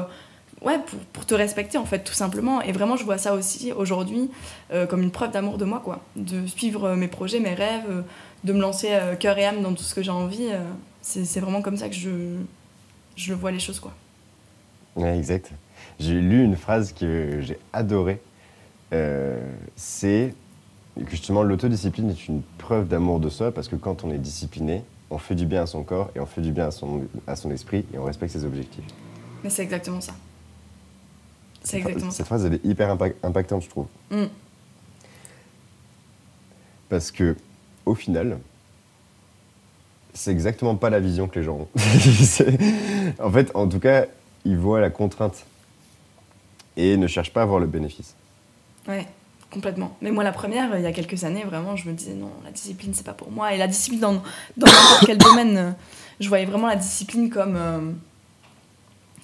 ouais, 0.64 0.80
pour, 1.14 1.26
te 1.26 1.36
respecter 1.36 1.78
en 1.78 1.86
fait 1.86 2.04
tout 2.04 2.14
simplement. 2.14 2.62
Et 2.62 2.72
vraiment, 2.72 2.98
je 2.98 3.04
vois 3.06 3.18
ça 3.18 3.34
aussi 3.36 3.72
aujourd'hui 3.72 4.30
comme 4.90 5.02
une 5.02 5.12
preuve 5.12 5.32
d'amour 5.32 5.58
de 5.58 5.64
moi, 5.64 5.80
quoi. 5.80 6.04
De 6.18 6.46
suivre 6.46 6.96
mes 6.96 7.08
projets, 7.08 7.40
mes 7.40 7.54
rêves, 7.54 8.04
de 8.44 8.54
me 8.54 8.60
lancer 8.60 8.90
cœur 9.20 9.38
et 9.38 9.46
âme 9.46 9.62
dans 9.62 9.74
tout 9.74 9.84
ce 9.84 9.96
que 9.96 10.04
j'ai 10.04 10.12
envie. 10.12 10.50
c'est 11.02 11.40
vraiment 11.40 11.62
comme 11.62 11.78
ça 11.78 11.88
que 11.88 11.96
je, 11.96 12.10
je 13.16 13.34
vois 13.34 13.52
les 13.52 13.60
choses, 13.60 13.80
quoi. 13.80 13.94
Ouais, 14.96 15.18
exact. 15.18 15.52
J'ai 16.00 16.20
lu 16.20 16.44
une 16.44 16.56
phrase 16.56 16.94
que 16.94 17.42
j'ai 17.42 17.58
adorée. 17.72 18.22
Euh, 18.94 19.42
c'est 19.76 20.34
que 20.96 21.10
justement 21.10 21.42
l'autodiscipline 21.42 22.12
est 22.12 22.28
une 22.28 22.44
preuve 22.60 22.88
d'amour 22.88 23.20
de 23.20 23.30
soi 23.30 23.52
parce 23.52 23.68
que 23.68 23.76
quand 23.76 24.04
on 24.04 24.12
est 24.12 24.20
discipliné, 24.20 24.84
on 25.10 25.18
fait 25.18 25.36
du 25.36 25.46
bien 25.46 25.64
à 25.64 25.66
son 25.66 25.84
corps 25.84 26.12
et 26.16 26.20
on 26.20 26.26
fait 26.26 26.42
du 26.42 26.52
bien 26.52 26.68
à 26.68 26.72
son, 26.72 27.04
à 27.26 27.36
son 27.36 27.52
esprit 27.52 27.86
et 27.94 27.98
on 27.98 28.04
respecte 28.04 28.34
ses 28.34 28.46
objectifs. 28.46 28.86
Mais 29.44 29.50
c'est 29.50 29.64
exactement 29.64 30.02
ça. 30.02 30.14
C'est 31.64 31.78
exactement 31.78 32.12
Cette 32.12 32.26
phrase, 32.26 32.46
elle 32.46 32.56
est 32.56 32.66
hyper 32.66 32.90
impactante, 33.24 33.64
je 33.64 33.70
trouve. 33.70 33.88
Mm. 34.12 34.26
Parce 36.90 37.10
que, 37.10 37.36
au 37.86 37.96
final, 37.96 38.38
c'est 40.14 40.32
exactement 40.32 40.76
pas 40.76 40.90
la 40.90 41.00
vision 41.00 41.28
que 41.28 41.40
les 41.40 41.46
gens 41.46 41.62
ont. 41.62 41.68
en 43.24 43.32
fait, 43.32 43.52
en 43.56 43.68
tout 43.68 43.80
cas, 43.80 44.06
ils 44.46 44.58
voient 44.58 44.82
la 44.82 44.90
contrainte 44.90 45.46
et 46.76 46.98
ne 46.98 47.08
cherchent 47.08 47.34
pas 47.34 47.44
à 47.44 47.46
voir 47.46 47.60
le 47.60 47.68
bénéfice. 47.68 48.16
Ouais, 48.88 49.08
complètement. 49.52 49.96
Mais 50.02 50.12
moi, 50.12 50.24
la 50.24 50.32
première, 50.32 50.78
il 50.78 50.84
y 50.84 50.88
a 50.88 50.92
quelques 50.92 51.24
années, 51.24 51.44
vraiment, 51.44 51.76
je 51.76 51.88
me 51.88 51.94
disais 51.94 52.14
non, 52.14 52.32
la 52.44 52.52
discipline, 52.52 52.94
c'est 52.94 53.06
pas 53.06 53.14
pour 53.14 53.32
moi. 53.32 53.54
Et 53.54 53.58
la 53.58 53.68
discipline 53.68 54.00
dans 54.02 54.14
n'importe 54.58 55.06
quel 55.06 55.18
domaine, 55.30 55.76
je 56.20 56.28
voyais 56.28 56.46
vraiment 56.46 56.68
la 56.68 56.76
discipline 56.76 57.30
comme 57.30 57.56
euh, 57.56 57.80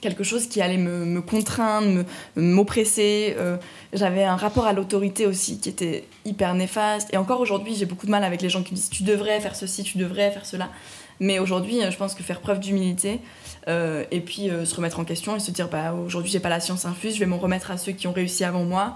quelque 0.02 0.24
chose 0.24 0.48
qui 0.48 0.62
allait 0.62 0.78
me, 0.78 1.06
me 1.06 1.22
contraindre, 1.22 2.06
m'oppresser. 2.36 3.36
Euh, 3.38 3.58
J'avais 3.94 4.24
un 4.24 4.36
rapport 4.36 4.66
à 4.66 4.74
l'autorité 4.74 5.26
aussi 5.26 5.60
qui 5.60 5.70
était 5.70 6.06
hyper 6.26 6.54
néfaste. 6.54 7.14
Et 7.14 7.18
encore 7.18 7.42
aujourd'hui, 7.42 7.76
j'ai 7.76 7.86
beaucoup 7.86 8.06
de 8.06 8.12
mal 8.12 8.24
avec 8.24 8.42
les 8.42 8.50
gens 8.50 8.64
qui 8.64 8.72
me 8.72 8.78
disent 8.78 8.90
tu 8.90 9.04
devrais 9.04 9.40
faire 9.40 9.56
ceci, 9.56 9.84
tu 9.84 9.98
devrais 9.98 10.32
faire 10.32 10.46
cela. 10.46 10.70
Mais 11.20 11.40
aujourd'hui, 11.40 11.80
je 11.90 11.98
pense 11.98 12.16
que 12.16 12.24
faire 12.24 12.40
preuve 12.40 12.60
d'humilité, 12.60 13.20
euh, 13.70 14.04
et 14.10 14.20
puis 14.20 14.50
euh, 14.50 14.66
se 14.66 14.74
remettre 14.76 15.00
en 15.00 15.04
question 15.04 15.36
et 15.36 15.40
se 15.40 15.52
dire 15.52 15.70
bah, 15.70 15.94
aujourd'hui 15.94 16.32
j'ai 16.32 16.40
pas 16.40 16.50
la 16.50 16.60
science 16.60 16.86
infuse, 16.86 17.14
je 17.14 17.20
vais 17.20 17.28
m'en 17.28 17.38
remettre 17.38 17.70
à 17.70 17.78
ceux 17.78 17.92
qui 17.92 18.08
ont 18.08 18.12
réussi 18.12 18.44
avant 18.44 18.64
moi 18.64 18.96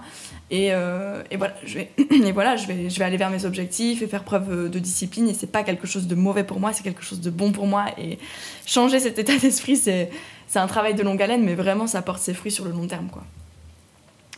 et, 0.50 0.72
euh, 0.72 1.22
et 1.30 1.36
voilà, 1.36 1.54
je 1.64 1.74
vais, 1.74 1.90
et 2.10 2.32
voilà 2.32 2.56
je, 2.56 2.66
vais, 2.66 2.90
je 2.90 2.98
vais 2.98 3.04
aller 3.04 3.16
vers 3.16 3.30
mes 3.30 3.44
objectifs 3.44 4.02
et 4.02 4.08
faire 4.08 4.24
preuve 4.24 4.68
de 4.68 4.78
discipline 4.80 5.28
et 5.28 5.34
c'est 5.34 5.52
pas 5.52 5.62
quelque 5.62 5.86
chose 5.86 6.08
de 6.08 6.16
mauvais 6.16 6.42
pour 6.42 6.58
moi, 6.58 6.72
c'est 6.72 6.82
quelque 6.82 7.04
chose 7.04 7.20
de 7.20 7.30
bon 7.30 7.52
pour 7.52 7.68
moi 7.68 7.86
et 7.98 8.18
changer 8.66 8.98
cet 8.98 9.16
état 9.20 9.36
d'esprit 9.36 9.76
c'est, 9.76 10.10
un 10.56 10.66
travail 10.66 10.94
de 10.94 11.02
longue 11.04 11.22
haleine 11.22 11.44
mais 11.44 11.54
vraiment 11.54 11.86
ça 11.86 12.02
porte 12.02 12.20
ses 12.20 12.34
fruits 12.34 12.52
sur 12.52 12.64
le 12.64 12.72
long 12.72 12.88
terme 12.88 13.08
quoi. 13.12 13.22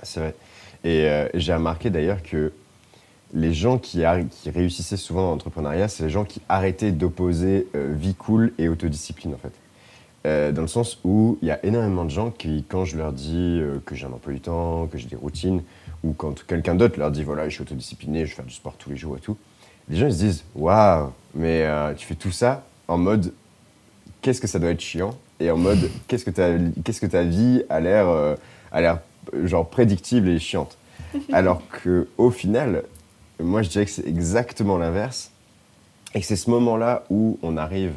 C'est 0.03 0.21
vrai. 0.21 0.35
Et 0.85 1.09
j'ai 1.35 1.55
remarqué 1.55 1.89
d'ailleurs 1.89 2.23
que 2.23 2.53
les 3.33 3.55
gens 3.55 3.79
qui, 3.79 4.03
qui 4.31 4.51
réussissaient 4.51 4.97
souvent 4.97 5.23
dans 5.23 5.31
l'entrepreneuriat, 5.31 5.89
c'est 5.89 6.05
les 6.05 6.11
gens 6.11 6.25
qui 6.25 6.41
arrêtaient 6.49 6.93
d'opposer 6.93 7.67
vie 7.75 8.15
cool 8.15 8.53
et 8.59 8.69
autodiscipline 8.69 9.35
en 9.35 9.39
fait. 9.39 9.53
Euh, 10.27 10.51
dans 10.51 10.63
le 10.63 10.69
sens 10.69 10.99
où 11.05 11.39
il 11.41 11.47
y 11.47 11.53
a 11.53 11.65
énormément 11.65 12.05
de 12.05 12.11
gens 12.11 12.33
qui, 12.33 12.65
quand 12.69 12.85
je 12.85 12.97
leur 12.97 13.13
dis 13.13 13.61
euh, 13.61 13.79
que 13.87 13.95
j'ai 13.95 14.07
un 14.07 14.13
emploi 14.13 14.33
du 14.33 14.41
temps, 14.41 14.89
que 14.89 14.99
j'ai 14.99 15.07
des 15.07 15.15
routines, 15.15 15.63
ou 16.03 16.15
quand 16.15 16.45
quelqu'un 16.47 16.75
d'autre 16.75 16.99
leur 16.99 17.13
dit 17.13 17.23
voilà, 17.23 17.49
je 17.49 17.55
suis 17.55 17.63
autodiscipliné, 17.63 18.27
je 18.27 18.35
fais 18.35 18.43
du 18.43 18.53
sport 18.53 18.75
tous 18.77 18.91
les 18.91 18.97
jours 18.97 19.17
et 19.17 19.21
tout, 19.21 19.37
les 19.89 19.97
gens 19.97 20.07
ils 20.07 20.13
se 20.13 20.19
disent 20.19 20.45
waouh, 20.57 21.13
mais 21.37 21.63
euh, 21.63 21.95
tu 21.95 22.05
fais 22.07 22.17
tout 22.17 22.33
ça 22.33 22.65
en 22.89 22.99
mode 22.99 23.33
qu'est-ce 24.21 24.41
que 24.41 24.49
ça 24.49 24.59
doit 24.59 24.71
être 24.71 24.81
chiant 24.81 25.17
et 25.39 25.49
en 25.53 25.59
mode 25.59 25.89
qu'est-ce 26.09 26.25
que 26.25 26.31
ta, 26.31 26.49
qu'est-ce 26.83 27.01
que 27.01 27.07
ta 27.07 27.23
vie 27.23 27.63
a 27.69 27.79
l'air, 27.79 28.09
a 28.73 28.81
l'air 28.81 28.99
genre 29.45 29.69
prédictible 29.69 30.29
et 30.29 30.41
chiante. 30.41 30.77
Alors 31.33 31.63
que 31.69 32.09
au 32.19 32.33
final, 32.33 32.83
moi 33.41 33.63
je 33.63 33.69
dirais 33.69 33.85
que 33.85 33.93
c'est 33.93 34.09
exactement 34.09 34.77
l'inverse 34.77 35.31
et 36.15 36.21
que 36.21 36.27
c'est 36.27 36.35
ce 36.35 36.51
moment-là 36.51 37.05
où 37.11 37.39
on 37.43 37.57
arrive 37.57 37.93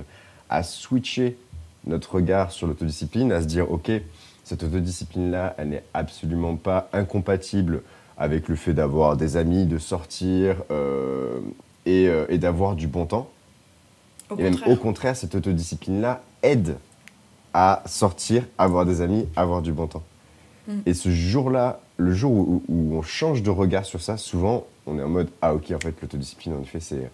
à 0.47 0.61
switcher 0.61 1.37
notre 1.85 2.15
regard 2.15 2.51
sur 2.51 2.67
l'autodiscipline, 2.67 3.31
à 3.31 3.41
se 3.41 3.47
dire 3.47 3.71
ok, 3.71 3.91
cette 4.43 4.63
autodiscipline-là, 4.63 5.55
elle 5.57 5.69
n'est 5.69 5.83
absolument 5.93 6.55
pas 6.55 6.89
incompatible 6.93 7.81
avec 8.17 8.47
le 8.47 8.55
fait 8.55 8.73
d'avoir 8.73 9.15
des 9.15 9.37
amis, 9.37 9.65
de 9.65 9.77
sortir 9.77 10.57
euh, 10.71 11.39
et, 11.85 12.07
euh, 12.07 12.25
et 12.29 12.37
d'avoir 12.37 12.75
du 12.75 12.87
bon 12.87 13.05
temps. 13.05 13.29
Au 14.29 14.37
Et 14.37 14.43
même 14.43 14.53
contraire. 14.53 14.73
au 14.73 14.75
contraire, 14.75 15.15
cette 15.15 15.35
autodiscipline-là 15.35 16.21
aide 16.43 16.77
à 17.53 17.81
sortir, 17.85 18.43
avoir 18.57 18.85
des 18.85 19.01
amis, 19.01 19.27
avoir 19.35 19.61
du 19.61 19.71
bon 19.71 19.87
temps. 19.87 20.03
Mm. 20.67 20.73
Et 20.85 20.93
ce 20.93 21.09
jour-là, 21.09 21.79
le 21.97 22.13
jour 22.13 22.31
où, 22.31 22.63
où 22.67 22.95
on 22.97 23.01
change 23.01 23.41
de 23.41 23.49
regard 23.49 23.85
sur 23.85 24.01
ça, 24.01 24.17
souvent, 24.17 24.65
on 24.85 24.99
est 24.99 25.03
en 25.03 25.09
mode 25.09 25.29
Ah, 25.41 25.53
ok, 25.53 25.71
en 25.71 25.79
fait, 25.79 25.95
l'autodiscipline, 26.01 26.55
en 26.55 26.61
effet, 26.61 26.79
c'est 26.79 27.09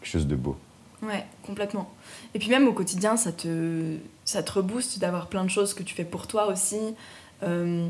quelque 0.00 0.10
chose 0.10 0.26
de 0.26 0.36
beau. 0.36 0.56
Ouais, 1.02 1.24
complètement. 1.46 1.90
Et 2.34 2.38
puis 2.38 2.50
même 2.50 2.68
au 2.68 2.72
quotidien, 2.72 3.16
ça 3.16 3.32
te, 3.32 3.96
ça 4.24 4.42
te 4.42 4.52
rebooste 4.52 4.98
d'avoir 4.98 5.28
plein 5.28 5.44
de 5.44 5.50
choses 5.50 5.72
que 5.74 5.82
tu 5.82 5.94
fais 5.94 6.04
pour 6.04 6.26
toi 6.26 6.46
aussi. 6.48 6.78
Euh, 7.42 7.88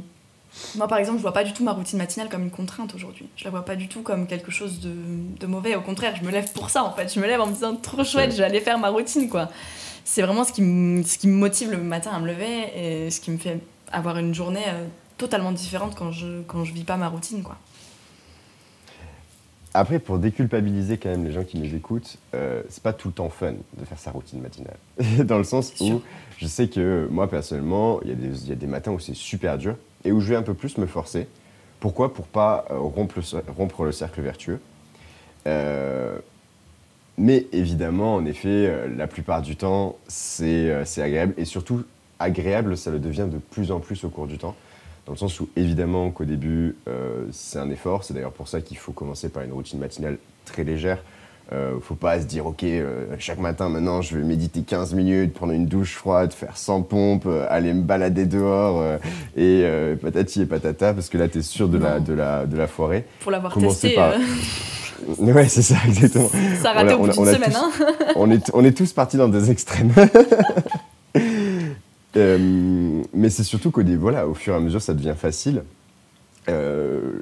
moi, 0.76 0.88
par 0.88 0.98
exemple, 0.98 1.18
je 1.18 1.22
vois 1.22 1.32
pas 1.32 1.44
du 1.44 1.52
tout 1.52 1.64
ma 1.64 1.72
routine 1.72 1.98
matinale 1.98 2.28
comme 2.28 2.42
une 2.42 2.50
contrainte 2.50 2.94
aujourd'hui. 2.94 3.28
Je 3.36 3.44
la 3.44 3.50
vois 3.50 3.64
pas 3.64 3.76
du 3.76 3.88
tout 3.88 4.02
comme 4.02 4.26
quelque 4.26 4.50
chose 4.50 4.80
de, 4.80 4.92
de 5.38 5.46
mauvais. 5.46 5.74
Au 5.76 5.80
contraire, 5.80 6.14
je 6.16 6.24
me 6.24 6.30
lève 6.30 6.52
pour 6.52 6.70
ça, 6.70 6.84
en 6.84 6.92
fait. 6.92 7.12
Je 7.12 7.20
me 7.20 7.26
lève 7.26 7.40
en 7.40 7.46
me 7.46 7.52
disant, 7.52 7.76
trop 7.76 8.04
chouette, 8.04 8.32
je 8.32 8.38
vais 8.38 8.44
aller 8.44 8.60
faire 8.60 8.78
ma 8.78 8.88
routine, 8.90 9.28
quoi. 9.28 9.48
C'est 10.04 10.22
vraiment 10.22 10.44
ce 10.44 10.52
qui, 10.52 10.62
me, 10.62 11.02
ce 11.02 11.18
qui 11.18 11.28
me 11.28 11.34
motive 11.34 11.70
le 11.70 11.78
matin 11.78 12.10
à 12.12 12.18
me 12.18 12.26
lever 12.26 12.70
et 12.74 13.10
ce 13.10 13.20
qui 13.20 13.30
me 13.30 13.38
fait 13.38 13.58
avoir 13.92 14.18
une 14.18 14.34
journée 14.34 14.64
euh, 14.68 14.86
totalement 15.18 15.52
différente 15.52 15.94
quand 15.96 16.10
je, 16.10 16.42
quand 16.42 16.64
je 16.64 16.72
vis 16.72 16.84
pas 16.84 16.96
ma 16.96 17.08
routine, 17.08 17.42
quoi. 17.42 17.56
Après, 19.72 20.00
pour 20.00 20.18
déculpabiliser 20.18 20.98
quand 20.98 21.10
même 21.10 21.24
les 21.24 21.32
gens 21.32 21.44
qui 21.44 21.56
nous 21.58 21.72
écoutent, 21.74 22.16
euh, 22.34 22.62
c'est 22.68 22.82
pas 22.82 22.92
tout 22.92 23.08
le 23.08 23.14
temps 23.14 23.28
fun 23.30 23.52
de 23.78 23.84
faire 23.84 23.98
sa 23.98 24.10
routine 24.10 24.40
matinale. 24.40 24.76
Dans 25.24 25.38
le 25.38 25.44
sens 25.44 25.72
où 25.80 26.00
je 26.38 26.46
sais 26.48 26.68
que 26.68 27.06
moi, 27.10 27.28
personnellement, 27.30 28.00
il 28.02 28.08
y, 28.08 28.12
a 28.12 28.16
des- 28.16 28.42
il 28.42 28.48
y 28.48 28.52
a 28.52 28.56
des 28.56 28.66
matins 28.66 28.90
où 28.90 28.98
c'est 28.98 29.14
super 29.14 29.58
dur 29.58 29.76
et 30.04 30.10
où 30.10 30.20
je 30.20 30.28
vais 30.30 30.36
un 30.36 30.42
peu 30.42 30.54
plus 30.54 30.76
me 30.78 30.86
forcer. 30.86 31.28
Pourquoi? 31.78 32.12
Pour 32.12 32.26
pas 32.26 32.64
euh, 32.70 32.78
rompre, 32.78 33.14
le, 33.18 33.22
cer- 33.22 33.42
rompre 33.56 33.84
le 33.84 33.92
cercle 33.92 34.20
vertueux. 34.22 34.60
Euh, 35.46 36.18
mais 37.16 37.46
évidemment, 37.52 38.14
en 38.16 38.24
effet, 38.24 38.88
la 38.96 39.06
plupart 39.06 39.42
du 39.42 39.54
temps, 39.56 39.96
c'est 40.08 40.72
agréable. 40.98 41.34
Et 41.36 41.44
surtout, 41.44 41.84
agréable, 42.18 42.76
ça 42.76 42.90
le 42.90 42.98
devient 42.98 43.28
de 43.30 43.38
plus 43.38 43.70
en 43.70 43.78
plus 43.78 44.04
au 44.04 44.08
cours 44.08 44.26
du 44.26 44.38
temps. 44.38 44.56
Dans 45.10 45.14
le 45.14 45.18
sens 45.18 45.40
où, 45.40 45.48
évidemment, 45.56 46.10
qu'au 46.12 46.24
début, 46.24 46.76
euh, 46.86 47.24
c'est 47.32 47.58
un 47.58 47.68
effort. 47.70 48.04
C'est 48.04 48.14
d'ailleurs 48.14 48.30
pour 48.30 48.46
ça 48.46 48.60
qu'il 48.60 48.76
faut 48.76 48.92
commencer 48.92 49.28
par 49.28 49.42
une 49.42 49.50
routine 49.52 49.80
matinale 49.80 50.18
très 50.44 50.62
légère. 50.62 50.98
Ne 51.50 51.80
faut 51.80 51.96
pas 51.96 52.20
se 52.20 52.26
dire, 52.26 52.46
OK, 52.46 52.62
euh, 52.62 53.06
chaque 53.18 53.40
matin, 53.40 53.68
maintenant, 53.68 54.02
je 54.02 54.16
vais 54.16 54.22
méditer 54.22 54.60
15 54.62 54.94
minutes, 54.94 55.34
prendre 55.34 55.52
une 55.52 55.66
douche 55.66 55.96
froide, 55.96 56.32
faire 56.32 56.56
100 56.56 56.82
pompes, 56.82 57.24
euh, 57.26 57.44
aller 57.50 57.72
me 57.74 57.82
balader 57.82 58.24
dehors, 58.24 58.80
euh, 58.80 58.98
et 59.36 59.62
euh, 59.64 59.96
patati 59.96 60.42
et 60.42 60.46
patata, 60.46 60.94
parce 60.94 61.08
que 61.08 61.18
là, 61.18 61.26
tu 61.26 61.38
es 61.38 61.42
sûr 61.42 61.68
de 61.68 61.78
la, 61.78 61.98
de, 61.98 62.12
la, 62.12 62.46
de 62.46 62.56
la 62.56 62.68
foirer. 62.68 63.04
Pour 63.18 63.32
l'avoir 63.32 63.52
testé, 63.58 63.96
par- 63.96 64.12
euh, 64.12 64.18
Ouais, 65.18 65.48
c'est 65.48 65.62
ça, 65.62 65.74
exactement. 65.88 66.30
ça 66.62 66.70
a 66.70 66.74
raté 66.74 66.94
On 66.94 66.98
a- 66.98 67.00
au 67.00 67.06
bout 67.08 67.18
on 67.18 67.26
a- 67.26 67.32
d'une 67.32 67.42
on 67.42 67.46
a 67.46 67.50
semaine. 67.50 67.50
tous- 67.50 67.82
hein. 67.82 68.12
on, 68.14 68.30
est, 68.30 68.50
on 68.54 68.64
est 68.64 68.76
tous 68.76 68.92
partis 68.92 69.16
dans 69.16 69.26
des 69.28 69.50
extrêmes. 69.50 69.90
Euh, 72.16 72.79
mais 73.20 73.28
c'est 73.28 73.44
surtout 73.44 73.70
qu'au 73.70 73.82
voilà, 73.98 74.26
au 74.26 74.32
fur 74.32 74.54
et 74.54 74.56
à 74.56 74.60
mesure, 74.60 74.80
ça 74.80 74.94
devient 74.94 75.14
facile. 75.14 75.62
Euh, 76.48 77.20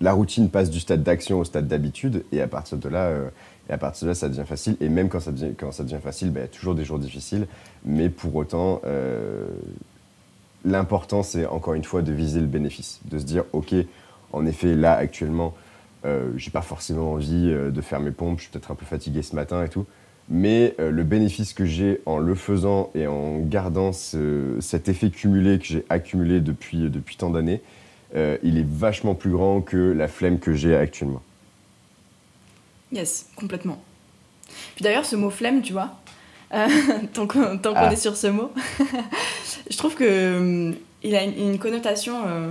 la 0.00 0.12
routine 0.14 0.48
passe 0.48 0.70
du 0.70 0.80
stade 0.80 1.02
d'action 1.02 1.38
au 1.38 1.44
stade 1.44 1.68
d'habitude, 1.68 2.24
et 2.32 2.40
à 2.40 2.48
partir 2.48 2.78
de 2.78 2.88
là, 2.88 3.08
euh, 3.08 3.28
et 3.68 3.74
à 3.74 3.78
partir 3.78 4.06
de 4.06 4.12
là, 4.12 4.14
ça 4.14 4.30
devient 4.30 4.46
facile. 4.46 4.78
Et 4.80 4.88
même 4.88 5.10
quand 5.10 5.20
ça 5.20 5.32
devient, 5.32 5.52
facile, 6.02 6.30
ben, 6.30 6.40
il 6.40 6.44
y 6.44 6.46
a 6.46 6.48
toujours 6.48 6.74
des 6.74 6.84
jours 6.84 6.98
difficiles. 6.98 7.46
Mais 7.84 8.08
pour 8.08 8.34
autant, 8.36 8.80
euh, 8.86 9.46
l'important, 10.64 11.22
c'est 11.22 11.44
encore 11.44 11.74
une 11.74 11.84
fois 11.84 12.00
de 12.00 12.10
viser 12.10 12.40
le 12.40 12.46
bénéfice, 12.46 13.00
de 13.04 13.18
se 13.18 13.24
dire, 13.24 13.44
ok, 13.52 13.74
en 14.32 14.46
effet, 14.46 14.74
là 14.74 14.94
actuellement, 14.94 15.54
j'ai 16.36 16.50
pas 16.50 16.62
forcément 16.62 17.12
envie 17.12 17.50
de 17.50 17.80
faire 17.82 18.00
mes 18.00 18.10
pompes, 18.10 18.38
je 18.38 18.44
suis 18.44 18.50
peut-être 18.50 18.70
un 18.70 18.74
peu 18.74 18.86
fatigué 18.86 19.20
ce 19.20 19.36
matin 19.36 19.62
et 19.62 19.68
tout. 19.68 19.84
Mais 20.32 20.74
euh, 20.78 20.90
le 20.92 21.02
bénéfice 21.02 21.52
que 21.52 21.64
j'ai 21.64 22.00
en 22.06 22.18
le 22.18 22.34
faisant 22.36 22.90
et 22.94 23.06
en 23.08 23.40
gardant 23.40 23.92
ce- 23.92 24.56
cet 24.60 24.88
effet 24.88 25.10
cumulé 25.10 25.58
que 25.58 25.64
j'ai 25.64 25.84
accumulé 25.90 26.40
depuis, 26.40 26.88
depuis 26.88 27.16
tant 27.16 27.30
d'années, 27.30 27.60
euh, 28.14 28.38
il 28.44 28.56
est 28.56 28.66
vachement 28.66 29.14
plus 29.16 29.30
grand 29.32 29.60
que 29.60 29.76
la 29.76 30.06
flemme 30.06 30.38
que 30.38 30.54
j'ai 30.54 30.76
actuellement. 30.76 31.22
Yes, 32.92 33.26
complètement. 33.36 33.82
Puis 34.76 34.82
d'ailleurs, 34.82 35.04
ce 35.04 35.16
mot 35.16 35.30
flemme, 35.30 35.62
tu 35.62 35.72
vois, 35.72 35.90
euh, 36.54 36.66
tant 37.12 37.26
qu'on 37.26 37.58
Ah. 37.64 37.92
est 37.92 37.96
sur 37.96 38.16
ce 38.16 38.26
mot, 38.28 38.52
je 39.70 39.76
trouve 39.76 39.94
que 39.94 40.38
hum, 40.70 40.74
il 41.02 41.14
a 41.16 41.24
une, 41.24 41.38
une 41.52 41.58
connotation. 41.58 42.22
euh, 42.26 42.50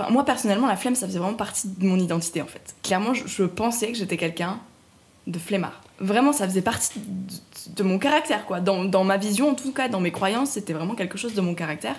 Enfin, 0.00 0.10
moi 0.12 0.24
personnellement, 0.24 0.68
la 0.68 0.76
flemme, 0.76 0.94
ça 0.94 1.08
faisait 1.08 1.18
vraiment 1.18 1.34
partie 1.36 1.66
de 1.68 1.84
mon 1.84 1.96
identité 1.98 2.40
en 2.40 2.46
fait. 2.46 2.76
Clairement, 2.84 3.14
je, 3.14 3.26
je 3.26 3.42
pensais 3.42 3.88
que 3.90 3.98
j'étais 3.98 4.16
quelqu'un 4.16 4.60
de 5.28 5.38
flemmard. 5.38 5.80
Vraiment, 6.00 6.32
ça 6.32 6.46
faisait 6.48 6.62
partie 6.62 7.00
de, 7.76 7.82
mon 7.82 7.98
caractère, 7.98 8.46
quoi. 8.46 8.60
Dans, 8.60 8.84
dans 8.84 9.04
ma 9.04 9.16
vision, 9.16 9.50
en 9.50 9.54
tout 9.54 9.72
cas, 9.72 9.88
dans 9.88 10.00
mes 10.00 10.12
croyances, 10.12 10.50
c'était 10.50 10.72
vraiment 10.72 10.94
quelque 10.94 11.18
chose 11.18 11.34
de 11.34 11.40
mon 11.40 11.54
caractère. 11.54 11.96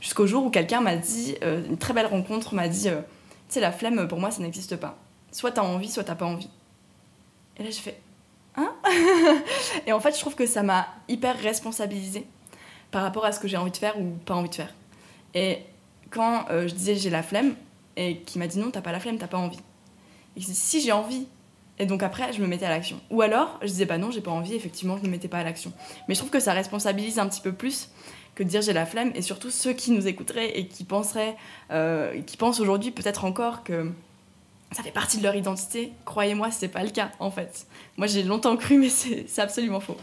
Jusqu'au 0.00 0.26
jour 0.26 0.44
où 0.44 0.50
quelqu'un 0.50 0.80
m'a 0.80 0.96
dit, 0.96 1.36
euh, 1.42 1.64
une 1.68 1.78
très 1.78 1.92
belle 1.92 2.06
rencontre, 2.06 2.54
m'a 2.54 2.68
dit, 2.68 2.88
euh, 2.88 3.00
tu 3.48 3.54
sais, 3.54 3.60
la 3.60 3.72
flemme, 3.72 4.08
pour 4.08 4.18
moi, 4.18 4.30
ça 4.30 4.42
n'existe 4.42 4.76
pas. 4.76 4.98
Soit 5.32 5.52
t'as 5.52 5.62
envie, 5.62 5.88
soit 5.88 6.04
t'as 6.04 6.14
pas 6.14 6.26
envie. 6.26 6.50
Et 7.58 7.62
là, 7.62 7.70
j'ai 7.70 7.80
fait 7.80 8.00
Hein 8.56 8.74
Et 9.86 9.92
en 9.92 10.00
fait, 10.00 10.14
je 10.14 10.20
trouve 10.20 10.34
que 10.34 10.46
ça 10.46 10.62
m'a 10.62 10.88
hyper 11.08 11.38
responsabilisée 11.38 12.26
par 12.90 13.02
rapport 13.02 13.24
à 13.24 13.32
ce 13.32 13.40
que 13.40 13.48
j'ai 13.48 13.56
envie 13.56 13.70
de 13.70 13.76
faire 13.76 13.98
ou 14.00 14.12
pas 14.24 14.34
envie 14.34 14.48
de 14.48 14.54
faire. 14.54 14.72
Et 15.34 15.58
quand 16.10 16.46
euh, 16.50 16.66
je 16.66 16.74
disais 16.74 16.94
j'ai 16.96 17.10
la 17.10 17.22
flemme, 17.22 17.54
et 17.96 18.18
qui 18.20 18.38
m'a 18.38 18.46
dit 18.46 18.58
non, 18.58 18.70
t'as 18.70 18.80
pas 18.80 18.92
la 18.92 19.00
flemme, 19.00 19.18
t'as 19.18 19.26
pas 19.26 19.38
envie. 19.38 19.60
Et 20.36 20.40
je 20.40 20.46
si 20.52 20.80
j'ai 20.80 20.92
envie. 20.92 21.26
Et 21.78 21.86
donc 21.86 22.02
après, 22.02 22.32
je 22.32 22.40
me 22.40 22.46
mettais 22.46 22.66
à 22.66 22.70
l'action. 22.70 23.00
Ou 23.10 23.22
alors, 23.22 23.58
je 23.62 23.66
disais 23.66 23.84
bah 23.84 23.98
non, 23.98 24.10
j'ai 24.10 24.20
pas 24.20 24.30
envie, 24.30 24.54
effectivement, 24.54 24.96
je 24.98 25.02
me 25.02 25.08
mettais 25.08 25.28
pas 25.28 25.38
à 25.38 25.44
l'action. 25.44 25.72
Mais 26.08 26.14
je 26.14 26.20
trouve 26.20 26.30
que 26.30 26.40
ça 26.40 26.52
responsabilise 26.52 27.18
un 27.18 27.28
petit 27.28 27.40
peu 27.40 27.52
plus 27.52 27.90
que 28.34 28.42
de 28.42 28.48
dire 28.48 28.60
j'ai 28.62 28.74
la 28.74 28.86
flemme, 28.86 29.10
et 29.14 29.22
surtout 29.22 29.50
ceux 29.50 29.72
qui 29.72 29.90
nous 29.90 30.06
écouteraient 30.06 30.58
et 30.58 30.68
qui 30.68 30.84
penseraient, 30.84 31.36
euh, 31.70 32.20
qui 32.22 32.36
pensent 32.36 32.60
aujourd'hui 32.60 32.90
peut-être 32.90 33.24
encore 33.24 33.64
que 33.64 33.90
ça 34.72 34.82
fait 34.82 34.92
partie 34.92 35.18
de 35.18 35.22
leur 35.22 35.34
identité. 35.34 35.92
Croyez-moi, 36.04 36.50
c'est 36.50 36.68
pas 36.68 36.84
le 36.84 36.90
cas 36.90 37.10
en 37.18 37.30
fait. 37.30 37.66
Moi 37.96 38.06
j'ai 38.06 38.22
longtemps 38.22 38.56
cru, 38.56 38.78
mais 38.78 38.90
c'est 38.90 39.40
absolument 39.40 39.80
faux. 39.80 39.96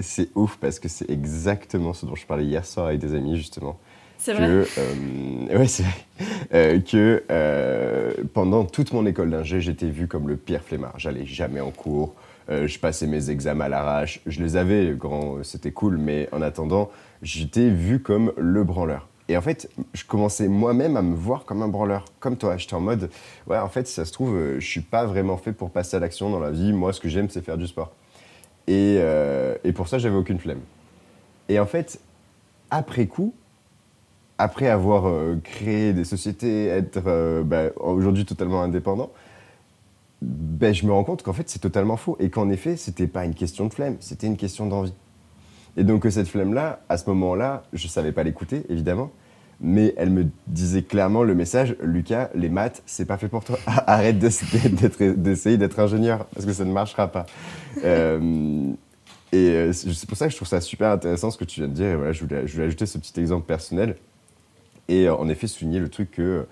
C'est 0.00 0.30
ouf 0.36 0.56
parce 0.56 0.78
que 0.78 0.88
c'est 0.88 1.10
exactement 1.10 1.92
ce 1.92 2.06
dont 2.06 2.14
je 2.14 2.24
parlais 2.24 2.44
hier 2.44 2.64
soir 2.64 2.86
avec 2.86 3.00
des 3.00 3.14
amis 3.14 3.36
justement. 3.36 3.78
C'est 4.24 4.34
vrai. 4.34 4.46
que, 4.46 4.66
euh, 4.78 5.58
ouais, 5.58 5.66
c'est 5.66 5.82
vrai. 5.82 5.92
Euh, 6.54 6.80
que 6.80 7.24
euh, 7.28 8.12
pendant 8.32 8.64
toute 8.64 8.92
mon 8.92 9.04
école 9.04 9.30
d'ingé, 9.30 9.60
j'étais 9.60 9.88
vu 9.88 10.06
comme 10.06 10.28
le 10.28 10.36
pire 10.36 10.62
flemmard. 10.62 10.94
J'allais 10.96 11.26
jamais 11.26 11.60
en 11.60 11.72
cours, 11.72 12.14
euh, 12.48 12.68
je 12.68 12.78
passais 12.78 13.08
mes 13.08 13.30
examens 13.30 13.64
à 13.64 13.68
l'arrache. 13.68 14.20
Je 14.26 14.40
les 14.40 14.56
avais, 14.56 14.92
grand, 14.96 15.42
c'était 15.42 15.72
cool, 15.72 15.96
mais 15.98 16.28
en 16.30 16.40
attendant, 16.40 16.88
j'étais 17.22 17.68
vu 17.68 17.98
comme 17.98 18.32
le 18.36 18.62
branleur. 18.62 19.08
Et 19.28 19.36
en 19.36 19.40
fait, 19.40 19.68
je 19.92 20.04
commençais 20.04 20.46
moi-même 20.46 20.96
à 20.96 21.02
me 21.02 21.16
voir 21.16 21.44
comme 21.44 21.60
un 21.62 21.68
branleur, 21.68 22.04
comme 22.20 22.36
toi. 22.36 22.56
J'étais 22.56 22.74
en 22.74 22.80
mode, 22.80 23.10
ouais, 23.48 23.58
en 23.58 23.68
fait, 23.68 23.88
si 23.88 23.94
ça 23.94 24.04
se 24.04 24.12
trouve, 24.12 24.36
euh, 24.36 24.60
je 24.60 24.66
suis 24.68 24.82
pas 24.82 25.04
vraiment 25.04 25.36
fait 25.36 25.52
pour 25.52 25.70
passer 25.70 25.96
à 25.96 26.00
l'action 26.00 26.30
dans 26.30 26.38
la 26.38 26.52
vie. 26.52 26.72
Moi, 26.72 26.92
ce 26.92 27.00
que 27.00 27.08
j'aime, 27.08 27.28
c'est 27.28 27.44
faire 27.44 27.58
du 27.58 27.66
sport. 27.66 27.90
Et, 28.68 28.98
euh, 29.00 29.56
et 29.64 29.72
pour 29.72 29.88
ça, 29.88 29.98
j'avais 29.98 30.14
aucune 30.14 30.38
flemme. 30.38 30.60
Et 31.48 31.58
en 31.58 31.66
fait, 31.66 31.98
après 32.70 33.06
coup, 33.06 33.34
après 34.42 34.68
avoir 34.68 35.06
euh, 35.06 35.36
créé 35.42 35.92
des 35.92 36.04
sociétés, 36.04 36.66
être 36.66 37.02
euh, 37.06 37.42
bah, 37.44 37.70
aujourd'hui 37.76 38.24
totalement 38.24 38.62
indépendant, 38.62 39.10
ben, 40.20 40.74
je 40.74 40.84
me 40.84 40.92
rends 40.92 41.04
compte 41.04 41.22
qu'en 41.22 41.32
fait 41.32 41.48
c'est 41.48 41.60
totalement 41.60 41.96
faux 41.96 42.16
et 42.18 42.28
qu'en 42.28 42.50
effet 42.50 42.76
c'était 42.76 43.06
pas 43.06 43.24
une 43.24 43.34
question 43.34 43.66
de 43.66 43.72
flemme, 43.72 43.96
c'était 44.00 44.26
une 44.26 44.36
question 44.36 44.66
d'envie. 44.66 44.94
Et 45.76 45.84
donc 45.84 46.02
que 46.02 46.10
cette 46.10 46.28
flemme-là, 46.28 46.80
à 46.88 46.98
ce 46.98 47.08
moment-là, 47.10 47.62
je 47.72 47.86
savais 47.86 48.12
pas 48.12 48.24
l'écouter 48.24 48.64
évidemment, 48.68 49.10
mais 49.60 49.94
elle 49.96 50.10
me 50.10 50.26
disait 50.48 50.82
clairement 50.82 51.22
le 51.22 51.36
message 51.36 51.76
Lucas, 51.80 52.28
les 52.34 52.48
maths 52.48 52.82
c'est 52.84 53.06
pas 53.06 53.18
fait 53.18 53.28
pour 53.28 53.44
toi. 53.44 53.58
Arrête 53.66 54.18
d'essayer 54.18 55.56
d'être 55.56 55.78
ingénieur 55.78 56.26
parce 56.34 56.46
que 56.46 56.52
ça 56.52 56.64
ne 56.64 56.72
marchera 56.72 57.08
pas. 57.08 57.26
Euh, 57.84 58.74
et 59.32 59.48
euh, 59.48 59.72
c'est 59.72 59.90
c'est 59.94 60.06
pour 60.06 60.18
ça 60.18 60.26
que 60.26 60.32
je 60.32 60.36
trouve 60.36 60.46
ça 60.46 60.60
super 60.60 60.90
intéressant 60.90 61.30
ce 61.30 61.38
que 61.38 61.44
tu 61.44 61.60
viens 61.60 61.68
de 61.68 61.72
dire. 61.72 61.86
Et 61.86 61.96
voilà, 61.96 62.12
je 62.12 62.22
voulais, 62.22 62.46
je 62.46 62.52
voulais 62.52 62.66
ajouter 62.66 62.84
ce 62.84 62.98
petit 62.98 63.18
exemple 63.18 63.46
personnel. 63.46 63.96
Et 64.88 65.08
euh, 65.08 65.14
en 65.14 65.28
effet, 65.28 65.46
souligner 65.46 65.78
le 65.78 65.88
truc 65.88 66.10
que 66.10 66.46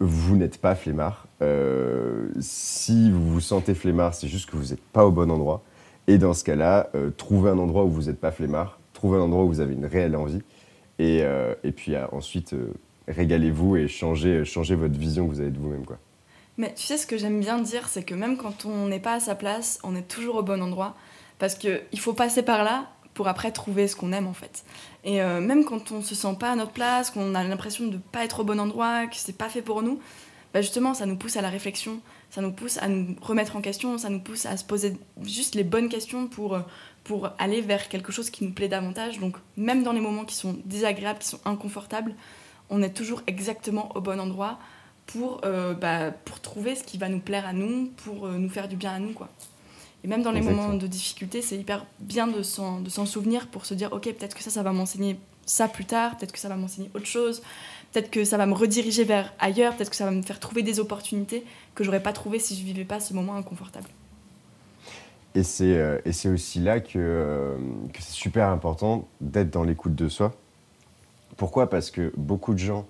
vous 0.00 0.36
n'êtes 0.36 0.58
pas 0.58 0.74
flemmard. 0.74 1.26
Euh, 1.42 2.28
si 2.40 3.10
vous 3.10 3.32
vous 3.32 3.40
sentez 3.40 3.74
flemmard, 3.74 4.14
c'est 4.14 4.28
juste 4.28 4.50
que 4.50 4.56
vous 4.56 4.70
n'êtes 4.70 4.80
pas 4.80 5.04
au 5.04 5.10
bon 5.10 5.30
endroit. 5.30 5.62
Et 6.06 6.18
dans 6.18 6.32
ce 6.32 6.42
cas-là, 6.44 6.90
euh, 6.94 7.10
trouvez 7.10 7.50
un 7.50 7.58
endroit 7.58 7.84
où 7.84 7.90
vous 7.90 8.04
n'êtes 8.04 8.18
pas 8.18 8.32
flemmard, 8.32 8.80
trouvez 8.94 9.18
un 9.18 9.22
endroit 9.22 9.44
où 9.44 9.48
vous 9.48 9.60
avez 9.60 9.74
une 9.74 9.86
réelle 9.86 10.16
envie, 10.16 10.40
et, 10.98 11.20
euh, 11.22 11.54
et 11.64 11.72
puis 11.72 11.94
euh, 11.94 12.06
ensuite, 12.12 12.54
euh, 12.54 12.72
régalez-vous 13.08 13.76
et 13.76 13.88
changez, 13.88 14.44
changez 14.44 14.74
votre 14.74 14.98
vision 14.98 15.26
que 15.28 15.34
vous 15.34 15.40
avez 15.40 15.50
de 15.50 15.58
vous-même. 15.58 15.84
Quoi. 15.84 15.98
Mais 16.56 16.74
tu 16.74 16.82
sais, 16.82 16.98
ce 16.98 17.06
que 17.06 17.16
j'aime 17.16 17.40
bien 17.40 17.58
dire, 17.58 17.88
c'est 17.88 18.02
que 18.02 18.14
même 18.14 18.36
quand 18.36 18.64
on 18.64 18.88
n'est 18.88 19.00
pas 19.00 19.14
à 19.14 19.20
sa 19.20 19.34
place, 19.34 19.78
on 19.84 19.94
est 19.94 20.08
toujours 20.08 20.36
au 20.36 20.42
bon 20.42 20.62
endroit. 20.62 20.94
Parce 21.38 21.54
qu'il 21.54 21.98
faut 21.98 22.12
passer 22.12 22.42
par 22.42 22.64
là 22.64 22.88
pour 23.20 23.28
après 23.28 23.52
trouver 23.52 23.86
ce 23.86 23.96
qu'on 23.96 24.12
aime 24.12 24.26
en 24.26 24.32
fait. 24.32 24.64
Et 25.04 25.20
euh, 25.20 25.42
même 25.42 25.66
quand 25.66 25.92
on 25.92 26.00
se 26.00 26.14
sent 26.14 26.36
pas 26.40 26.52
à 26.52 26.56
notre 26.56 26.72
place, 26.72 27.10
qu'on 27.10 27.34
a 27.34 27.44
l'impression 27.44 27.86
de 27.86 27.98
pas 27.98 28.24
être 28.24 28.40
au 28.40 28.44
bon 28.44 28.58
endroit, 28.58 29.06
que 29.08 29.16
c'est 29.16 29.36
pas 29.36 29.50
fait 29.50 29.60
pour 29.60 29.82
nous, 29.82 30.00
bah 30.54 30.62
justement 30.62 30.94
ça 30.94 31.04
nous 31.04 31.16
pousse 31.16 31.36
à 31.36 31.42
la 31.42 31.50
réflexion, 31.50 32.00
ça 32.30 32.40
nous 32.40 32.50
pousse 32.50 32.78
à 32.78 32.88
nous 32.88 33.14
remettre 33.20 33.56
en 33.56 33.60
question, 33.60 33.98
ça 33.98 34.08
nous 34.08 34.20
pousse 34.20 34.46
à 34.46 34.56
se 34.56 34.64
poser 34.64 34.96
juste 35.20 35.54
les 35.54 35.64
bonnes 35.64 35.90
questions 35.90 36.28
pour, 36.28 36.54
euh, 36.54 36.60
pour 37.04 37.28
aller 37.38 37.60
vers 37.60 37.90
quelque 37.90 38.10
chose 38.10 38.30
qui 38.30 38.42
nous 38.42 38.52
plaît 38.52 38.68
davantage. 38.68 39.18
Donc 39.18 39.36
même 39.58 39.82
dans 39.82 39.92
les 39.92 40.00
moments 40.00 40.24
qui 40.24 40.34
sont 40.34 40.56
désagréables, 40.64 41.18
qui 41.18 41.28
sont 41.28 41.40
inconfortables, 41.44 42.14
on 42.70 42.82
est 42.82 42.96
toujours 42.96 43.20
exactement 43.26 43.94
au 43.96 44.00
bon 44.00 44.18
endroit 44.18 44.58
pour, 45.04 45.42
euh, 45.44 45.74
bah, 45.74 46.10
pour 46.10 46.40
trouver 46.40 46.74
ce 46.74 46.84
qui 46.84 46.96
va 46.96 47.10
nous 47.10 47.20
plaire 47.20 47.46
à 47.46 47.52
nous, 47.52 47.90
pour 48.02 48.28
nous 48.28 48.48
faire 48.48 48.66
du 48.66 48.76
bien 48.76 48.94
à 48.94 48.98
nous. 48.98 49.12
quoi. 49.12 49.28
Et 50.02 50.08
même 50.08 50.22
dans 50.22 50.32
les 50.32 50.38
Exactement. 50.38 50.62
moments 50.68 50.78
de 50.78 50.86
difficulté, 50.86 51.42
c'est 51.42 51.56
hyper 51.56 51.84
bien 51.98 52.26
de 52.26 52.42
s'en, 52.42 52.80
de 52.80 52.88
s'en 52.88 53.06
souvenir 53.06 53.48
pour 53.48 53.66
se 53.66 53.74
dire, 53.74 53.92
ok, 53.92 54.04
peut-être 54.04 54.34
que 54.34 54.42
ça, 54.42 54.50
ça 54.50 54.62
va 54.62 54.72
m'enseigner 54.72 55.18
ça 55.44 55.68
plus 55.68 55.84
tard, 55.84 56.16
peut-être 56.16 56.32
que 56.32 56.38
ça 56.38 56.48
va 56.48 56.56
m'enseigner 56.56 56.90
autre 56.94 57.06
chose, 57.06 57.42
peut-être 57.92 58.10
que 58.10 58.24
ça 58.24 58.36
va 58.36 58.46
me 58.46 58.54
rediriger 58.54 59.04
vers 59.04 59.32
ailleurs, 59.38 59.76
peut-être 59.76 59.90
que 59.90 59.96
ça 59.96 60.04
va 60.04 60.10
me 60.10 60.22
faire 60.22 60.40
trouver 60.40 60.62
des 60.62 60.80
opportunités 60.80 61.44
que 61.74 61.84
j'aurais 61.84 62.02
pas 62.02 62.12
trouvées 62.12 62.38
si 62.38 62.56
je 62.56 62.64
vivais 62.64 62.84
pas 62.84 63.00
ce 63.00 63.12
moment 63.14 63.34
inconfortable. 63.36 63.88
Et 65.34 65.42
c'est 65.42 65.76
euh, 65.76 66.00
et 66.04 66.12
c'est 66.12 66.28
aussi 66.28 66.58
là 66.58 66.80
que, 66.80 66.92
euh, 66.96 67.56
que 67.92 68.02
c'est 68.02 68.12
super 68.12 68.48
important 68.48 69.06
d'être 69.20 69.50
dans 69.50 69.62
l'écoute 69.62 69.94
de 69.94 70.08
soi. 70.08 70.34
Pourquoi? 71.36 71.70
Parce 71.70 71.90
que 71.90 72.12
beaucoup 72.16 72.52
de 72.52 72.58
gens, 72.58 72.86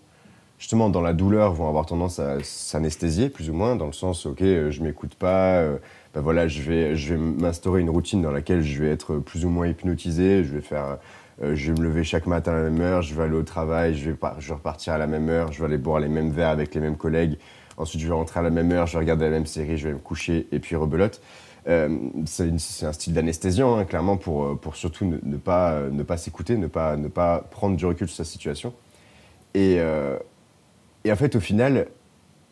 justement, 0.61 0.90
dans 0.90 1.00
la 1.00 1.14
douleur, 1.14 1.52
vont 1.52 1.68
avoir 1.68 1.86
tendance 1.86 2.20
à 2.20 2.36
s'anesthésier, 2.44 3.30
plus 3.30 3.50
ou 3.50 3.54
moins, 3.54 3.74
dans 3.74 3.86
le 3.86 3.92
sens, 3.92 4.26
ok, 4.26 4.42
euh, 4.42 4.70
je 4.70 4.82
m'écoute 4.82 5.16
pas, 5.16 5.56
euh, 5.56 5.78
ben 6.14 6.20
voilà, 6.20 6.46
je 6.46 6.62
vais, 6.62 6.94
je 6.94 7.14
vais 7.14 7.20
m'instaurer 7.20 7.80
une 7.80 7.90
routine 7.90 8.22
dans 8.22 8.30
laquelle 8.30 8.62
je 8.62 8.80
vais 8.82 8.90
être 8.90 9.16
plus 9.16 9.44
ou 9.44 9.48
moins 9.48 9.66
hypnotisé, 9.66 10.44
je 10.44 10.54
vais 10.54 10.61
faire, 10.61 10.98
euh, 11.42 11.56
je 11.56 11.72
vais 11.72 11.80
me 11.80 11.84
lever 11.84 12.04
chaque 12.04 12.26
matin 12.26 12.52
à 12.52 12.56
la 12.56 12.70
même 12.70 12.80
heure, 12.82 13.02
je 13.02 13.14
vais 13.14 13.22
aller 13.24 13.36
au 13.36 13.42
travail, 13.42 13.96
je 13.96 14.11
vais, 14.11 14.16
je 14.38 14.48
vais 14.48 14.54
repartir 14.54 14.92
à 14.92 14.98
la 14.98 15.06
même 15.06 15.28
heure, 15.30 15.50
je 15.50 15.58
vais 15.58 15.64
aller 15.64 15.78
boire 15.78 15.98
les 15.98 16.08
mêmes 16.08 16.30
verres 16.30 16.50
avec 16.50 16.74
les 16.74 16.80
mêmes 16.80 16.96
collègues, 16.96 17.38
ensuite 17.78 18.02
je 18.02 18.06
vais 18.06 18.14
rentrer 18.14 18.40
à 18.40 18.42
la 18.42 18.50
même 18.50 18.70
heure, 18.70 18.86
je 18.86 18.92
vais 18.92 19.00
regarder 19.00 19.24
la 19.24 19.30
même 19.30 19.46
série, 19.46 19.78
je 19.78 19.88
vais 19.88 19.94
me 19.94 19.98
coucher 19.98 20.46
et 20.52 20.61
puis 20.61 20.76
rebelote. 20.76 21.20
Euh, 21.68 21.98
c'est 22.26 22.50
un 22.84 22.92
style 22.92 23.14
d'anesthésiant, 23.14 23.76
hein, 23.76 23.84
clairement, 23.84 24.16
pour, 24.16 24.44
euh, 24.44 24.54
pour 24.56 24.76
surtout 24.76 25.04
ne, 25.04 25.36
pas, 25.36 25.72
euh, 25.72 25.90
ne 25.90 26.02
pas 26.02 26.16
s'écouter, 26.16 26.56
ne 26.56 26.66
pas, 26.66 26.96
ne 26.96 27.08
pas 27.08 27.44
prendre 27.50 27.76
du 27.76 27.84
recul 27.86 28.08
sur 28.08 28.16
sa 28.16 28.24
situation. 28.24 28.72
Et, 29.54 29.76
euh, 29.78 30.18
et 31.05 31.12
en 31.12 31.16
fait, 31.16 31.34
au 31.36 31.40
final, 31.40 31.86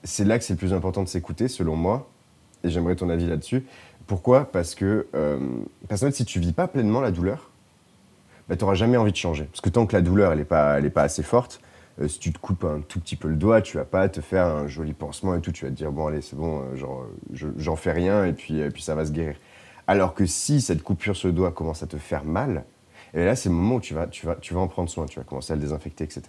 c'est 0.05 0.24
là 0.24 0.38
que 0.38 0.44
c'est 0.44 0.55
le 0.55 0.59
plus 0.59 0.72
important 0.72 1.03
de 1.03 1.09
s'écouter, 1.09 1.49
selon 1.49 1.76
moi. 1.76 2.09
Et 2.64 2.70
j'aimerais 2.70 2.96
ton 2.96 3.09
avis 3.09 3.26
là-dessus. 3.26 3.64
Pourquoi? 4.07 4.51
Parce 4.51 4.74
que, 4.74 5.07
euh, 5.14 5.38
si 6.11 6.24
tu 6.24 6.40
vis 6.40 6.53
pas 6.53 6.66
pleinement 6.66 7.01
la 7.01 7.11
douleur, 7.11 7.51
bah, 8.49 8.57
tu 8.57 8.64
n'auras 8.64 8.74
jamais 8.74 8.96
envie 8.96 9.12
de 9.12 9.16
changer. 9.16 9.44
Parce 9.44 9.61
que 9.61 9.68
tant 9.68 9.86
que 9.86 9.94
la 9.94 10.03
douleur, 10.03 10.34
n'est 10.34 10.44
pas, 10.44 10.80
pas 10.80 11.03
assez 11.03 11.22
forte, 11.22 11.61
euh, 12.01 12.09
si 12.09 12.18
tu 12.18 12.32
te 12.32 12.38
coupes 12.38 12.64
un 12.64 12.80
tout 12.80 13.01
petit 13.01 13.16
peu 13.16 13.28
le 13.28 13.36
doigt, 13.36 13.61
tu 13.61 13.76
vas 13.76 13.84
pas 13.84 14.09
te 14.09 14.20
faire 14.20 14.46
un 14.46 14.66
joli 14.66 14.94
pansement 14.94 15.34
et 15.34 15.40
tout. 15.40 15.53
Tu 15.53 15.64
vas 15.64 15.70
te 15.70 15.76
dire, 15.76 15.92
bon, 15.92 16.07
allez, 16.07 16.22
c'est 16.22 16.36
bon, 16.36 16.62
euh, 16.62 17.51
j'en 17.57 17.76
fais 17.76 17.92
rien 17.92 18.24
et 18.24 18.32
puis, 18.32 18.62
puis 18.70 18.82
ça 18.82 18.94
va 18.94 19.05
se 19.05 19.12
guérir. 19.12 19.36
Alors 19.86 20.14
que 20.14 20.26
si 20.26 20.61
cette 20.61 20.82
coupure 20.82 21.16
sur 21.16 21.28
le 21.28 21.34
doigt 21.34 21.53
commence 21.53 21.82
à 21.82 21.86
te 21.86 21.99
faire 21.99 22.24
mal, 22.24 22.64
et 23.14 23.24
là, 23.24 23.36
c'est 23.36 23.49
le 23.49 23.55
moment 23.55 23.76
où 23.76 23.80
tu 23.80 23.94
vas, 23.94 24.07
tu, 24.07 24.26
vas, 24.26 24.36
tu 24.36 24.55
vas 24.55 24.61
en 24.61 24.68
prendre 24.68 24.88
soin, 24.88 25.07
tu 25.07 25.18
vas 25.18 25.24
commencer 25.24 25.53
à 25.53 25.57
le 25.57 25.62
désinfecter, 25.62 26.05
etc. 26.05 26.22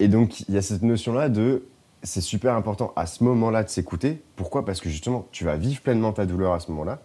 Et 0.00 0.08
donc, 0.08 0.40
il 0.48 0.54
y 0.54 0.58
a 0.58 0.62
cette 0.62 0.82
notion-là 0.82 1.28
de 1.28 1.66
c'est 2.04 2.20
super 2.20 2.54
important 2.54 2.92
à 2.96 3.06
ce 3.06 3.24
moment-là 3.24 3.64
de 3.64 3.68
s'écouter. 3.68 4.22
Pourquoi? 4.36 4.64
Parce 4.64 4.80
que 4.80 4.90
justement, 4.90 5.26
tu 5.32 5.44
vas 5.44 5.56
vivre 5.56 5.80
pleinement 5.80 6.12
ta 6.12 6.26
douleur 6.26 6.52
à 6.52 6.60
ce 6.60 6.70
moment-là. 6.70 7.00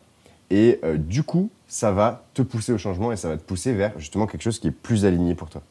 Et 0.49 0.79
euh, 0.83 0.97
du 0.97 1.23
coup, 1.23 1.49
ça 1.67 1.91
va 1.91 2.25
te 2.33 2.41
pousser 2.41 2.73
au 2.73 2.77
changement 2.77 3.11
et 3.11 3.15
ça 3.15 3.29
va 3.29 3.37
te 3.37 3.43
pousser 3.43 3.73
vers 3.73 3.97
justement 3.97 4.27
quelque 4.27 4.41
chose 4.41 4.59
qui 4.59 4.67
est 4.67 4.71
plus 4.71 5.05
aligné 5.05 5.35
pour 5.35 5.49
toi. 5.49 5.61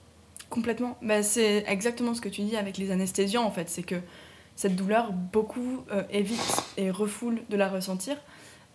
Complètement. 0.49 0.97
Bah, 1.03 1.23
c'est 1.23 1.64
exactement 1.66 2.14
ce 2.14 2.21
que 2.21 2.29
tu 2.29 2.43
dis 2.43 2.57
avec 2.57 2.79
les 2.79 2.91
anesthésiants, 2.91 3.45
en 3.45 3.51
fait. 3.51 3.69
C'est 3.69 3.83
que 3.83 3.97
cette 4.57 4.77
douleur, 4.77 5.12
beaucoup 5.12 5.85
euh, 5.93 6.03
évitent 6.11 6.64
et 6.77 6.91
refoulent 6.91 7.43
de 7.51 7.57
la 7.57 7.69
ressentir. 7.69 8.16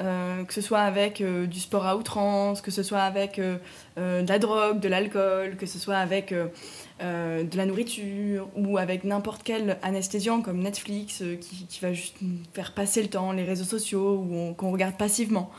Euh, 0.01 0.43
que 0.43 0.55
ce 0.55 0.61
soit 0.61 0.79
avec 0.79 1.21
euh, 1.21 1.45
du 1.45 1.59
sport 1.59 1.85
à 1.85 1.95
outrance, 1.95 2.61
que 2.61 2.71
ce 2.71 2.81
soit 2.81 3.01
avec 3.01 3.37
euh, 3.37 3.57
de 3.95 4.27
la 4.27 4.39
drogue, 4.39 4.79
de 4.79 4.87
l'alcool, 4.87 5.55
que 5.55 5.67
ce 5.67 5.77
soit 5.77 5.97
avec 5.97 6.33
de 6.33 7.57
la 7.57 7.65
nourriture 7.65 8.47
ou 8.55 8.77
avec 8.77 9.03
n'importe 9.03 9.43
quel 9.43 9.77
anesthésiant 9.83 10.41
comme 10.41 10.59
Netflix 10.59 11.21
qui, 11.41 11.79
va 11.81 11.93
juste 11.93 12.15
faire 12.53 12.73
passer 12.73 13.01
le 13.01 13.09
temps, 13.09 13.33
les 13.33 13.43
réseaux 13.43 13.65
sociaux 13.65 14.25
ou 14.27 14.35
on- 14.35 14.53
qu'on 14.53 14.71
regarde 14.71 14.95
passivement. 14.97 15.51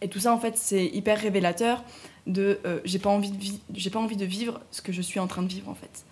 Et 0.00 0.08
tout 0.08 0.20
ça, 0.20 0.32
en 0.32 0.38
fait, 0.38 0.56
c'est 0.56 0.86
hyper 0.86 1.18
révélateur 1.18 1.82
de 2.26 2.60
j'ai 2.84 2.98
pas 2.98 3.10
envie 3.10 3.32
de 3.32 3.90
pas 3.90 3.98
envie 3.98 4.16
de 4.16 4.24
vivre 4.24 4.60
ce 4.70 4.80
que 4.82 4.92
je 4.92 5.02
suis 5.02 5.20
en 5.20 5.26
train 5.26 5.42
de 5.42 5.48
vivre 5.48 5.68
en 5.68 5.74
fait. 5.74 6.04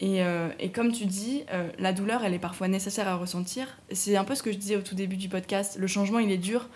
Et, 0.00 0.70
comme 0.70 0.90
tu 0.92 1.04
dis, 1.04 1.44
la 1.78 1.92
douleur, 1.92 2.24
elle 2.24 2.32
est 2.32 2.38
parfois 2.38 2.66
nécessaire 2.68 3.06
à 3.06 3.16
ressentir. 3.16 3.78
C'est 3.92 4.16
un 4.16 4.24
peu 4.24 4.34
ce 4.34 4.42
que 4.42 4.50
je 4.50 4.56
disais 4.56 4.76
au 4.76 4.82
tout 4.82 4.94
début 4.94 5.16
du 5.18 5.28
podcast. 5.28 5.76
Le 5.78 5.86
changement, 5.86 6.18
il 6.18 6.30
est 6.32 6.38
dur, 6.38 6.68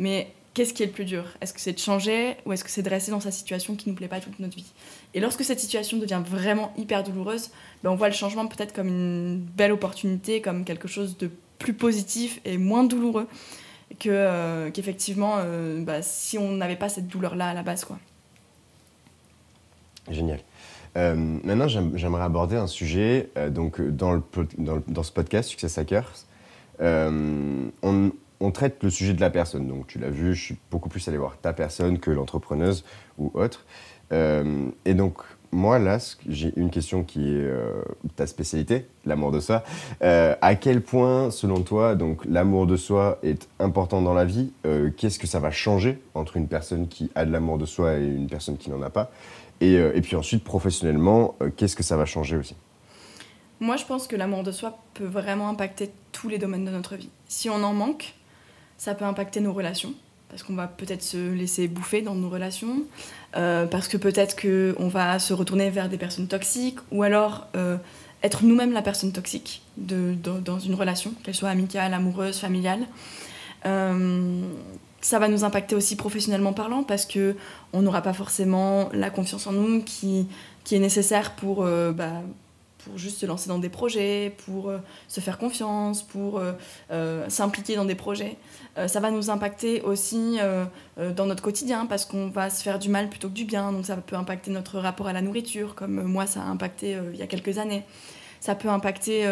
mais 0.00 0.32
qu'est-ce 0.54 0.74
qui 0.74 0.82
est 0.82 0.86
le 0.86 0.92
plus 0.92 1.04
dur? 1.04 1.24
Est-ce 1.40 1.54
que 1.54 1.60
c'est 1.60 1.72
de 1.72 1.78
changer 1.78 2.36
ou 2.44 2.52
est-ce 2.52 2.64
que 2.64 2.70
c'est 2.70 2.82
de 2.82 2.90
rester 2.90 3.12
dans 3.12 3.20
sa 3.20 3.30
situation 3.30 3.76
qui 3.76 3.88
nous 3.88 3.94
plaît 3.94 4.08
pas 4.08 4.18
toute 4.18 4.40
notre 4.40 4.56
vie? 4.56 4.72
Et 5.14 5.20
lorsque 5.20 5.44
cette 5.44 5.60
situation 5.60 5.98
devient 5.98 6.20
vraiment 6.26 6.72
hyper 6.76 7.04
douloureuse, 7.04 7.50
ben 7.84 7.90
on 7.90 7.94
voit 7.94 8.08
le 8.08 8.14
changement 8.14 8.46
peut-être 8.48 8.72
comme 8.72 8.88
une 8.88 9.38
belle 9.38 9.70
opportunité, 9.70 10.40
comme 10.40 10.64
quelque 10.64 10.88
chose 10.88 11.16
de 11.18 11.30
plus 11.60 11.74
positif 11.74 12.40
et 12.44 12.58
moins 12.58 12.82
douloureux 12.82 13.28
que 14.00 14.08
euh, 14.10 14.70
qu'effectivement 14.70 15.36
bah, 15.78 16.02
si 16.02 16.36
on 16.38 16.52
n'avait 16.52 16.76
pas 16.76 16.88
cette 16.88 17.06
douleur 17.06 17.36
là 17.36 17.50
à 17.50 17.54
la 17.54 17.62
base 17.62 17.84
quoi. 17.84 17.98
Génial. 20.10 20.40
Euh, 20.96 21.14
maintenant, 21.14 21.68
j'aime- 21.68 21.92
j'aimerais 21.96 22.24
aborder 22.24 22.56
un 22.56 22.66
sujet. 22.66 23.30
euh, 23.36 23.48
donc, 23.50 23.80
dans, 23.80 24.12
le, 24.12 24.22
dans, 24.58 25.02
ce 25.04 25.12
podcast, 25.12 25.48
Success 25.48 25.78
Hackers, 25.78 26.24
on, 26.80 28.10
on 28.40 28.50
traite 28.50 28.82
le 28.82 28.90
sujet 28.90 29.12
de 29.12 29.20
la 29.20 29.30
personne. 29.30 29.68
Donc, 29.68 29.86
tu 29.86 29.98
l'as 29.98 30.10
vu, 30.10 30.34
je 30.34 30.42
suis 30.42 30.56
beaucoup 30.70 30.88
plus 30.88 31.06
allé 31.08 31.18
voir 31.18 31.36
ta 31.38 31.52
personne 31.52 31.98
que 31.98 32.10
l'entrepreneuse 32.10 32.84
ou 33.18 33.30
autre. 33.34 33.66
Euh, 34.12 34.68
et 34.84 34.94
donc, 34.94 35.18
moi, 35.52 35.78
là, 35.78 35.98
j'ai 36.28 36.52
une 36.56 36.70
question 36.70 37.02
qui 37.02 37.28
est 37.28 37.44
euh, 37.44 37.82
ta 38.16 38.26
spécialité, 38.26 38.86
l'amour 39.04 39.30
de 39.30 39.40
soi. 39.40 39.62
Euh, 40.02 40.34
à 40.40 40.54
quel 40.54 40.80
point, 40.80 41.30
selon 41.30 41.60
toi, 41.62 41.96
donc 41.96 42.24
l'amour 42.24 42.66
de 42.66 42.76
soi 42.76 43.18
est 43.22 43.48
important 43.58 44.00
dans 44.00 44.14
la 44.14 44.24
vie? 44.24 44.52
Qu'est-ce 44.96 45.18
que 45.18 45.26
ça 45.26 45.40
va 45.40 45.50
changer 45.50 45.98
entre 46.14 46.36
une 46.36 46.48
personne 46.48 46.88
qui 46.88 47.10
a 47.14 47.24
de 47.24 47.32
l'amour 47.32 47.58
de 47.58 47.66
soi 47.66 47.98
et 47.98 48.06
une 48.06 48.28
personne 48.28 48.56
qui 48.56 48.70
n'en 48.70 48.80
a 48.82 48.90
pas? 48.90 49.10
Et, 49.60 50.00
puis 50.00 50.16
ensuite, 50.16 50.42
professionnellement, 50.42 51.34
qu'est-ce 51.56 51.76
que 51.76 51.82
ça 51.82 51.96
va 51.96 52.06
changer 52.06 52.36
aussi? 52.36 52.54
Moi 53.62 53.76
je 53.76 53.84
pense 53.84 54.06
que 54.06 54.16
l'amour 54.16 54.42
de 54.42 54.52
soi 54.52 54.78
peut 54.94 55.04
vraiment 55.04 55.50
impacter 55.50 55.90
tous 56.12 56.30
les 56.30 56.38
domaines 56.38 56.64
de 56.64 56.70
notre 56.70 56.96
vie. 56.96 57.10
Si 57.28 57.50
on 57.50 57.62
en 57.62 57.74
manque, 57.74 58.14
ça 58.80 58.94
peut 58.94 59.04
impacter 59.04 59.40
nos 59.40 59.52
relations 59.52 59.92
parce 60.30 60.42
qu'on 60.42 60.54
va 60.54 60.68
peut-être 60.68 61.02
se 61.02 61.32
laisser 61.32 61.68
bouffer 61.68 62.02
dans 62.02 62.14
nos 62.14 62.30
relations, 62.30 62.84
euh, 63.36 63.66
parce 63.66 63.88
que 63.88 63.96
peut-être 63.96 64.40
qu'on 64.40 64.88
va 64.88 65.18
se 65.18 65.34
retourner 65.34 65.70
vers 65.70 65.88
des 65.88 65.98
personnes 65.98 66.28
toxiques, 66.28 66.78
ou 66.92 67.02
alors 67.02 67.48
euh, 67.56 67.76
être 68.22 68.44
nous-mêmes 68.44 68.72
la 68.72 68.80
personne 68.80 69.10
toxique 69.10 69.62
dans, 69.76 70.60
une 70.60 70.74
relation, 70.74 71.12
qu'elle 71.24 71.34
soit 71.34 71.48
amicale, 71.48 71.92
amoureuse, 71.92 72.38
familiale. 72.38 72.86
Euh, 73.66 74.40
ça 75.00 75.18
va 75.18 75.26
nous 75.26 75.42
impacter 75.42 75.74
aussi 75.74 75.96
professionnellement 75.96 76.52
parlant, 76.52 76.84
parce 76.84 77.06
que 77.06 77.34
on 77.72 77.82
n'aura 77.82 78.00
pas 78.00 78.12
forcément 78.12 78.88
la 78.92 79.10
confiance 79.10 79.48
en 79.48 79.52
nous 79.52 79.82
qui, 79.82 80.28
qui 80.62 80.76
est 80.76 80.80
nécessaire 80.80 81.32
pour, 81.32 81.64
bah, 81.64 82.22
pour 82.84 82.98
juste 82.98 83.18
se 83.18 83.26
lancer 83.26 83.48
dans 83.48 83.58
des 83.58 83.68
projets, 83.68 84.34
pour 84.44 84.68
euh, 84.68 84.78
se 85.08 85.20
faire 85.20 85.38
confiance, 85.38 86.02
pour 86.02 86.38
euh, 86.38 86.52
euh, 86.90 87.28
s'impliquer 87.28 87.76
dans 87.76 87.84
des 87.84 87.94
projets. 87.94 88.36
Ça 88.86 89.00
va 89.00 89.10
nous 89.10 89.30
impacter 89.30 89.82
aussi 89.82 90.38
dans 90.96 91.26
notre 91.26 91.42
quotidien 91.42 91.86
parce 91.86 92.06
qu'on 92.06 92.28
va 92.28 92.48
se 92.48 92.62
faire 92.62 92.78
du 92.78 92.88
mal 92.88 93.10
plutôt 93.10 93.28
que 93.28 93.34
du 93.34 93.44
bien. 93.44 93.72
Donc 93.72 93.84
ça 93.84 93.96
peut 93.96 94.16
impacter 94.16 94.50
notre 94.52 94.78
rapport 94.78 95.08
à 95.08 95.12
la 95.12 95.20
nourriture, 95.20 95.74
comme 95.74 96.02
moi 96.04 96.26
ça 96.26 96.40
a 96.40 96.44
impacté 96.44 96.96
il 97.12 97.18
y 97.18 97.22
a 97.22 97.26
quelques 97.26 97.58
années. 97.58 97.82
Ça 98.40 98.54
peut 98.54 98.68
impacter 98.68 99.28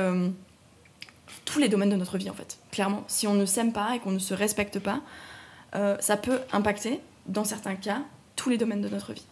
tous 1.46 1.60
les 1.60 1.68
domaines 1.68 1.88
de 1.88 1.96
notre 1.96 2.18
vie 2.18 2.28
en 2.28 2.34
fait. 2.34 2.58
Clairement, 2.72 3.04
si 3.06 3.26
on 3.26 3.34
ne 3.34 3.46
s'aime 3.46 3.72
pas 3.72 3.94
et 3.94 4.00
qu'on 4.00 4.10
ne 4.10 4.18
se 4.18 4.34
respecte 4.34 4.80
pas, 4.80 5.00
ça 6.00 6.16
peut 6.16 6.40
impacter, 6.52 7.00
dans 7.26 7.44
certains 7.44 7.76
cas, 7.76 8.02
tous 8.36 8.50
les 8.50 8.58
domaines 8.58 8.82
de 8.82 8.88
notre 8.88 9.12
vie. 9.14 9.26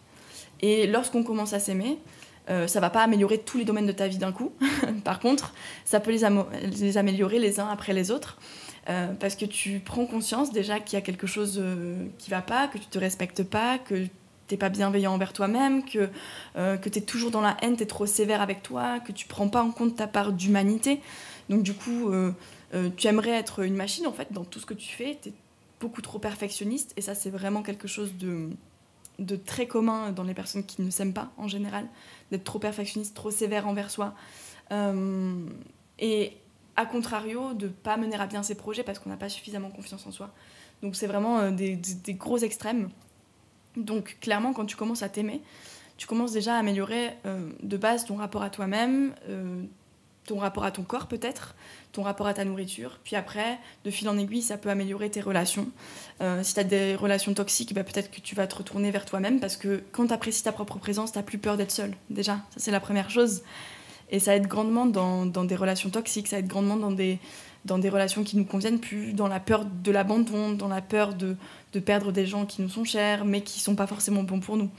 Et 0.61 0.87
lorsqu'on 0.87 1.23
commence 1.23 1.53
à 1.53 1.59
s'aimer, 1.59 1.99
euh, 2.49 2.67
ça 2.67 2.79
va 2.79 2.89
pas 2.89 3.03
améliorer 3.03 3.39
tous 3.39 3.57
les 3.57 3.65
domaines 3.65 3.85
de 3.85 3.91
ta 3.91 4.07
vie 4.07 4.17
d'un 4.17 4.31
coup. 4.31 4.53
Par 5.03 5.19
contre, 5.19 5.53
ça 5.85 5.99
peut 5.99 6.11
les, 6.11 6.23
améliorer 6.97 7.39
les 7.39 7.59
uns 7.59 7.67
après 7.67 7.93
les 7.93 8.11
autres. 8.11 8.37
parce 9.19 9.35
que 9.35 9.45
tu 9.45 9.79
prends 9.79 10.05
conscience 10.05 10.51
déjà 10.51 10.79
qu'il 10.79 10.97
y 10.97 11.01
a 11.01 11.05
quelque 11.05 11.27
chose 11.27 11.61
qui 12.17 12.29
va 12.29 12.41
pas, 12.41 12.67
que 12.67 12.77
tu 12.77 12.85
te 12.85 12.97
respectes 12.97 13.43
pas, 13.43 13.77
que 13.77 14.07
t'es 14.47 14.55
pas 14.55 14.69
bienveillant 14.69 15.13
envers 15.13 15.33
toi-même, 15.33 15.83
que, 15.83 16.09
que 16.55 16.89
tu 16.89 16.99
es 16.99 17.01
toujours 17.01 17.31
dans 17.31 17.41
la 17.41 17.57
haine, 17.61 17.75
tu 17.75 17.83
es 17.83 17.85
trop 17.85 18.05
sévère 18.05 18.41
avec 18.41 18.63
toi, 18.63 19.01
que 19.01 19.11
tu 19.11 19.27
prends 19.27 19.49
pas 19.49 19.61
en 19.61 19.71
compte 19.71 19.97
ta 19.97 20.07
part 20.07 20.31
d'humanité. 20.31 21.01
Donc 21.49 21.63
du 21.63 21.73
coup, 21.73 22.13
tu 22.95 23.07
aimerais 23.07 23.31
être 23.31 23.65
une 23.65 23.75
machine 23.75 24.07
en 24.07 24.13
fait 24.13 24.31
dans 24.31 24.45
tout 24.45 24.59
ce 24.59 24.65
que 24.65 24.73
tu 24.73 24.95
fais, 24.95 25.17
tu 25.21 25.29
es 25.29 25.33
beaucoup 25.79 26.01
trop 26.01 26.19
perfectionniste 26.19 26.93
et 26.97 27.01
ça 27.01 27.15
c'est 27.15 27.29
vraiment 27.29 27.61
quelque 27.61 27.87
chose 27.87 28.13
de 28.17 29.35
très 29.35 29.67
commun 29.67 30.11
dans 30.11 30.23
les 30.23 30.33
personnes 30.33 30.63
qui 30.63 30.81
ne 30.81 30.89
s'aiment 30.89 31.13
pas 31.13 31.31
en 31.37 31.47
général, 31.47 31.87
d'être 32.31 32.43
trop 32.43 32.59
perfectionniste, 32.59 33.15
trop 33.15 33.31
sévère 33.31 33.67
envers 33.67 33.89
soi. 33.89 34.13
Euh, 34.71 35.45
et 35.99 36.33
à 36.75 36.85
contrario, 36.85 37.53
de 37.53 37.67
pas 37.67 37.97
mener 37.97 38.15
à 38.15 38.27
bien 38.27 38.43
ses 38.43 38.55
projets 38.55 38.83
parce 38.83 38.99
qu'on 38.99 39.09
n'a 39.09 39.17
pas 39.17 39.29
suffisamment 39.29 39.69
confiance 39.69 40.05
en 40.05 40.11
soi. 40.11 40.31
Donc 40.83 40.95
c'est 40.95 41.07
vraiment 41.07 41.39
euh, 41.39 41.51
des, 41.51 41.79
gros 42.13 42.37
extrêmes. 42.37 42.89
Donc 43.75 44.17
clairement, 44.21 44.53
quand 44.53 44.65
tu 44.65 44.75
commences 44.75 45.03
à 45.03 45.09
t'aimer, 45.09 45.41
tu 45.97 46.07
commences 46.07 46.31
déjà 46.31 46.55
à 46.55 46.59
améliorer 46.59 47.11
euh, 47.25 47.49
de 47.63 47.77
base 47.77 48.05
ton 48.05 48.15
rapport 48.15 48.43
à 48.43 48.49
toi-même, 48.49 49.13
ton 50.27 50.37
rapport 50.37 50.63
à 50.63 50.71
ton 50.71 50.83
corps 50.83 51.07
peut-être, 51.07 51.55
ton 51.93 52.03
rapport 52.03 52.27
à 52.27 52.33
ta 52.33 52.45
nourriture. 52.45 52.99
Puis 53.03 53.15
après, 53.15 53.57
de 53.83 53.89
fil 53.89 54.07
en 54.07 54.17
aiguille, 54.17 54.43
ça 54.43 54.57
peut 54.57 54.69
améliorer 54.69 55.09
tes 55.09 55.21
relations. 55.21 55.69
Euh, 56.21 56.43
si 56.43 56.53
tu 56.53 56.59
as 56.59 56.63
des 56.63 56.95
relations 56.95 57.33
toxiques, 57.33 57.73
bah, 57.73 57.83
peut-être 57.83 58.11
que 58.11 58.21
tu 58.21 58.35
vas 58.35 58.45
te 58.45 58.55
retourner 58.55 58.91
vers 58.91 59.05
toi-même 59.05 59.39
parce 59.39 59.57
que 59.57 59.81
quand 59.91 60.07
tu 60.07 60.13
apprécies 60.13 60.43
ta 60.43 60.51
propre 60.51 60.77
présence, 60.77 61.11
tu 61.11 61.23
plus 61.23 61.37
peur 61.39 61.57
d'être 61.57 61.71
seul. 61.71 61.95
Déjà, 62.09 62.33
ça 62.51 62.57
c'est 62.57 62.71
la 62.71 62.79
première 62.79 63.09
chose. 63.09 63.41
Et 64.09 64.19
ça 64.19 64.35
aide 64.35 64.47
grandement 64.47 64.85
dans, 64.85 65.25
dans, 65.25 65.43
des 65.43 65.55
relations 65.55 65.89
toxiques, 65.89 66.27
ça 66.27 66.39
aide 66.39 66.47
grandement 66.47 66.77
dans 66.77 66.91
des, 66.91 67.19
dans 67.65 67.77
des 67.77 67.89
relations 67.89 68.23
qui 68.23 68.37
nous 68.37 68.45
conviennent 68.45 68.79
plus, 68.79 69.11
dans 69.11 69.27
la 69.27 69.41
peur 69.41 69.65
de 69.65 69.91
l'abandon, 69.91 70.53
dans 70.53 70.69
la 70.69 70.81
peur 70.81 71.13
de, 71.13 71.35
de, 71.73 71.79
perdre 71.81 72.13
des 72.13 72.25
gens 72.25 72.45
qui 72.45 72.61
nous 72.61 72.69
sont 72.69 72.85
chers, 72.85 73.25
mais 73.25 73.41
qui 73.41 73.59
sont 73.59 73.75
pas 73.75 73.87
forcément 73.87 74.23
bons 74.23 74.39
pour 74.39 74.55
nous. 74.55 74.69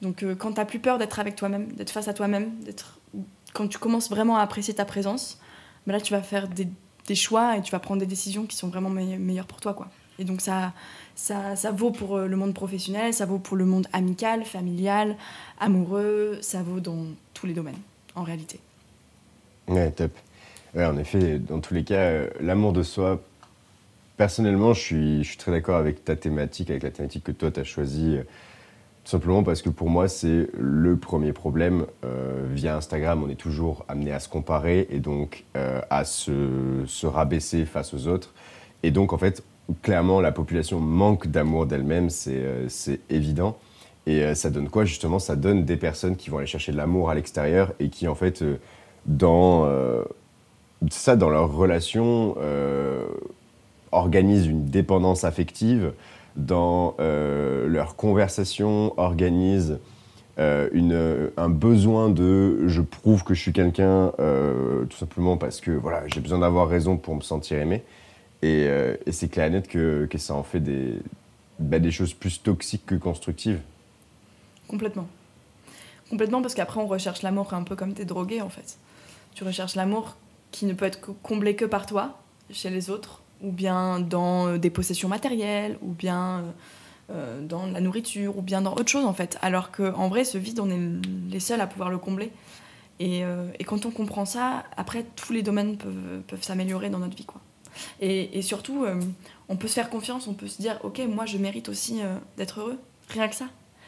Donc 0.00 0.22
euh, 0.22 0.34
quand 0.34 0.52
tu 0.52 0.64
plus 0.64 0.78
peur 0.78 0.96
d'être 0.96 1.20
avec 1.20 1.36
toi-même, 1.36 1.72
d'être 1.72 1.90
face 1.90 2.08
à 2.08 2.14
toi-même, 2.14 2.54
d'être 2.60 2.98
quand 3.54 3.68
tu 3.68 3.78
commences 3.78 4.10
vraiment 4.10 4.36
à 4.36 4.42
apprécier 4.42 4.74
ta 4.74 4.84
présence, 4.84 5.38
bah 5.86 5.94
là, 5.94 6.00
tu 6.00 6.12
vas 6.12 6.20
faire 6.20 6.48
des, 6.48 6.68
des, 7.06 7.14
choix 7.14 7.56
et 7.56 7.62
tu 7.62 7.72
vas 7.72 7.78
prendre 7.78 8.00
des 8.00 8.06
décisions 8.06 8.44
qui 8.44 8.56
sont 8.56 8.68
vraiment 8.68 8.90
meilleures 8.90 9.46
pour 9.46 9.60
toi. 9.60 9.72
Quoi. 9.72 9.88
Et 10.18 10.24
donc, 10.24 10.42
ça, 10.42 10.74
ça, 11.14 11.56
ça, 11.56 11.70
vaut 11.70 11.90
pour 11.90 12.18
euh, 12.18 12.26
le 12.26 12.36
monde 12.36 12.52
professionnel, 12.52 13.14
ça 13.14 13.24
vaut 13.24 13.38
pour 13.38 13.56
le 13.56 13.64
monde 13.64 13.86
amical, 13.92 14.44
familial, 14.44 15.16
amoureux, 15.58 16.38
ça 16.42 16.62
vaut 16.62 16.80
dans 16.80 17.06
tous 17.32 17.46
les 17.46 17.54
domaines, 17.54 17.80
en 18.14 18.24
réalité. 18.24 18.60
Ouais, 19.68 19.90
top. 19.90 20.12
Ouais, 20.74 20.84
en 20.84 20.98
effet, 20.98 21.38
dans 21.38 21.60
tous 21.60 21.74
les 21.74 21.84
cas, 21.84 21.94
euh, 21.94 22.30
l'amour 22.40 22.72
de 22.72 22.82
soi, 22.82 23.22
personnellement, 24.16 24.74
je 24.74 24.80
suis, 24.80 25.24
je 25.24 25.28
suis 25.28 25.38
très 25.38 25.52
d'accord 25.52 25.76
avec 25.76 26.04
ta 26.04 26.16
thématique, 26.16 26.70
avec 26.70 26.82
la 26.82 26.90
thématique 26.90 27.24
que 27.24 27.32
toi, 27.32 27.52
tu 27.52 27.60
as 27.60 27.64
choisie. 27.64 28.16
Euh, 28.16 28.24
simplement 29.04 29.42
parce 29.42 29.62
que 29.62 29.68
pour 29.68 29.90
moi, 29.90 30.08
c'est 30.08 30.48
le 30.58 30.96
premier 30.96 31.32
problème. 31.32 31.86
Euh, 32.04 32.46
via 32.50 32.76
Instagram, 32.76 33.22
on 33.22 33.28
est 33.28 33.36
toujours 33.36 33.84
amené 33.88 34.12
à 34.12 34.20
se 34.20 34.28
comparer 34.28 34.86
et 34.90 34.98
donc 34.98 35.44
euh, 35.56 35.80
à 35.90 36.04
se, 36.04 36.82
se, 36.86 37.06
rabaisser 37.06 37.66
face 37.66 37.94
aux 37.94 38.08
autres. 38.08 38.32
Et 38.82 38.90
donc, 38.90 39.12
en 39.12 39.18
fait, 39.18 39.44
clairement, 39.82 40.20
la 40.20 40.32
population 40.32 40.80
manque 40.80 41.26
d'amour 41.26 41.66
d'elle-même, 41.66 42.10
c'est 42.10 42.32
euh, 42.36 42.68
évident. 43.10 43.56
Et 44.06 44.34
ça 44.34 44.50
donne 44.50 44.68
quoi? 44.68 44.84
Justement, 44.84 45.18
ça 45.18 45.34
donne 45.34 45.64
des 45.64 45.78
personnes 45.78 46.16
qui 46.16 46.28
vont 46.28 46.36
aller 46.36 46.46
chercher 46.46 46.72
de 46.72 46.76
l'amour 46.76 47.08
à 47.08 47.14
l'extérieur 47.14 47.72
et 47.80 47.88
qui, 47.88 48.06
en 48.06 48.14
fait, 48.14 48.44
dans, 49.06 49.66
ça, 50.90 51.16
dans 51.16 51.30
leur 51.30 51.50
relation, 51.50 52.36
organisent 53.92 54.46
une 54.46 54.66
dépendance 54.66 55.24
affective 55.24 55.94
dans 56.36 56.96
euh, 56.98 57.66
leur 57.68 57.96
conversation 57.96 58.98
organisent 58.98 59.78
euh, 60.38 60.68
une, 60.72 61.30
un 61.36 61.48
besoin 61.48 62.10
de 62.10 62.66
je 62.66 62.80
prouve 62.80 63.22
que 63.22 63.34
je 63.34 63.40
suis 63.40 63.52
quelqu'un 63.52 64.12
euh, 64.18 64.84
tout 64.86 64.96
simplement 64.96 65.36
parce 65.36 65.60
que 65.60 65.70
voilà 65.70 66.02
j'ai 66.08 66.20
besoin 66.20 66.40
d'avoir 66.40 66.68
raison 66.68 66.96
pour 66.96 67.14
me 67.14 67.20
sentir 67.20 67.58
aimé 67.58 67.84
et, 68.42 68.66
et 69.06 69.12
c'est 69.12 69.28
clair 69.28 69.46
et 69.46 69.50
net 69.50 69.68
que, 69.68 70.06
que, 70.10 70.18
ça 70.18 70.34
en 70.34 70.42
fait 70.42 70.60
des, 70.60 70.98
bah, 71.58 71.78
des 71.78 71.90
choses 71.90 72.12
plus 72.12 72.42
toxiques 72.42 72.84
que 72.84 72.94
constructives. 72.94 73.60
Complètement. 74.68 75.06
Complètement 76.10 76.42
parce 76.42 76.54
qu'après 76.54 76.78
on 76.78 76.86
recherche 76.86 77.22
l'amour 77.22 77.54
un 77.54 77.62
peu 77.62 77.74
comme 77.74 77.94
t'es 77.94 78.04
drogué 78.04 78.42
en 78.42 78.50
fait. 78.50 78.76
Tu 79.34 79.44
recherches 79.44 79.76
l'amour 79.76 80.16
qui 80.50 80.66
ne 80.66 80.74
peut 80.74 80.84
être 80.84 81.00
comblé 81.22 81.56
que 81.56 81.64
par 81.64 81.86
toi 81.86 82.18
chez 82.50 82.68
les 82.68 82.90
autres 82.90 83.22
ou 83.42 83.52
bien 83.52 84.00
dans 84.00 84.48
euh, 84.48 84.58
des 84.58 84.70
possessions 84.70 85.08
matérielles, 85.08 85.78
ou 85.82 85.92
bien 85.92 86.38
euh, 86.38 86.50
euh, 87.10 87.46
dans 87.46 87.66
la 87.66 87.80
nourriture, 87.80 88.38
ou 88.38 88.42
bien 88.42 88.62
dans 88.62 88.74
autre 88.74 88.88
chose 88.88 89.04
en 89.04 89.14
fait. 89.14 89.38
Alors 89.42 89.70
qu'en 89.70 90.08
vrai, 90.08 90.24
ce 90.24 90.38
vide, 90.38 90.60
on 90.60 90.70
est 90.70 90.80
les 91.30 91.40
seuls 91.40 91.60
à 91.60 91.66
pouvoir 91.66 91.90
le 91.90 91.98
combler. 91.98 92.30
Et, 93.00 93.24
quand 93.66 93.86
on 93.86 93.90
comprend 93.90 94.24
ça, 94.24 94.62
après, 94.76 95.04
tous 95.16 95.32
les 95.32 95.42
domaines 95.42 95.76
peuvent, 95.76 96.22
peuvent 96.28 96.42
s'améliorer 96.44 96.90
dans 96.90 97.00
notre 97.00 97.16
vie. 97.16 97.24
Quoi. 97.24 97.40
Et, 98.00 98.38
et 98.38 98.40
surtout, 98.40 98.86
on 99.48 99.56
peut 99.56 99.66
se 99.66 99.74
faire 99.74 99.90
confiance, 99.90 100.28
on 100.28 100.32
peut 100.32 100.46
se 100.46 100.62
dire, 100.62 100.78
ok, 100.84 101.00
moi 101.08 101.26
je 101.26 101.36
mérite 101.36 101.68
aussi 101.68 102.00
d'être 102.36 102.60
heureux, 102.60 102.78
rien 103.08 103.26
que 103.26 103.34
ça. 103.34 103.46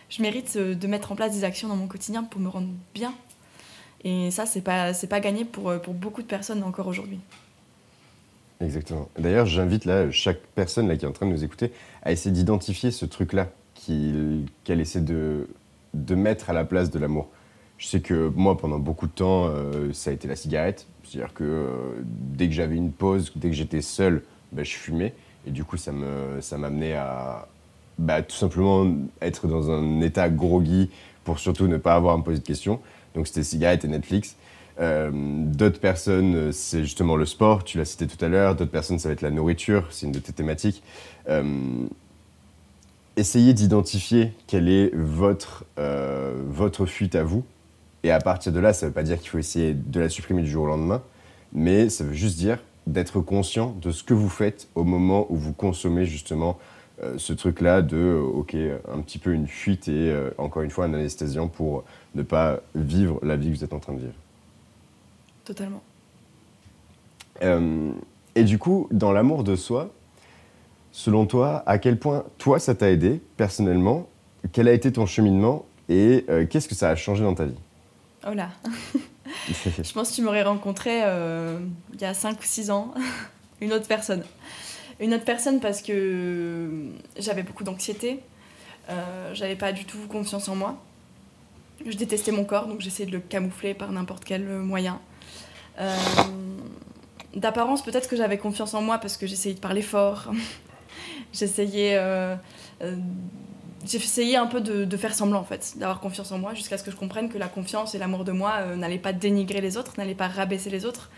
Je 0.08 0.22
mérite 0.22 0.58
de 0.58 0.86
mettre 0.88 1.12
en 1.12 1.14
place 1.14 1.32
des 1.32 1.44
actions 1.44 1.68
dans 1.68 1.76
mon 1.76 1.86
quotidien 1.86 2.24
pour 2.24 2.40
me 2.40 2.48
rendre 2.48 2.66
bien. 2.94 3.14
Et 4.02 4.32
ça, 4.32 4.44
c'est 4.44 4.60
pas, 4.60 4.92
pas 4.92 5.20
gagné 5.20 5.44
pour, 5.44 5.80
pour 5.80 5.94
beaucoup 5.94 6.22
de 6.22 6.26
personnes 6.26 6.64
encore 6.64 6.88
aujourd'hui. 6.88 7.20
Exactement. 8.60 9.08
D'ailleurs, 9.18 9.46
j'invite 9.46 9.84
là 9.84 10.10
chaque 10.10 10.40
personne 10.54 10.88
là 10.88 10.96
qui 10.96 11.04
est 11.04 11.08
en 11.08 11.12
train 11.12 11.26
de 11.26 11.32
nous 11.32 11.44
écouter 11.44 11.72
à 12.02 12.12
essayer 12.12 12.30
d'identifier 12.30 12.90
ce 12.90 13.04
truc-là 13.04 13.48
qu'elle 13.74 14.80
essaie 14.80 15.02
de, 15.02 15.48
de 15.94 16.14
mettre 16.14 16.50
à 16.50 16.52
la 16.52 16.64
place 16.64 16.90
de 16.90 16.98
l'amour. 16.98 17.28
Je 17.78 17.86
sais 17.86 18.00
que 18.00 18.32
moi, 18.34 18.56
pendant 18.56 18.78
beaucoup 18.78 19.06
de 19.06 19.12
temps, 19.12 19.46
euh, 19.46 19.92
ça 19.92 20.10
a 20.10 20.12
été 20.12 20.26
la 20.26 20.36
cigarette. 20.36 20.86
C'est-à-dire 21.04 21.34
que 21.34 21.44
euh, 21.44 21.68
dès 22.04 22.48
que 22.48 22.54
j'avais 22.54 22.76
une 22.76 22.90
pause, 22.90 23.32
dès 23.36 23.50
que 23.50 23.54
j'étais 23.54 23.82
seul, 23.82 24.22
bah, 24.52 24.62
je 24.62 24.72
fumais. 24.72 25.12
Et 25.46 25.50
du 25.50 25.62
coup, 25.62 25.76
ça 25.76 25.92
m'amenait 25.92 26.40
ça 26.40 27.02
à 27.02 27.48
bah, 27.98 28.22
tout 28.22 28.36
simplement 28.36 28.90
être 29.20 29.46
dans 29.46 29.70
un 29.70 30.00
état 30.00 30.28
groggy 30.28 30.90
pour 31.24 31.38
surtout 31.38 31.66
ne 31.66 31.76
pas 31.76 31.94
avoir 31.94 32.14
à 32.14 32.18
me 32.18 32.22
poser 32.22 32.38
de 32.38 32.44
questions. 32.44 32.80
Donc 33.14 33.26
c'était 33.26 33.42
cigarette 33.42 33.84
et 33.84 33.88
Netflix. 33.88 34.36
Euh, 34.78 35.10
d'autres 35.12 35.80
personnes, 35.80 36.52
c'est 36.52 36.82
justement 36.82 37.16
le 37.16 37.26
sport, 37.26 37.64
tu 37.64 37.78
l'as 37.78 37.84
cité 37.84 38.06
tout 38.06 38.22
à 38.24 38.28
l'heure. 38.28 38.54
D'autres 38.54 38.70
personnes, 38.70 38.98
ça 38.98 39.08
va 39.08 39.12
être 39.12 39.22
la 39.22 39.30
nourriture, 39.30 39.86
c'est 39.90 40.06
une 40.06 40.12
de 40.12 40.18
tes 40.18 40.32
thématiques. 40.32 40.82
Euh, 41.28 41.86
essayez 43.16 43.54
d'identifier 43.54 44.32
quelle 44.46 44.68
est 44.68 44.94
votre, 44.94 45.64
euh, 45.78 46.34
votre 46.46 46.86
fuite 46.86 47.14
à 47.14 47.24
vous. 47.24 47.44
Et 48.02 48.10
à 48.10 48.20
partir 48.20 48.52
de 48.52 48.60
là, 48.60 48.72
ça 48.72 48.86
ne 48.86 48.90
veut 48.90 48.94
pas 48.94 49.02
dire 49.02 49.18
qu'il 49.18 49.30
faut 49.30 49.38
essayer 49.38 49.74
de 49.74 50.00
la 50.00 50.08
supprimer 50.08 50.42
du 50.42 50.50
jour 50.50 50.64
au 50.64 50.68
lendemain, 50.68 51.02
mais 51.52 51.88
ça 51.88 52.04
veut 52.04 52.12
juste 52.12 52.36
dire 52.36 52.58
d'être 52.86 53.20
conscient 53.20 53.74
de 53.80 53.90
ce 53.90 54.04
que 54.04 54.14
vous 54.14 54.28
faites 54.28 54.68
au 54.76 54.84
moment 54.84 55.26
où 55.30 55.36
vous 55.36 55.52
consommez 55.52 56.06
justement 56.06 56.58
ce 57.16 57.32
truc-là 57.32 57.82
de, 57.82 58.14
ok, 58.14 58.54
un 58.54 59.00
petit 59.00 59.18
peu 59.18 59.32
une 59.32 59.48
fuite 59.48 59.88
et 59.88 60.14
encore 60.38 60.62
une 60.62 60.70
fois 60.70 60.84
un 60.84 60.94
anesthésiant 60.94 61.48
pour 61.48 61.82
ne 62.14 62.22
pas 62.22 62.60
vivre 62.76 63.18
la 63.24 63.34
vie 63.36 63.50
que 63.50 63.56
vous 63.56 63.64
êtes 63.64 63.72
en 63.72 63.80
train 63.80 63.94
de 63.94 63.98
vivre. 63.98 64.14
Totalement. 65.46 65.82
Euh, 67.42 67.92
et 68.34 68.42
du 68.42 68.58
coup, 68.58 68.88
dans 68.90 69.12
l'amour 69.12 69.44
de 69.44 69.54
soi, 69.54 69.94
selon 70.90 71.24
toi, 71.24 71.62
à 71.66 71.78
quel 71.78 72.00
point 72.00 72.24
toi 72.36 72.58
ça 72.58 72.74
t'a 72.74 72.90
aidé 72.90 73.22
personnellement? 73.36 74.08
Quel 74.50 74.66
a 74.66 74.72
été 74.72 74.92
ton 74.92 75.06
cheminement? 75.06 75.64
Et 75.88 76.24
euh, 76.28 76.46
qu'est-ce 76.46 76.66
que 76.66 76.74
ça 76.74 76.90
a 76.90 76.96
changé 76.96 77.22
dans 77.22 77.34
ta 77.34 77.44
vie? 77.44 77.58
Oh 78.26 78.34
là 78.34 78.50
Je 79.48 79.92
pense 79.92 80.10
que 80.10 80.14
tu 80.16 80.22
m'aurais 80.22 80.42
rencontré 80.42 81.02
euh, 81.04 81.60
il 81.94 82.00
y 82.00 82.04
a 82.04 82.12
5 82.12 82.40
ou 82.40 82.44
6 82.44 82.72
ans, 82.72 82.92
une 83.60 83.72
autre 83.72 83.86
personne. 83.86 84.24
Une 84.98 85.14
autre 85.14 85.24
personne 85.24 85.60
parce 85.60 85.80
que 85.80 86.88
j'avais 87.18 87.44
beaucoup 87.44 87.62
d'anxiété, 87.62 88.20
j'avais 89.34 89.54
pas 89.54 89.72
du 89.72 89.84
tout 89.84 89.98
confiance 90.08 90.48
en 90.48 90.56
moi. 90.56 90.82
Je 91.84 91.96
détestais 91.96 92.32
mon 92.32 92.44
corps, 92.44 92.66
donc 92.66 92.80
j'essayais 92.80 93.06
de 93.06 93.14
le 93.14 93.20
camoufler 93.20 93.74
par 93.74 93.92
n'importe 93.92 94.24
quel 94.24 94.42
moyen. 94.46 94.98
Euh, 95.78 95.94
d'apparence, 97.34 97.82
peut-être 97.82 98.08
que 98.08 98.16
j'avais 98.16 98.38
confiance 98.38 98.74
en 98.74 98.82
moi 98.82 98.98
parce 98.98 99.16
que 99.16 99.26
j'essayais 99.26 99.54
de 99.54 99.60
parler 99.60 99.82
fort. 99.82 100.32
j'essayais 101.32 101.96
euh, 101.96 102.34
euh, 102.82 102.96
j'essayais 103.84 104.36
un 104.36 104.46
peu 104.46 104.60
de, 104.60 104.96
faire 104.96 105.14
semblant 105.14 105.40
en 105.40 105.44
fait, 105.44 105.74
d'avoir 105.76 106.00
confiance 106.00 106.32
en 106.32 106.38
moi 106.38 106.54
jusqu'à 106.54 106.78
ce 106.78 106.82
que 106.82 106.90
je 106.90 106.96
comprenne 106.96 107.28
que 107.28 107.38
la 107.38 107.48
confiance 107.48 107.94
et 107.94 107.98
l'amour 107.98 108.24
de 108.24 108.32
moi 108.32 108.74
n'allaient 108.74 108.98
pas 108.98 109.12
dénigrer 109.12 109.60
les 109.60 109.76
autres, 109.76 109.92
n'allaient 109.98 110.14
pas 110.14 110.28
rabaisser 110.28 110.70
les 110.70 110.86
autres, 110.86 111.10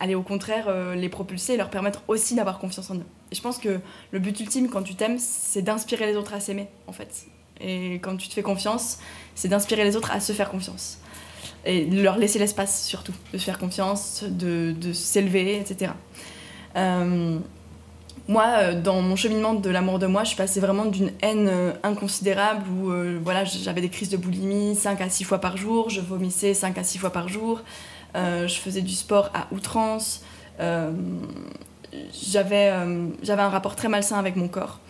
allaient 0.00 0.14
au 0.14 0.22
contraire 0.22 0.94
les 0.94 1.08
propulser 1.10 1.54
et 1.54 1.56
leur 1.58 1.68
permettre 1.68 2.02
aussi 2.08 2.34
d'avoir 2.34 2.60
confiance 2.60 2.90
en 2.90 2.94
eux. 2.94 3.06
Et 3.30 3.34
je 3.34 3.42
pense 3.42 3.58
que 3.58 3.80
le 4.10 4.18
but 4.20 4.40
ultime 4.40 4.70
quand 4.70 4.82
tu 4.82 4.94
t'aimes, 4.94 5.18
c'est 5.18 5.60
d'inspirer 5.60 6.06
les 6.06 6.16
autres 6.16 6.32
à 6.32 6.40
s'aimer 6.40 6.68
en 6.86 6.92
fait. 6.92 7.26
Et 7.60 7.96
quand 7.96 8.16
tu 8.16 8.28
te 8.28 8.32
fais 8.32 8.42
confiance, 8.42 9.00
c'est 9.34 9.48
d'inspirer 9.48 9.84
les 9.84 9.94
autres 9.94 10.10
à 10.10 10.20
se 10.20 10.32
faire 10.32 10.48
confiance 10.48 11.00
et 11.64 11.86
leur 11.86 12.18
laisser 12.18 12.38
l'espace 12.38 12.84
surtout, 12.84 13.14
de 13.32 13.38
se 13.38 13.44
faire 13.44 13.58
confiance, 13.58 14.24
de, 14.26 14.72
de 14.72 14.92
s'élever, 14.92 15.58
etc. 15.58 15.92
Euh, 16.76 17.38
moi, 18.26 18.44
euh, 18.58 18.80
dans 18.80 19.00
mon 19.00 19.16
cheminement 19.16 19.54
de 19.54 19.70
l'amour 19.70 19.98
de 19.98 20.06
moi, 20.06 20.22
je 20.22 20.28
suis 20.28 20.36
passée 20.36 20.60
vraiment 20.60 20.84
d'une 20.84 21.10
haine 21.22 21.48
euh, 21.48 21.72
inconsidérable 21.82 22.64
où 22.68 22.92
voilà, 23.22 23.44
j'avais 23.44 23.80
des 23.80 23.88
crises 23.88 24.10
de 24.10 24.16
boulimie 24.16 24.76
5 24.76 25.00
à 25.00 25.08
6 25.08 25.24
fois 25.24 25.40
par 25.40 25.56
jour, 25.56 25.90
je 25.90 26.00
vomissais 26.00 26.54
5 26.54 26.78
à 26.78 26.84
6 26.84 26.98
fois 26.98 27.10
par 27.10 27.28
jour, 27.28 27.62
je 28.14 28.54
faisais 28.54 28.82
du 28.82 28.94
sport 28.94 29.30
à 29.34 29.46
outrance, 29.52 30.22
j'avais 30.58 32.68
un 32.68 33.48
rapport 33.48 33.76
très 33.76 33.88
malsain 33.88 34.18
avec 34.18 34.36
mon 34.36 34.48
corps. 34.48 34.80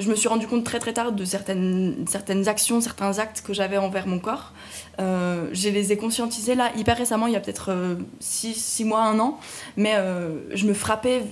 Je 0.00 0.10
me 0.10 0.14
suis 0.14 0.28
rendu 0.28 0.46
compte 0.46 0.64
très 0.64 0.78
très 0.78 0.92
tard 0.92 1.12
de 1.12 1.24
certaines, 1.24 2.04
certaines 2.08 2.48
actions, 2.48 2.80
certains 2.80 3.18
actes 3.18 3.42
que 3.42 3.52
j'avais 3.52 3.78
envers 3.78 4.06
mon 4.06 4.18
corps. 4.18 4.52
je 4.98 5.68
les 5.68 5.92
ai 5.92 5.96
conscientisés 5.96 6.54
là 6.54 6.70
hyper 6.76 6.96
récemment, 6.96 7.26
il 7.26 7.32
y 7.32 7.36
a 7.36 7.40
peut-être 7.40 7.70
6 8.20 8.84
mois, 8.84 9.02
1 9.04 9.18
an, 9.18 9.38
mais 9.76 9.94
je 10.52 10.66
me 10.66 10.74
frappais 10.74 11.22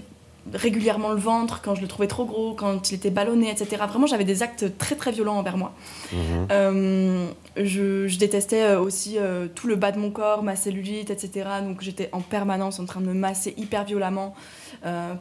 régulièrement 0.54 1.10
le 1.10 1.18
ventre 1.18 1.60
quand 1.62 1.74
je 1.74 1.80
le 1.80 1.88
trouvais 1.88 2.08
trop 2.08 2.24
gros, 2.24 2.54
quand 2.54 2.90
il 2.90 2.94
était 2.94 3.10
ballonné, 3.10 3.50
etc. 3.50 3.82
Vraiment, 3.88 4.06
j'avais 4.06 4.24
des 4.24 4.42
actes 4.42 4.78
très 4.78 4.94
très 4.94 5.12
violents 5.12 5.36
envers 5.36 5.56
moi. 5.56 5.72
Mhm. 6.12 6.48
Euh, 6.50 7.28
je, 7.56 8.18
détestais 8.18 8.62
euh, 8.62 8.80
aussi 8.80 9.16
euh, 9.18 9.48
tout 9.54 9.66
le 9.66 9.76
bas 9.76 9.92
de 9.92 9.98
mon 9.98 10.10
corps, 10.10 10.42
ma 10.42 10.56
cellulite, 10.56 11.10
etc. 11.10 11.48
Donc 11.62 11.82
j'étais 11.82 12.08
en 12.12 12.20
permanence 12.20 12.80
en 12.80 12.86
train 12.86 13.00
de 13.00 13.06
me 13.06 13.14
masser 13.14 13.54
hyper 13.56 13.84
violemment 13.84 14.34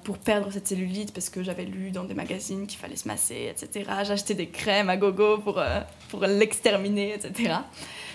pour 0.03 0.19
perdre 0.19 0.51
cette 0.51 0.67
cellulite 0.67 1.13
parce 1.13 1.29
que 1.29 1.41
j'avais 1.41 1.65
lu 1.65 1.89
dans 1.89 2.03
des 2.03 2.13
magazines 2.13 2.67
qu'il 2.67 2.77
fallait 2.77 2.95
se 2.95 3.07
masser, 3.07 3.51
etc. 3.51 3.89
J'achetais 4.03 4.35
des 4.35 4.49
crèmes 4.49 4.89
à 4.89 4.97
gogo 4.97 5.39
pour, 5.39 5.63
pour 6.09 6.21
l'exterminer, 6.21 7.15
etc. 7.15 7.55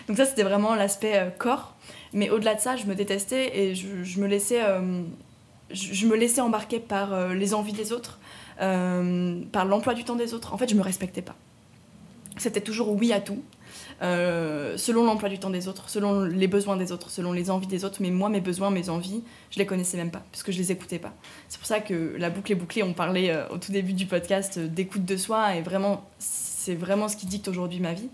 Donc 0.07 0.17
ça, 0.19 0.25
c'était 0.25 0.45
vraiment 0.45 0.77
l'aspect 0.77 1.33
corps. 1.39 1.75
Mais 2.13 2.31
au-delà 2.31 2.55
de 2.55 2.61
ça, 2.61 2.77
je 2.77 2.85
me 2.85 2.95
détestais 2.95 3.59
et 3.59 3.75
je, 3.75 4.05
je 4.05 4.21
me 4.21 4.29
laissais 4.29 4.61
je, 5.73 6.07
me 6.07 6.17
laissais 6.17 6.41
embarquer 6.41 6.79
par 6.79 7.13
euh, 7.13 7.35
les 7.35 7.55
envies 7.55 7.73
des 7.73 7.93
autres, 7.93 8.19
euh, 8.61 9.41
par 9.53 9.65
l'emploi 9.65 9.95
du 9.95 10.05
temps 10.05 10.17
des 10.17 10.35
autres. 10.35 10.53
En 10.55 10.59
fait, 10.59 10.69
je 10.69 10.75
me 10.75 10.83
respectais 10.83 11.23
pas. 11.23 11.37
C'était 12.39 12.61
toujours 12.61 12.91
oui 12.91 13.13
à 13.13 13.21
tout. 13.21 13.43
Euh, 14.03 14.77
selon 14.77 15.05
l'emploi 15.05 15.29
du 15.29 15.39
temps 15.39 15.51
des 15.51 15.69
autres, 15.69 15.89
selon 15.89 16.25
les 16.25 16.49
besoins 16.49 16.77
des 16.77 16.91
autres, 16.91 17.11
selon 17.11 17.33
les 17.33 17.51
envies 17.51 17.67
des 17.67 17.85
autres. 17.85 17.99
Mais 18.01 18.11
moi, 18.11 18.29
mes 18.29 18.41
besoins, 18.41 18.71
mes 18.71 18.89
envies, 18.89 19.23
je 19.51 19.59
les 19.59 19.67
connaissais 19.67 19.97
même 19.97 20.11
pas, 20.11 20.23
puisque 20.33 20.51
je 20.51 20.59
les 20.59 20.73
écoutais 20.73 20.99
pas. 20.99 21.15
C'est 21.49 21.59
pour 21.59 21.67
ça 21.67 21.81
que 21.81 22.17
la 22.19 22.31
boucle 22.31 22.53
est 22.53 22.57
bouclée. 22.57 22.83
On 22.83 22.95
parlait 22.95 23.35
au 23.51 23.59
tout 23.59 23.71
début 23.71 23.93
du 23.93 24.07
podcast 24.07 24.59
d'écoute 24.59 25.05
de 25.05 25.17
soi, 25.17 25.57
et 25.57 25.63
vraiment, 25.63 26.05
c'est 26.19 26.75
vraiment 26.75 27.09
ce 27.09 27.17
qui 27.17 27.27
dicte 27.27 27.49
aujourd'hui 27.49 27.81
ma 27.81 27.93
vie. 27.93 28.09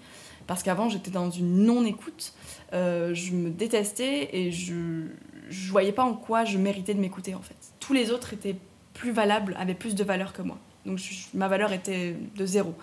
Parce 0.47 0.63
qu'avant, 0.63 0.89
j'étais 0.89 1.11
dans 1.11 1.31
une 1.31 1.65
non-écoute. 1.65 2.33
je 2.73 3.33
me 3.33 3.51
détestais 3.51 4.29
et 4.33 4.53
je, 4.53 5.07
je 5.49 5.71
voyais 5.71 5.93
pas 5.93 6.05
en 6.05 6.15
quoi 6.15 6.45
je 6.45 6.59
méritais 6.59 6.95
de 6.95 7.01
m'écouter 7.01 7.35
en 7.35 7.43
fait. 7.43 7.57
Tous 7.81 7.93
les 7.93 8.11
autres 8.11 8.33
étaient 8.33 8.57
plus 8.95 9.13
valables, 9.13 9.57
avaient 9.59 9.75
plus 9.75 9.95
de 9.95 10.05
valeur 10.05 10.33
que 10.33 10.43
moi. 10.43 10.59
Donc 10.87 11.01
ma 11.35 11.49
valeur 11.49 11.73
était 11.73 12.17
de 12.37 12.47
zéro. 12.47 12.75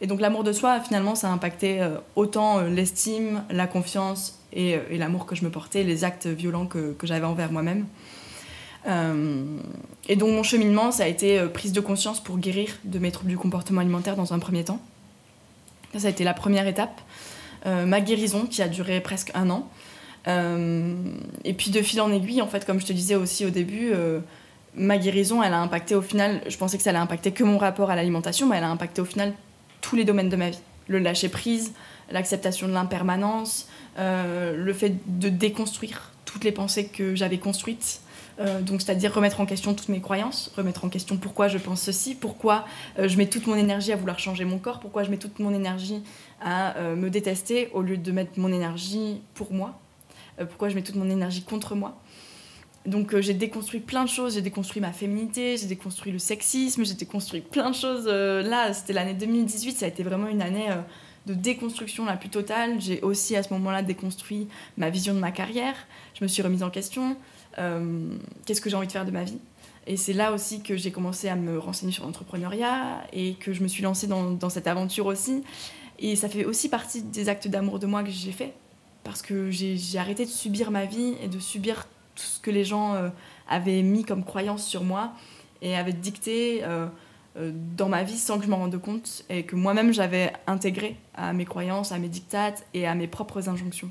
Et 0.00 0.06
donc 0.06 0.20
l'amour 0.20 0.44
de 0.44 0.52
soi, 0.52 0.80
finalement, 0.80 1.14
ça 1.14 1.28
a 1.28 1.32
impacté 1.32 1.80
euh, 1.80 1.96
autant 2.14 2.58
euh, 2.58 2.68
l'estime, 2.68 3.42
la 3.50 3.66
confiance 3.66 4.38
euh, 4.56 4.82
et, 4.90 4.98
l'amour 4.98 5.26
que 5.26 5.34
je 5.34 5.44
me 5.44 5.50
portais, 5.50 5.82
les 5.82 6.04
actes 6.04 6.26
violents 6.26 6.66
que, 6.66 6.92
que 6.92 7.06
j'avais 7.06 7.26
envers 7.26 7.50
moi-même. 7.50 7.86
et 8.86 10.16
donc 10.16 10.28
mon 10.28 10.42
cheminement, 10.42 10.92
ça 10.92 11.04
a 11.04 11.06
été 11.06 11.42
prise 11.48 11.72
de 11.72 11.80
conscience 11.80 12.22
pour 12.22 12.36
guérir 12.36 12.68
de 12.84 12.98
mes 12.98 13.10
troubles 13.10 13.30
du 13.30 13.38
comportement 13.38 13.80
alimentaire 13.80 14.14
dans 14.14 14.34
un 14.34 14.38
premier 14.38 14.62
temps. 14.62 14.78
Ça, 15.96 16.08
a 16.08 16.10
été 16.10 16.22
la 16.22 16.34
première 16.34 16.66
étape. 16.66 17.00
ma 17.64 18.02
guérison 18.02 18.44
qui 18.44 18.60
a 18.60 18.68
duré 18.68 19.00
presque 19.00 19.30
un 19.32 19.48
an. 19.48 19.70
Euh, 20.26 20.94
et 21.44 21.52
puis 21.52 21.70
de 21.70 21.82
fil 21.82 22.00
en 22.00 22.12
aiguille, 22.12 22.42
en 22.42 22.46
fait, 22.46 22.64
comme 22.64 22.80
je 22.80 22.86
te 22.86 22.92
disais 22.92 23.14
aussi 23.14 23.44
au 23.44 23.50
début, 23.50 23.90
euh, 23.92 24.20
ma 24.74 24.98
guérison, 24.98 25.42
elle 25.42 25.52
a 25.52 25.60
impacté 25.60 25.94
au 25.94 26.02
final, 26.02 26.40
je 26.48 26.56
pensais 26.56 26.76
que 26.76 26.82
ça 26.82 26.90
allait 26.90 26.98
impacter 26.98 27.32
que 27.32 27.44
mon 27.44 27.58
rapport 27.58 27.90
à 27.90 27.96
l'alimentation, 27.96 28.48
mais 28.48 28.56
elle 28.56 28.64
a 28.64 28.70
impacté 28.70 29.00
au 29.00 29.04
final 29.04 29.32
tous 29.80 29.96
les 29.96 30.04
domaines 30.04 30.30
de 30.30 30.36
ma 30.36 30.50
vie. 30.50 30.60
Le 30.88 30.98
lâcher 30.98 31.28
prise, 31.28 31.72
l'acceptation 32.10 32.68
de 32.68 32.72
l'impermanence, 32.72 33.68
euh, 33.98 34.56
le 34.56 34.72
fait 34.72 34.94
de 35.06 35.28
déconstruire 35.28 36.12
toutes 36.24 36.44
les 36.44 36.52
pensées 36.52 36.86
que 36.86 37.14
j'avais 37.14 37.38
construites. 37.38 38.00
donc, 38.62 38.82
c'est-à-dire 38.82 39.14
remettre 39.14 39.40
en 39.40 39.46
question 39.46 39.74
toutes 39.74 39.88
mes 39.88 40.00
croyances, 40.00 40.50
remettre 40.56 40.84
en 40.84 40.88
question 40.88 41.16
pourquoi 41.16 41.46
je 41.46 41.56
pense 41.58 41.80
ceci, 41.80 42.16
pourquoi 42.16 42.64
je 42.98 43.16
mets 43.16 43.28
toute 43.28 43.46
mon 43.46 43.54
énergie 43.54 43.92
à 43.92 43.96
vouloir 43.96 44.18
changer 44.18 44.44
mon 44.44 44.58
corps, 44.58 44.80
pourquoi 44.80 45.04
je 45.04 45.10
mets 45.10 45.18
toute 45.18 45.38
mon 45.38 45.54
énergie 45.54 46.02
à 46.42 46.74
me 46.96 47.10
détester 47.10 47.70
au 47.72 47.82
lieu 47.82 47.96
de 47.96 48.10
mettre 48.10 48.32
mon 48.36 48.52
énergie 48.52 49.20
pour 49.34 49.52
moi, 49.52 49.78
pourquoi 50.38 50.68
je 50.68 50.74
mets 50.74 50.82
toute 50.82 50.96
mon 50.96 51.08
énergie 51.08 51.42
contre 51.42 51.74
moi. 51.74 52.00
Donc 52.86 53.14
euh, 53.14 53.22
j'ai 53.22 53.32
déconstruit 53.32 53.80
plein 53.80 54.04
de 54.04 54.08
choses, 54.08 54.34
j'ai 54.34 54.42
déconstruit 54.42 54.82
ma 54.82 54.92
féminité, 54.92 55.56
j'ai 55.56 55.66
déconstruit 55.66 56.12
le 56.12 56.18
sexisme, 56.18 56.84
j'ai 56.84 56.94
déconstruit 56.94 57.40
plein 57.40 57.70
de 57.70 57.74
choses. 57.74 58.04
Euh, 58.06 58.42
là, 58.42 58.72
c'était 58.74 58.92
l'année 58.92 59.14
2018, 59.14 59.78
ça 59.78 59.86
a 59.86 59.88
été 59.88 60.02
vraiment 60.02 60.28
une 60.28 60.42
année 60.42 60.68
de 61.26 61.32
déconstruction 61.32 62.04
la 62.04 62.16
plus 62.16 62.28
totale. 62.28 62.80
J'ai 62.80 63.00
aussi 63.00 63.36
à 63.36 63.42
ce 63.42 63.52
moment-là 63.54 63.82
déconstruit 63.82 64.48
ma 64.76 64.90
vision 64.90 65.14
de 65.14 65.18
ma 65.18 65.30
carrière, 65.30 65.74
je 66.18 66.22
me 66.22 66.28
suis 66.28 66.42
remise 66.42 66.62
en 66.62 66.70
question, 66.70 67.16
qu'est-ce 67.56 68.60
que 68.60 68.68
j'ai 68.68 68.76
envie 68.76 68.86
de 68.86 68.92
faire 68.92 69.06
de 69.06 69.10
ma 69.10 69.24
vie? 69.24 69.38
Et 69.86 69.96
c'est 69.96 70.12
là 70.12 70.32
aussi 70.32 70.62
que 70.62 70.76
j'ai 70.76 70.90
commencé 70.90 71.28
à 71.28 71.36
me 71.36 71.58
renseigner 71.58 71.92
sur 71.92 72.04
l'entrepreneuriat 72.04 73.02
et 73.12 73.34
que 73.34 73.52
je 73.52 73.62
me 73.62 73.68
suis 73.68 73.82
lancée 73.82 74.06
dans, 74.06 74.30
dans 74.30 74.48
cette 74.48 74.66
aventure 74.66 75.06
aussi. 75.06 75.42
Et 75.98 76.16
ça 76.16 76.28
fait 76.28 76.44
aussi 76.44 76.68
partie 76.68 77.02
des 77.02 77.28
actes 77.28 77.48
d'amour 77.48 77.78
de 77.78 77.86
moi 77.86 78.02
que 78.02 78.10
j'ai 78.10 78.32
fait 78.32 78.54
parce 79.04 79.22
que 79.22 79.50
j'ai 79.50 79.98
arrêté 79.98 80.24
de 80.24 80.30
subir 80.30 80.70
ma 80.70 80.86
vie 80.86 81.14
et 81.22 81.28
de 81.28 81.38
subir 81.38 81.86
tout 82.14 82.22
ce 82.22 82.40
que 82.40 82.50
les 82.50 82.64
gens 82.64 82.94
euh, 82.94 83.08
avaient 83.48 83.82
mis 83.82 84.04
comme 84.04 84.24
croyance 84.24 84.66
sur 84.66 84.82
moi 84.82 85.12
et 85.62 85.76
avaient 85.76 85.92
dicté 85.92 86.62
euh, 86.64 86.86
euh, 87.36 87.52
dans 87.76 87.88
ma 87.88 88.02
vie 88.02 88.18
sans 88.18 88.38
que 88.38 88.44
je 88.44 88.50
m'en 88.50 88.56
rende 88.56 88.80
compte 88.80 89.24
et 89.28 89.44
que 89.44 89.56
moi-même 89.56 89.92
j'avais 89.92 90.32
intégré 90.46 90.96
à 91.14 91.32
mes 91.32 91.44
croyances, 91.44 91.92
à 91.92 91.98
mes 91.98 92.08
dictates 92.08 92.66
et 92.72 92.86
à 92.86 92.94
mes 92.94 93.06
propres 93.06 93.48
injonctions. 93.48 93.90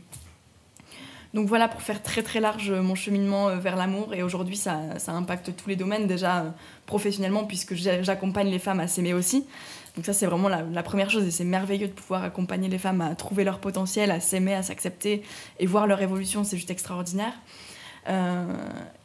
Donc 1.34 1.48
voilà 1.48 1.68
pour 1.68 1.82
faire 1.82 2.04
très 2.04 2.22
très 2.22 2.40
large 2.40 2.72
mon 2.72 2.94
cheminement 2.94 3.56
vers 3.56 3.76
l'amour 3.76 4.14
et 4.14 4.22
aujourd'hui 4.22 4.56
ça, 4.56 5.00
ça, 5.00 5.14
impacte 5.14 5.56
tous 5.56 5.68
les 5.68 5.76
domaines 5.76 6.06
déjà 6.06 6.54
professionnellement 6.86 7.46
puisque 7.46 7.74
j'accompagne 7.74 8.50
les 8.50 8.60
femmes 8.60 8.80
à 8.80 8.88
s'aimer 8.88 9.16
aussi 9.16 9.44
donc 9.96 10.06
ça, 10.06 10.14
c'est 10.14 10.26
vraiment 10.26 10.50
la, 10.50 10.84
première 10.84 11.10
chose 11.12 11.24
et 11.26 11.32
c'est 11.32 11.44
merveilleux 11.44 11.88
de 11.88 11.94
pouvoir 11.94 12.24
accompagner 12.24 12.68
les 12.68 12.80
femmes 12.80 13.02
à 13.02 13.14
trouver 13.14 13.44
leur 13.44 13.60
potentiel, 13.60 14.10
à 14.10 14.20
s'aimer, 14.20 14.56
à 14.56 14.64
s'accepter 14.64 15.22
et 15.60 15.68
voir 15.68 15.86
leur 15.86 16.02
évolution, 16.02 16.44
c'est 16.44 16.58
juste 16.58 16.72
extraordinaire. 16.72 17.34
Euh, 18.10 18.46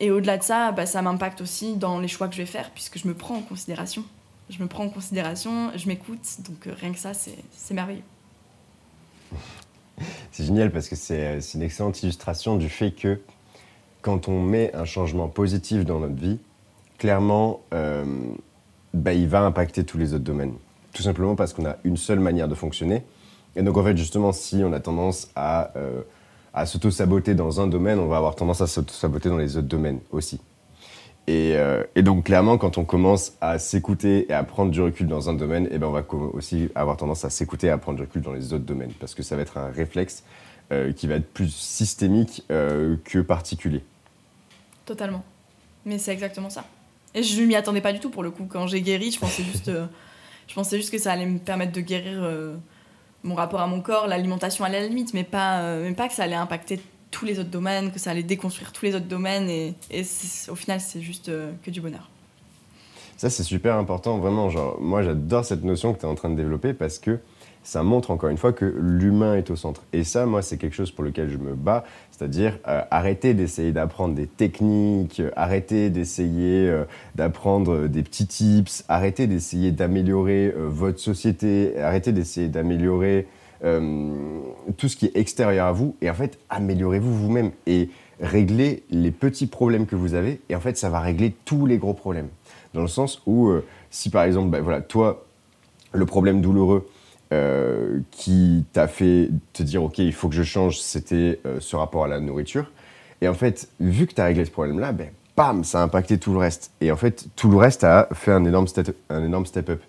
et 0.00 0.10
au-delà 0.10 0.38
de 0.38 0.42
ça, 0.42 0.72
bah, 0.72 0.86
ça 0.86 1.02
m'impacte 1.02 1.42
aussi 1.42 1.76
dans 1.76 2.00
les 2.00 2.08
choix 2.08 2.26
que 2.26 2.34
je 2.34 2.40
vais 2.40 2.46
faire 2.46 2.70
puisque 2.70 2.98
je 2.98 3.06
me 3.06 3.14
prends 3.14 3.36
en 3.36 3.42
considération. 3.42 4.02
Je 4.48 4.62
me 4.62 4.66
prends 4.66 4.84
en 4.84 4.88
considération, 4.88 5.70
je 5.76 5.86
m'écoute, 5.88 6.26
donc 6.48 6.66
euh, 6.66 6.74
rien 6.74 6.92
que 6.92 6.98
ça, 6.98 7.12
c'est 7.12 7.74
merveilleux. 7.74 8.02
C'est 10.30 10.44
génial 10.44 10.70
parce 10.70 10.88
que 10.88 10.94
c'est 10.94 11.40
une 11.54 11.62
excellente 11.62 12.00
illustration 12.04 12.54
du 12.54 12.68
fait 12.68 12.92
que 12.92 13.20
quand 14.00 14.28
on 14.28 14.40
met 14.40 14.72
un 14.72 14.84
changement 14.84 15.26
positif 15.26 15.84
dans 15.84 15.98
notre 15.98 16.14
vie, 16.14 16.38
clairement, 16.98 17.62
euh, 17.74 18.04
bah, 18.94 19.12
il 19.12 19.26
va 19.26 19.40
impacter 19.40 19.82
tous 19.82 19.98
les 19.98 20.14
autres 20.14 20.22
domaines 20.22 20.54
tout 20.92 21.02
simplement 21.02 21.34
parce 21.34 21.52
qu'on 21.52 21.66
a 21.66 21.76
une 21.84 21.96
seule 21.96 22.20
manière 22.20 22.48
de 22.48 22.54
fonctionner. 22.54 23.04
Et 23.56 23.62
donc 23.62 23.76
en 23.76 23.84
fait, 23.84 23.96
justement, 23.96 24.32
si 24.32 24.62
on 24.64 24.72
a 24.72 24.80
tendance 24.80 25.30
à, 25.34 25.72
euh, 25.76 26.02
à 26.54 26.66
s'auto-saboter 26.66 27.34
dans 27.34 27.60
un 27.60 27.66
domaine, 27.66 27.98
on 27.98 28.06
va 28.06 28.16
avoir 28.16 28.34
tendance 28.34 28.60
à 28.60 28.66
s'auto-saboter 28.66 29.28
dans 29.28 29.36
les 29.36 29.56
autres 29.56 29.68
domaines 29.68 30.00
aussi. 30.10 30.40
Et, 31.26 31.56
euh, 31.56 31.84
et, 31.94 32.02
donc 32.02 32.24
clairement, 32.24 32.56
quand 32.56 32.78
on 32.78 32.84
commence 32.84 33.34
à 33.42 33.58
s'écouter 33.58 34.30
et 34.30 34.32
à 34.32 34.42
prendre 34.44 34.70
du 34.70 34.80
recul 34.80 35.06
dans 35.08 35.28
un 35.28 35.34
domaine, 35.34 35.68
eh 35.70 35.78
ben 35.78 35.88
on 35.88 35.92
va 35.92 36.02
aussi 36.32 36.70
avoir 36.74 36.96
tendance 36.96 37.24
à 37.24 37.30
s'écouter 37.30 37.66
et 37.66 37.70
à 37.70 37.76
prendre 37.76 37.96
du 37.96 38.02
recul 38.02 38.22
dans 38.22 38.32
les 38.32 38.54
autres 38.54 38.64
domaines, 38.64 38.92
parce 38.98 39.14
que 39.14 39.22
ça 39.22 39.36
va 39.36 39.42
être 39.42 39.58
un 39.58 39.70
réflexe 39.70 40.24
euh, 40.72 40.92
qui 40.92 41.06
va 41.06 41.16
être 41.16 41.30
plus 41.30 41.52
systémique 41.52 42.44
que 42.48 43.20
particulier. 43.20 43.82
Totalement. 44.86 45.22
Mais 45.84 45.98
c'est 45.98 46.12
exactement 46.12 46.48
ça. 46.48 46.64
Et 47.14 47.22
je 47.22 47.42
ne 47.42 47.46
m'y 47.46 47.56
attendais 47.56 47.82
pas 47.82 47.92
du 47.92 48.00
tout 48.00 48.08
pour 48.08 48.22
le 48.22 48.30
coup. 48.30 48.46
Quand 48.48 48.66
j'ai 48.66 48.80
guéri, 48.80 49.10
je 49.10 49.18
pensais 49.18 49.42
juste... 49.42 49.70
Je 50.48 50.54
pensais 50.54 50.78
juste 50.78 50.90
que 50.90 50.98
ça 50.98 51.12
allait 51.12 51.26
me 51.26 51.38
permettre 51.38 51.72
de 51.72 51.80
guérir 51.80 52.22
euh, 52.22 52.56
mon 53.22 53.34
rapport 53.34 53.60
à 53.60 53.66
mon 53.66 53.80
corps, 53.80 54.06
l'alimentation 54.06 54.64
à 54.64 54.68
la 54.68 54.80
limite, 54.80 55.14
mais 55.14 55.24
pas, 55.24 55.60
euh, 55.60 55.92
pas 55.92 56.08
que 56.08 56.14
ça 56.14 56.24
allait 56.24 56.34
impacter 56.34 56.80
tous 57.10 57.24
les 57.24 57.38
autres 57.38 57.50
domaines, 57.50 57.92
que 57.92 57.98
ça 57.98 58.10
allait 58.10 58.22
déconstruire 58.22 58.72
tous 58.72 58.86
les 58.86 58.94
autres 58.94 59.06
domaines. 59.06 59.48
Et, 59.48 59.74
au 60.48 60.54
final, 60.54 60.80
c'est 60.80 61.02
juste 61.02 61.28
euh, 61.28 61.52
que 61.62 61.70
du 61.70 61.80
bonheur. 61.80 62.08
Ça, 63.18 63.30
c'est 63.30 63.42
super 63.42 63.76
important, 63.76 64.18
vraiment. 64.18 64.48
Genre, 64.48 64.80
moi, 64.80 65.02
j'adore 65.02 65.44
cette 65.44 65.64
notion 65.64 65.92
que 65.92 66.00
tu 66.00 66.06
es 66.06 66.08
en 66.08 66.14
train 66.14 66.30
de 66.30 66.36
développer 66.36 66.72
parce 66.72 66.98
que 66.98 67.18
ça 67.68 67.82
montre 67.82 68.10
encore 68.10 68.30
une 68.30 68.38
fois 68.38 68.54
que 68.54 68.64
l'humain 68.64 69.36
est 69.36 69.50
au 69.50 69.56
centre. 69.56 69.82
Et 69.92 70.02
ça, 70.02 70.24
moi, 70.24 70.40
c'est 70.40 70.56
quelque 70.56 70.74
chose 70.74 70.90
pour 70.90 71.04
lequel 71.04 71.28
je 71.28 71.36
me 71.36 71.54
bats, 71.54 71.84
c'est-à-dire 72.10 72.58
euh, 72.66 72.80
arrêter 72.90 73.34
d'essayer 73.34 73.72
d'apprendre 73.72 74.14
des 74.14 74.26
techniques, 74.26 75.20
euh, 75.20 75.30
arrêter 75.36 75.90
d'essayer 75.90 76.66
euh, 76.66 76.84
d'apprendre 77.14 77.86
des 77.86 78.02
petits 78.02 78.26
tips, 78.26 78.84
arrêter 78.88 79.26
d'essayer 79.26 79.70
d'améliorer 79.70 80.50
votre 80.56 80.98
société, 80.98 81.78
arrêter 81.78 82.12
d'essayer 82.12 82.48
d'améliorer 82.48 83.26
tout 83.60 84.88
ce 84.88 84.96
qui 84.96 85.06
est 85.06 85.16
extérieur 85.16 85.66
à 85.66 85.72
vous, 85.72 85.94
et 86.00 86.08
en 86.08 86.14
fait, 86.14 86.38
améliorez-vous 86.48 87.14
vous-même 87.14 87.50
et 87.66 87.90
réglez 88.18 88.82
les 88.88 89.10
petits 89.10 89.46
problèmes 89.46 89.84
que 89.84 89.96
vous 89.96 90.14
avez, 90.14 90.40
et 90.48 90.56
en 90.56 90.60
fait, 90.60 90.78
ça 90.78 90.88
va 90.88 91.00
régler 91.00 91.34
tous 91.44 91.66
les 91.66 91.76
gros 91.76 91.92
problèmes. 91.92 92.28
Dans 92.72 92.82
le 92.82 92.88
sens 92.88 93.20
où, 93.26 93.48
euh, 93.48 93.62
si 93.90 94.08
par 94.08 94.22
exemple, 94.24 94.48
bah, 94.48 94.62
voilà, 94.62 94.80
toi, 94.80 95.26
le 95.92 96.06
problème 96.06 96.40
douloureux 96.40 96.88
euh, 97.32 98.00
qui 98.10 98.64
t'a 98.72 98.88
fait 98.88 99.30
te 99.52 99.62
dire, 99.62 99.82
OK, 99.82 99.98
il 99.98 100.12
faut 100.12 100.28
que 100.28 100.34
je 100.34 100.42
change, 100.42 100.80
c'était 100.80 101.40
euh, 101.46 101.58
ce 101.60 101.76
rapport 101.76 102.04
à 102.04 102.08
la 102.08 102.20
nourriture. 102.20 102.70
Et 103.20 103.28
en 103.28 103.34
fait, 103.34 103.68
vu 103.80 104.06
que 104.06 104.14
tu 104.14 104.20
as 104.20 104.24
réglé 104.24 104.44
ce 104.44 104.50
problème-là, 104.50 104.92
ben, 104.92 105.08
bam, 105.36 105.64
ça 105.64 105.80
a 105.80 105.84
impacté 105.84 106.18
tout 106.18 106.32
le 106.32 106.38
reste. 106.38 106.72
Et 106.80 106.90
en 106.90 106.96
fait, 106.96 107.26
tout 107.36 107.50
le 107.50 107.56
reste 107.56 107.84
a 107.84 108.08
fait 108.12 108.32
un 108.32 108.44
énorme 108.44 108.66
step, 108.66 108.96
un 109.10 109.24
énorme 109.24 109.46
step 109.46 109.68
up. 109.70 109.82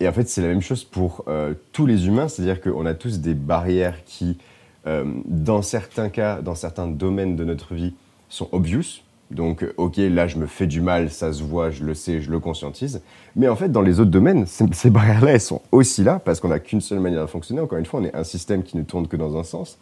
Et 0.00 0.08
en 0.08 0.12
fait, 0.12 0.28
c'est 0.28 0.40
la 0.40 0.48
même 0.48 0.62
chose 0.62 0.82
pour 0.82 1.26
tous 1.72 1.84
les 1.84 2.06
humains, 2.06 2.28
c'est-à-dire 2.28 2.62
qu'on 2.62 2.86
a 2.86 2.94
tous 2.94 3.20
des 3.20 3.34
barrières 3.34 4.02
qui, 4.06 4.38
dans 4.86 5.60
certains 5.60 6.08
cas, 6.08 6.40
dans 6.40 6.54
certains 6.54 6.86
domaines 6.86 7.36
de 7.36 7.44
notre 7.44 7.74
vie, 7.74 7.92
sont 8.30 8.48
obvious, 8.52 9.02
donc, 9.30 9.64
ok, 9.76 9.96
là, 9.98 10.26
je 10.26 10.36
me 10.36 10.46
fais 10.46 10.66
du 10.66 10.80
mal, 10.80 11.10
ça 11.10 11.32
se 11.32 11.42
voit, 11.42 11.70
je 11.70 11.84
le 11.84 11.94
sais, 11.94 12.20
je 12.20 12.30
le 12.30 12.40
conscientise. 12.40 13.00
Mais 13.36 13.46
en 13.48 13.54
fait, 13.54 13.68
dans 13.68 13.82
les 13.82 14.00
autres 14.00 14.10
domaines, 14.10 14.44
ces 14.46 14.90
barrières-là, 14.90 15.32
elles 15.32 15.40
sont 15.40 15.62
aussi 15.70 16.02
là 16.02 16.18
parce 16.18 16.40
qu'on 16.40 16.48
n'a 16.48 16.58
qu'une 16.58 16.80
seule 16.80 16.98
manière 16.98 17.22
de 17.22 17.26
fonctionner. 17.26 17.60
Encore 17.60 17.78
une 17.78 17.86
fois, 17.86 18.00
on 18.00 18.04
est 18.04 18.14
un 18.14 18.24
système 18.24 18.64
qui 18.64 18.76
ne 18.76 18.82
tourne 18.82 19.06
que 19.06 19.16
dans 19.16 19.38
un 19.38 19.44
sens. 19.44 19.78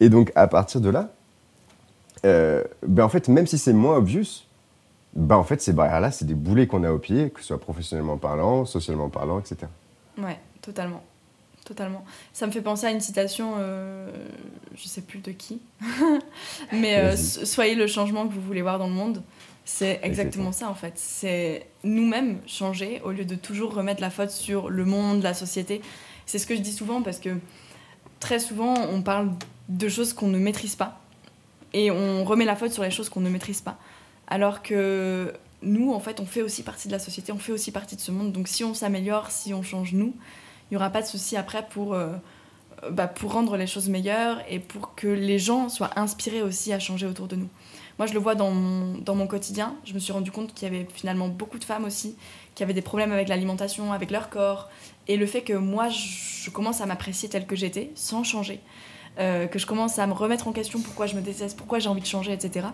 Et 0.00 0.08
donc, 0.08 0.32
à 0.34 0.46
partir 0.46 0.80
de 0.80 0.88
là, 0.88 1.10
euh, 2.24 2.64
ben 2.86 3.04
en 3.04 3.08
fait, 3.10 3.28
même 3.28 3.46
si 3.46 3.58
c'est 3.58 3.74
moins 3.74 3.96
obvious, 3.96 4.44
ben 5.14 5.36
en 5.36 5.44
fait, 5.44 5.60
ces 5.60 5.74
barrières-là, 5.74 6.10
c'est 6.10 6.24
des 6.24 6.34
boulets 6.34 6.66
qu'on 6.66 6.82
a 6.82 6.90
au 6.90 6.98
pied, 6.98 7.30
que 7.30 7.40
ce 7.40 7.48
soit 7.48 7.60
professionnellement 7.60 8.16
parlant, 8.16 8.64
socialement 8.64 9.10
parlant, 9.10 9.38
etc. 9.38 9.66
Ouais, 10.18 10.38
totalement. 10.62 11.02
Totalement. 11.66 12.04
Ça 12.32 12.46
me 12.46 12.52
fait 12.52 12.62
penser 12.62 12.86
à 12.86 12.92
une 12.92 13.00
citation, 13.00 13.54
euh, 13.58 14.08
je 14.76 14.86
sais 14.86 15.00
plus 15.00 15.18
de 15.18 15.32
qui, 15.32 15.60
mais 16.72 16.96
euh, 16.98 17.16
soyez 17.16 17.74
le 17.74 17.88
changement 17.88 18.28
que 18.28 18.32
vous 18.32 18.40
voulez 18.40 18.62
voir 18.62 18.78
dans 18.78 18.86
le 18.86 18.92
monde. 18.92 19.20
C'est 19.64 19.98
exactement 20.04 20.52
ça 20.52 20.70
en 20.70 20.76
fait. 20.76 20.92
C'est 20.94 21.66
nous-mêmes 21.82 22.38
changer 22.46 23.00
au 23.04 23.10
lieu 23.10 23.24
de 23.24 23.34
toujours 23.34 23.74
remettre 23.74 24.00
la 24.00 24.10
faute 24.10 24.30
sur 24.30 24.70
le 24.70 24.84
monde, 24.84 25.24
la 25.24 25.34
société. 25.34 25.80
C'est 26.24 26.38
ce 26.38 26.46
que 26.46 26.54
je 26.54 26.60
dis 26.60 26.72
souvent 26.72 27.02
parce 27.02 27.18
que 27.18 27.30
très 28.20 28.38
souvent 28.38 28.74
on 28.92 29.02
parle 29.02 29.32
de 29.68 29.88
choses 29.88 30.12
qu'on 30.12 30.28
ne 30.28 30.38
maîtrise 30.38 30.76
pas 30.76 31.00
et 31.72 31.90
on 31.90 32.24
remet 32.24 32.44
la 32.44 32.54
faute 32.54 32.70
sur 32.70 32.84
les 32.84 32.92
choses 32.92 33.08
qu'on 33.08 33.20
ne 33.20 33.28
maîtrise 33.28 33.60
pas. 33.60 33.76
Alors 34.28 34.62
que 34.62 35.32
nous, 35.62 35.92
en 35.92 35.98
fait, 35.98 36.20
on 36.20 36.26
fait 36.26 36.42
aussi 36.42 36.62
partie 36.62 36.86
de 36.86 36.92
la 36.92 37.00
société, 37.00 37.32
on 37.32 37.38
fait 37.38 37.52
aussi 37.52 37.72
partie 37.72 37.96
de 37.96 38.00
ce 38.00 38.12
monde. 38.12 38.30
Donc 38.30 38.46
si 38.46 38.62
on 38.62 38.72
s'améliore, 38.72 39.32
si 39.32 39.52
on 39.52 39.64
change 39.64 39.94
nous, 39.94 40.14
il 40.70 40.74
n'y 40.74 40.76
aura 40.76 40.90
pas 40.90 41.02
de 41.02 41.06
souci 41.06 41.36
après 41.36 41.66
pour, 41.68 41.94
euh, 41.94 42.12
bah, 42.90 43.06
pour 43.06 43.32
rendre 43.32 43.56
les 43.56 43.66
choses 43.66 43.88
meilleures 43.88 44.38
et 44.48 44.58
pour 44.58 44.94
que 44.94 45.06
les 45.06 45.38
gens 45.38 45.68
soient 45.68 45.98
inspirés 45.98 46.42
aussi 46.42 46.72
à 46.72 46.78
changer 46.78 47.06
autour 47.06 47.28
de 47.28 47.36
nous. 47.36 47.48
Moi, 47.98 48.06
je 48.06 48.12
le 48.12 48.18
vois 48.18 48.34
dans 48.34 48.50
mon, 48.50 48.98
dans 48.98 49.14
mon 49.14 49.26
quotidien. 49.26 49.74
Je 49.84 49.94
me 49.94 49.98
suis 49.98 50.12
rendu 50.12 50.30
compte 50.30 50.52
qu'il 50.52 50.68
y 50.68 50.70
avait 50.70 50.86
finalement 50.92 51.28
beaucoup 51.28 51.58
de 51.58 51.64
femmes 51.64 51.84
aussi 51.84 52.16
qui 52.54 52.62
avaient 52.62 52.74
des 52.74 52.82
problèmes 52.82 53.12
avec 53.12 53.28
l'alimentation, 53.28 53.92
avec 53.92 54.10
leur 54.10 54.28
corps. 54.28 54.68
Et 55.08 55.16
le 55.16 55.26
fait 55.26 55.42
que 55.42 55.52
moi, 55.52 55.88
je 55.88 56.50
commence 56.50 56.80
à 56.80 56.86
m'apprécier 56.86 57.28
telle 57.28 57.46
que 57.46 57.56
j'étais, 57.56 57.92
sans 57.94 58.24
changer. 58.24 58.60
Euh, 59.18 59.46
que 59.46 59.58
je 59.58 59.66
commence 59.66 59.98
à 59.98 60.06
me 60.06 60.12
remettre 60.12 60.46
en 60.46 60.52
question 60.52 60.80
pourquoi 60.80 61.06
je 61.06 61.16
me 61.16 61.22
déteste, 61.22 61.56
pourquoi 61.56 61.78
j'ai 61.78 61.88
envie 61.88 62.02
de 62.02 62.06
changer, 62.06 62.32
etc. 62.32 62.66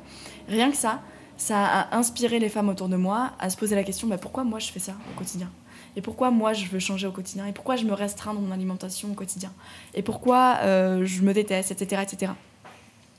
Rien 0.49 0.73
que 0.73 0.77
ça, 0.77 1.01
ça 1.37 1.65
a 1.65 1.97
inspiré 1.97 2.41
les 2.41 2.49
femmes 2.49 2.69
autour 2.69 2.89
de 2.89 2.97
moi 2.97 3.33
à 3.39 3.49
se 3.49 3.57
poser 3.57 3.77
la 3.77 3.85
question 3.85 4.09
bah, 4.09 4.19
pourquoi 4.19 4.43
moi 4.43 4.59
je 4.59 4.73
fais 4.73 4.81
ça 4.81 4.95
au 5.13 5.19
quotidien? 5.19 5.49
Et 5.97 6.03
pourquoi 6.03 6.31
moi 6.31 6.53
je 6.53 6.67
veux 6.67 6.79
changer 6.79 7.07
au 7.07 7.13
quotidien 7.13 7.47
et 7.47 7.53
pourquoi 7.53 7.77
je 7.77 7.85
me 7.85 7.93
restreins 7.93 8.35
dans 8.35 8.41
mon 8.41 8.53
alimentation 8.53 9.11
au 9.11 9.15
quotidien 9.15 9.53
et 9.95 10.03
pourquoi 10.03 10.59
euh, 10.63 11.05
je 11.05 11.23
me 11.23 11.35
déteste, 11.35 11.71
etc., 11.71 12.03
etc. 12.03 12.33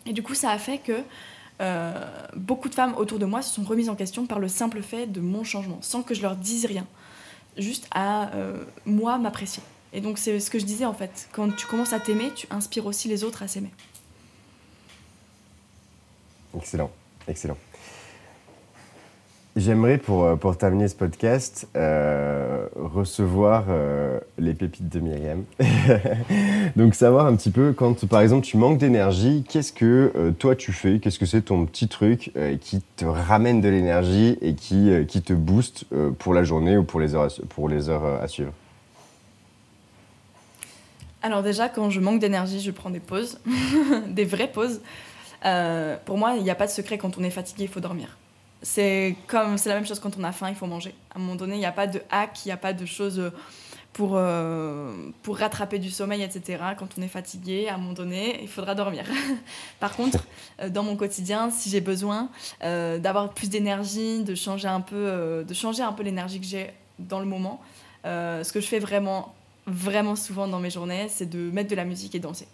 Et 0.06 0.14
du 0.14 0.24
coup, 0.24 0.36
ça 0.36 0.50
a 0.52 0.58
fait 0.58 0.80
que 0.80 1.04
euh, 1.62 1.94
beaucoup 2.36 2.68
de 2.68 2.76
femmes 2.76 2.96
autour 2.98 3.20
de 3.20 3.26
moi 3.26 3.42
se 3.42 3.54
sont 3.54 3.64
remises 3.64 3.90
en 3.90 3.96
question 3.96 4.26
par 4.26 4.40
le 4.40 4.48
simple 4.48 4.82
fait 4.82 5.08
de 5.08 5.22
mon 5.22 5.44
changement, 5.44 5.78
sans 5.82 6.02
que 6.02 6.14
je 6.14 6.22
leur 6.22 6.36
dise 6.36 6.66
rien, 6.66 6.86
juste 7.58 7.88
à 7.92 8.34
euh, 8.34 8.64
moi 8.86 9.18
m'apprécier. 9.18 9.64
Et 9.94 10.02
donc 10.02 10.18
c'est 10.18 10.40
ce 10.40 10.50
que 10.50 10.58
je 10.58 10.66
disais 10.66 10.86
en 10.86 10.94
fait, 10.94 11.30
quand 11.32 11.56
tu 11.56 11.68
commences 11.68 11.94
à 11.94 12.00
t'aimer, 12.00 12.32
tu 12.36 12.48
inspires 12.50 12.86
aussi 12.86 13.08
les 13.08 13.24
autres 13.24 13.44
à 13.44 13.48
s'aimer. 13.48 13.72
Excellent, 16.56 16.92
excellent. 17.28 17.58
J'aimerais, 19.56 20.00
pour, 20.00 20.24
euh, 20.24 20.36
pour 20.36 20.58
terminer 20.58 20.88
ce 20.88 20.96
podcast, 20.96 21.68
euh, 21.76 22.66
recevoir 22.76 23.66
euh, 23.70 24.20
les 24.40 24.56
pépites 24.56 24.90
de 24.90 25.00
Myriam. 25.00 25.44
Donc, 26.76 26.96
savoir 26.96 27.28
un 27.28 27.36
petit 27.36 27.52
peu, 27.52 27.72
quand 27.72 28.08
par 28.08 28.22
exemple 28.22 28.44
tu 28.44 28.58
manques 28.58 28.80
d'énergie, 28.80 29.44
qu'est-ce 29.48 29.72
que 29.72 30.34
toi 30.40 30.56
tu 30.56 30.72
fais? 30.72 30.98
Qu'est-ce 30.98 31.20
que 31.20 31.28
c'est 31.28 31.44
ton 31.44 31.68
petit 31.68 31.88
truc 31.88 32.32
qui 32.62 32.82
te 32.96 33.06
ramène 33.06 33.62
de 33.62 33.70
l'énergie 33.70 34.40
et 34.42 34.56
qui, 34.56 34.92
qui 35.08 35.22
te 35.22 35.34
booste 35.34 35.86
pour 36.18 36.34
la 36.34 36.44
journée 36.44 36.76
ou 36.76 36.84
pour 36.84 37.00
les 37.00 37.14
heures 37.14 37.32
pour 37.50 37.70
les 37.70 37.90
heures 37.90 38.06
à 38.06 38.28
suivre? 38.28 38.54
Alors, 41.22 41.44
déjà, 41.44 41.70
quand 41.70 41.92
je 41.92 42.00
manque 42.00 42.20
d'énergie, 42.20 42.60
je 42.60 42.72
prends 42.72 42.90
des 42.90 43.00
pauses, 43.00 43.40
des 44.08 44.26
vraies 44.26 44.52
pauses. 44.52 44.82
pour 46.06 46.18
moi, 46.18 46.34
il 46.38 46.44
n'y 46.44 46.50
a 46.50 46.56
pas 46.56 46.66
de 46.66 46.72
secret. 46.72 46.98
Quand 46.98 47.20
on 47.20 47.24
est 47.24 47.30
fatigué, 47.30 47.66
il 47.66 47.70
faut 47.70 47.80
dormir 47.80 48.18
c'est 48.64 49.16
comme 49.28 49.58
c'est 49.58 49.70
la 49.70 49.76
même 49.76 49.86
chose 49.86 50.00
quand 50.00 50.18
on 50.18 50.24
a 50.24 50.32
faim, 50.32 50.50
il 50.50 50.56
faut 50.56 50.66
manger. 50.66 50.96
À 51.14 51.18
un 51.18 51.22
moment 51.22 51.36
donné, 51.36 51.56
il 51.56 51.60
n'y 51.60 51.66
a 51.66 51.72
pas 51.72 51.86
de 51.86 52.02
hack, 52.10 52.46
il 52.46 52.48
n'y 52.48 52.54
a 52.54 52.58
pas 52.58 52.74
de 52.74 52.86
choses 52.86 53.32
pour, 53.94 54.14
euh, 54.16 54.92
pour 55.22 55.38
rattraper 55.38 55.80
du 55.80 55.92
sommeil, 55.92 56.24
etc. 56.24 56.62
Quand 56.78 56.90
on 56.98 57.02
est 57.02 57.08
fatigué, 57.08 57.68
à 57.70 57.76
un 57.76 57.78
moment 57.78 57.94
donné, 57.94 58.40
il 58.42 58.48
faudra 58.48 58.76
dormir. 58.76 59.06
Par 59.80 59.96
contre, 59.96 60.26
euh, 60.60 60.70
dans 60.70 60.84
mon 60.84 60.96
quotidien, 60.96 61.52
si 61.52 61.70
j'ai 61.70 61.82
besoin 61.82 62.30
euh, 62.64 62.98
d'avoir 62.98 63.34
plus 63.34 63.50
d'énergie, 63.50 64.24
de 64.24 64.36
changer 64.36 64.68
un 64.68 64.82
peu, 64.82 65.46
de 65.48 65.54
changer 65.54 65.84
un 65.84 65.94
peu 65.94 66.04
l'énergie 66.04 66.40
que 66.40 66.48
j'ai 66.48 66.74
dans 67.00 67.20
le 67.20 67.26
moment, 67.26 67.62
ce 68.04 68.52
que 68.52 68.60
je 68.60 68.68
fais 68.68 68.80
vraiment, 68.80 69.34
vraiment 69.68 70.16
souvent 70.16 70.48
dans 70.48 70.60
mes 70.60 70.72
journées, 70.72 71.08
c'est 71.10 71.30
de 71.30 71.52
mettre 71.52 71.70
de 71.70 71.76
la 71.76 71.86
musique 71.86 72.16
et 72.16 72.20
danser. 72.20 72.48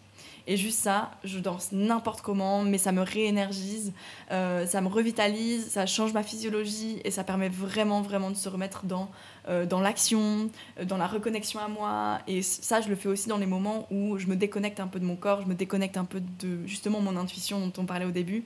Et 0.49 0.57
juste 0.57 0.79
ça, 0.79 1.11
je 1.23 1.37
danse 1.37 1.71
n'importe 1.71 2.21
comment, 2.21 2.63
mais 2.63 2.79
ça 2.79 2.91
me 2.91 3.03
réénergise, 3.03 3.93
euh, 4.31 4.65
ça 4.65 4.81
me 4.81 4.87
revitalise, 4.87 5.69
ça 5.69 5.85
change 5.85 6.11
ma 6.11 6.23
physiologie 6.23 6.99
et 7.03 7.11
ça 7.11 7.23
permet 7.23 7.49
vraiment, 7.49 8.01
vraiment 8.01 8.31
de 8.31 8.35
se 8.35 8.49
remettre 8.49 8.83
dans, 8.85 9.11
euh, 9.47 9.67
dans 9.67 9.79
l'action, 9.79 10.49
euh, 10.79 10.85
dans 10.85 10.97
la 10.97 11.05
reconnexion 11.05 11.59
à 11.59 11.67
moi. 11.67 12.17
Et 12.27 12.41
ça, 12.41 12.81
je 12.81 12.89
le 12.89 12.95
fais 12.95 13.07
aussi 13.07 13.29
dans 13.29 13.37
les 13.37 13.45
moments 13.45 13.85
où 13.91 14.17
je 14.17 14.25
me 14.25 14.35
déconnecte 14.35 14.79
un 14.79 14.87
peu 14.87 14.99
de 14.99 15.05
mon 15.05 15.15
corps, 15.15 15.43
je 15.43 15.47
me 15.47 15.53
déconnecte 15.53 15.97
un 15.97 16.05
peu 16.05 16.19
de 16.19 16.65
justement 16.65 16.99
mon 16.99 17.15
intuition 17.15 17.59
dont 17.59 17.73
on 17.83 17.85
parlait 17.85 18.05
au 18.05 18.11
début. 18.11 18.43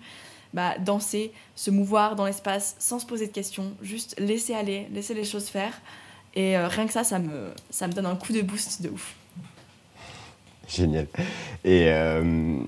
Bah, 0.53 0.77
danser, 0.79 1.31
se 1.55 1.71
mouvoir 1.71 2.17
dans 2.17 2.25
l'espace 2.25 2.75
sans 2.79 2.99
se 2.99 3.05
poser 3.05 3.27
de 3.27 3.31
questions, 3.31 3.71
juste 3.81 4.19
laisser 4.19 4.53
aller, 4.53 4.89
laisser 4.91 5.13
les 5.13 5.23
choses 5.23 5.47
faire. 5.47 5.71
Et 6.35 6.57
rien 6.57 6.85
que 6.85 6.91
ça, 6.91 7.05
ça 7.05 7.19
me, 7.19 7.53
ça 7.69 7.87
me 7.87 7.93
donne 7.93 8.07
un 8.07 8.17
coup 8.17 8.33
de 8.33 8.41
boost 8.41 8.81
de 8.81 8.89
ouf. 8.89 9.15
Génial. 10.67 11.07
Et, 11.63 11.85
euh, 11.87 12.59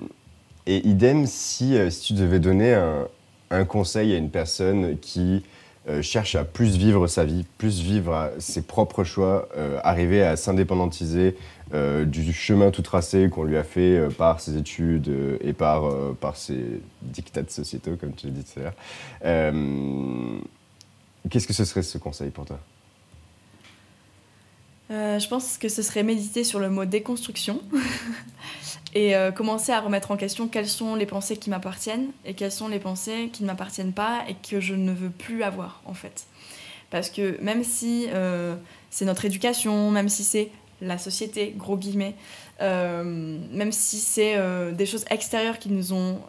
et 0.65 0.87
idem, 0.87 1.25
si, 1.25 1.77
euh, 1.77 1.89
si, 1.89 2.07
tu 2.07 2.13
devais 2.13 2.39
donner 2.39 2.73
un, 2.73 3.07
un, 3.51 3.65
conseil 3.65 4.13
à 4.13 4.17
une 4.17 4.29
personne 4.29 4.97
qui 4.99 5.43
euh, 5.87 6.01
cherche 6.01 6.35
à 6.35 6.43
plus 6.43 6.77
vivre 6.77 7.07
sa 7.07 7.25
vie, 7.25 7.45
plus 7.57 7.81
vivre 7.81 8.31
ses 8.39 8.63
propres 8.63 9.03
choix, 9.03 9.47
arriver 9.83 10.23
à 10.23 10.35
s'indépendantiser 10.35 11.35
du 12.05 12.31
chemin 12.31 12.71
tout 12.71 12.83
tracé 12.83 13.27
qu'on 13.29 13.43
lui 13.43 13.57
a 13.57 13.63
fait 13.63 14.07
par 14.17 14.39
ses 14.39 14.55
études 14.55 15.11
et 15.41 15.51
par, 15.51 15.91
par 16.21 16.37
ses 16.37 16.81
dictats 17.01 17.41
sociétaux, 17.47 17.97
comme 17.99 18.13
tu 18.13 18.27
l'as 18.27 18.33
dit 18.33 18.43
tout 18.43 18.59
à 18.59 18.63
l'heure, 18.63 18.73
qu'est-ce 21.29 21.47
que 21.47 21.53
ce 21.53 21.65
serait 21.65 21.83
ce 21.83 21.97
conseil 21.97 22.29
pour 22.29 22.45
toi? 22.45 22.59
Euh, 24.91 25.17
je 25.17 25.27
pense 25.27 25.57
que 25.57 25.67
ce 25.67 25.81
serait 25.81 26.03
méditer 26.03 26.43
sur 26.43 26.59
le 26.59 26.69
mot 26.69 26.85
déconstruction 26.85 27.61
et 28.93 29.15
euh, 29.15 29.31
commencer 29.31 29.71
à 29.71 29.79
remettre 29.79 30.11
en 30.11 30.17
question 30.17 30.47
quelles 30.47 30.69
sont 30.69 30.95
les 30.95 31.07
pensées 31.07 31.37
qui 31.37 31.49
m'appartiennent 31.49 32.11
et 32.23 32.35
quelles 32.35 32.51
sont 32.51 32.67
les 32.67 32.79
pensées 32.79 33.29
qui 33.33 33.41
ne 33.41 33.47
m'appartiennent 33.47 33.93
pas 33.93 34.23
et 34.29 34.35
que 34.35 34.59
je 34.59 34.75
ne 34.75 34.91
veux 34.91 35.09
plus 35.09 35.41
avoir 35.43 35.81
en 35.85 35.95
fait. 35.95 36.27
Parce 36.91 37.09
que 37.09 37.41
même 37.41 37.63
si 37.63 38.07
euh, 38.13 38.55
c'est 38.91 39.05
notre 39.05 39.25
éducation, 39.25 39.89
même 39.89 40.07
si 40.07 40.23
c'est 40.23 40.51
la 40.81 40.99
société, 40.99 41.53
gros 41.57 41.77
guillemets, 41.77 42.15
même 42.59 43.71
si 43.71 43.97
c'est 43.97 44.37
des 44.73 44.85
choses 44.85 45.05
extérieures 45.09 45.57
qui 45.57 45.69
nous 45.69 45.93
ont 45.93 46.19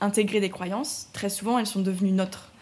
intégré 0.00 0.40
des 0.40 0.48
croyances, 0.48 1.08
très 1.12 1.28
souvent 1.28 1.58
elles 1.58 1.66
sont 1.66 1.80
devenues 1.80 2.12
nôtres. 2.12 2.52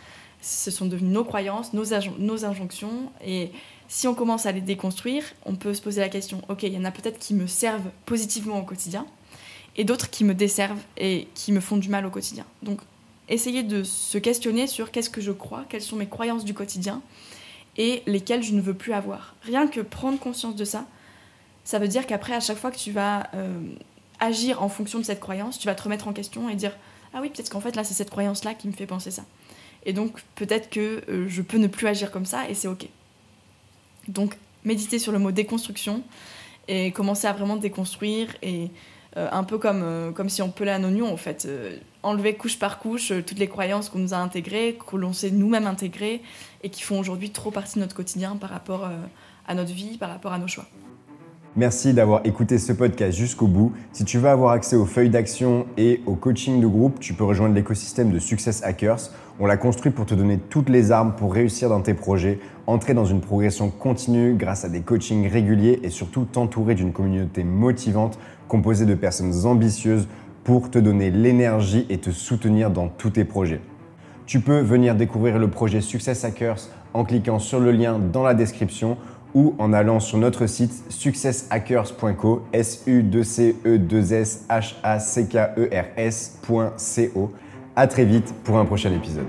Ce 0.40 0.70
sont 0.70 0.86
devenues 0.86 1.10
nos 1.10 1.24
croyances, 1.24 1.74
nos, 1.74 1.84
nos 2.18 2.44
injonctions 2.46 3.12
et 3.24 3.52
si 3.88 4.06
on 4.06 4.14
commence 4.14 4.46
à 4.46 4.52
les 4.52 4.60
déconstruire, 4.60 5.24
on 5.44 5.54
peut 5.54 5.74
se 5.74 5.82
poser 5.82 6.00
la 6.00 6.08
question, 6.08 6.42
ok, 6.48 6.62
il 6.62 6.72
y 6.74 6.78
en 6.78 6.84
a 6.84 6.90
peut-être 6.90 7.18
qui 7.18 7.34
me 7.34 7.46
servent 7.46 7.90
positivement 8.06 8.58
au 8.58 8.62
quotidien, 8.62 9.06
et 9.76 9.84
d'autres 9.84 10.10
qui 10.10 10.24
me 10.24 10.34
desservent 10.34 10.80
et 10.96 11.28
qui 11.34 11.52
me 11.52 11.60
font 11.60 11.76
du 11.76 11.88
mal 11.88 12.04
au 12.04 12.10
quotidien. 12.10 12.44
Donc, 12.62 12.80
essayer 13.28 13.62
de 13.62 13.82
se 13.82 14.18
questionner 14.18 14.66
sur 14.66 14.90
qu'est-ce 14.90 15.10
que 15.10 15.20
je 15.20 15.32
crois, 15.32 15.64
quelles 15.68 15.82
sont 15.82 15.96
mes 15.96 16.06
croyances 16.06 16.44
du 16.44 16.54
quotidien, 16.54 17.02
et 17.76 18.02
lesquelles 18.06 18.42
je 18.42 18.54
ne 18.54 18.60
veux 18.60 18.74
plus 18.74 18.92
avoir. 18.92 19.34
Rien 19.42 19.66
que 19.66 19.80
prendre 19.80 20.18
conscience 20.18 20.56
de 20.56 20.64
ça, 20.64 20.86
ça 21.64 21.78
veut 21.78 21.88
dire 21.88 22.06
qu'après, 22.06 22.34
à 22.34 22.40
chaque 22.40 22.58
fois 22.58 22.70
que 22.70 22.78
tu 22.78 22.92
vas 22.92 23.28
euh, 23.34 23.60
agir 24.20 24.62
en 24.62 24.68
fonction 24.68 24.98
de 24.98 25.04
cette 25.04 25.20
croyance, 25.20 25.58
tu 25.58 25.66
vas 25.66 25.74
te 25.74 25.82
remettre 25.82 26.08
en 26.08 26.12
question 26.12 26.48
et 26.48 26.56
dire, 26.56 26.76
ah 27.14 27.18
oui, 27.20 27.30
peut-être 27.30 27.50
qu'en 27.50 27.60
fait, 27.60 27.76
là, 27.76 27.84
c'est 27.84 27.94
cette 27.94 28.10
croyance-là 28.10 28.54
qui 28.54 28.68
me 28.68 28.72
fait 28.72 28.86
penser 28.86 29.10
ça. 29.10 29.24
Et 29.84 29.92
donc 29.92 30.20
peut-être 30.34 30.70
que 30.70 31.02
euh, 31.08 31.26
je 31.28 31.42
peux 31.42 31.58
ne 31.58 31.66
plus 31.66 31.86
agir 31.86 32.10
comme 32.10 32.26
ça 32.26 32.48
et 32.48 32.54
c'est 32.54 32.68
ok. 32.68 32.88
Donc 34.08 34.36
méditer 34.64 34.98
sur 34.98 35.12
le 35.12 35.18
mot 35.18 35.30
déconstruction 35.30 36.02
et 36.66 36.92
commencer 36.92 37.26
à 37.26 37.32
vraiment 37.32 37.56
déconstruire 37.56 38.28
et 38.42 38.70
euh, 39.16 39.28
un 39.32 39.44
peu 39.44 39.58
comme, 39.58 39.82
euh, 39.82 40.10
comme 40.10 40.28
si 40.28 40.42
on 40.42 40.50
pelait 40.50 40.72
un 40.72 40.84
oignon 40.84 41.12
en 41.12 41.16
fait. 41.16 41.48
enlever 42.02 42.34
couche 42.34 42.58
par 42.58 42.78
couche 42.78 43.12
toutes 43.26 43.38
les 43.38 43.48
croyances 43.48 43.88
qu'on 43.88 43.98
nous 43.98 44.14
a 44.14 44.18
intégrées, 44.18 44.78
que 44.90 44.96
l'on 44.96 45.12
s'est 45.12 45.30
nous-mêmes 45.30 45.66
intégrées 45.66 46.22
et 46.62 46.70
qui 46.70 46.82
font 46.82 46.98
aujourd'hui 46.98 47.30
trop 47.30 47.50
partie 47.50 47.76
de 47.76 47.80
notre 47.80 47.96
quotidien 47.96 48.36
par 48.36 48.50
rapport 48.50 48.88
à 49.46 49.54
notre 49.54 49.72
vie, 49.72 49.96
par 49.98 50.10
rapport 50.10 50.32
à 50.32 50.38
nos 50.38 50.48
choix. 50.48 50.66
Merci 51.58 51.92
d'avoir 51.92 52.24
écouté 52.24 52.56
ce 52.58 52.72
podcast 52.72 53.18
jusqu'au 53.18 53.48
bout. 53.48 53.72
Si 53.92 54.04
tu 54.04 54.18
veux 54.18 54.28
avoir 54.28 54.52
accès 54.52 54.76
aux 54.76 54.86
feuilles 54.86 55.10
d'action 55.10 55.66
et 55.76 56.00
au 56.06 56.14
coaching 56.14 56.60
de 56.60 56.66
groupe, 56.68 57.00
tu 57.00 57.14
peux 57.14 57.24
rejoindre 57.24 57.54
l'écosystème 57.54 58.12
de 58.12 58.20
Success 58.20 58.62
Hackers. 58.62 59.10
On 59.40 59.46
l'a 59.46 59.56
construit 59.56 59.92
pour 59.92 60.04
te 60.04 60.16
donner 60.16 60.36
toutes 60.36 60.68
les 60.68 60.90
armes 60.90 61.12
pour 61.16 61.32
réussir 61.32 61.68
dans 61.68 61.80
tes 61.80 61.94
projets, 61.94 62.40
entrer 62.66 62.92
dans 62.92 63.04
une 63.04 63.20
progression 63.20 63.70
continue 63.70 64.34
grâce 64.34 64.64
à 64.64 64.68
des 64.68 64.80
coachings 64.80 65.28
réguliers 65.28 65.78
et 65.84 65.90
surtout 65.90 66.24
t'entourer 66.24 66.74
d'une 66.74 66.92
communauté 66.92 67.44
motivante 67.44 68.18
composée 68.48 68.84
de 68.84 68.96
personnes 68.96 69.46
ambitieuses 69.46 70.08
pour 70.42 70.72
te 70.72 70.80
donner 70.80 71.12
l'énergie 71.12 71.86
et 71.88 71.98
te 71.98 72.10
soutenir 72.10 72.72
dans 72.72 72.88
tous 72.88 73.10
tes 73.10 73.24
projets. 73.24 73.60
Tu 74.26 74.40
peux 74.40 74.58
venir 74.58 74.96
découvrir 74.96 75.38
le 75.38 75.48
projet 75.48 75.82
Success 75.82 76.24
Hackers 76.24 76.68
en 76.92 77.04
cliquant 77.04 77.38
sur 77.38 77.60
le 77.60 77.70
lien 77.70 78.00
dans 78.00 78.24
la 78.24 78.34
description 78.34 78.96
ou 79.34 79.54
en 79.58 79.72
allant 79.72 80.00
sur 80.00 80.18
notre 80.18 80.46
site 80.46 80.72
successhackers.co, 80.88 82.42
s 82.52 82.82
u 82.88 83.04
c 83.22 83.54
e 83.64 83.78
2 83.78 84.12
s 84.12 84.46
e 84.50 84.62
À 87.78 87.86
très 87.86 88.04
vite 88.04 88.34
pour 88.42 88.58
un 88.58 88.64
prochain 88.64 88.92
épisode. 88.92 89.28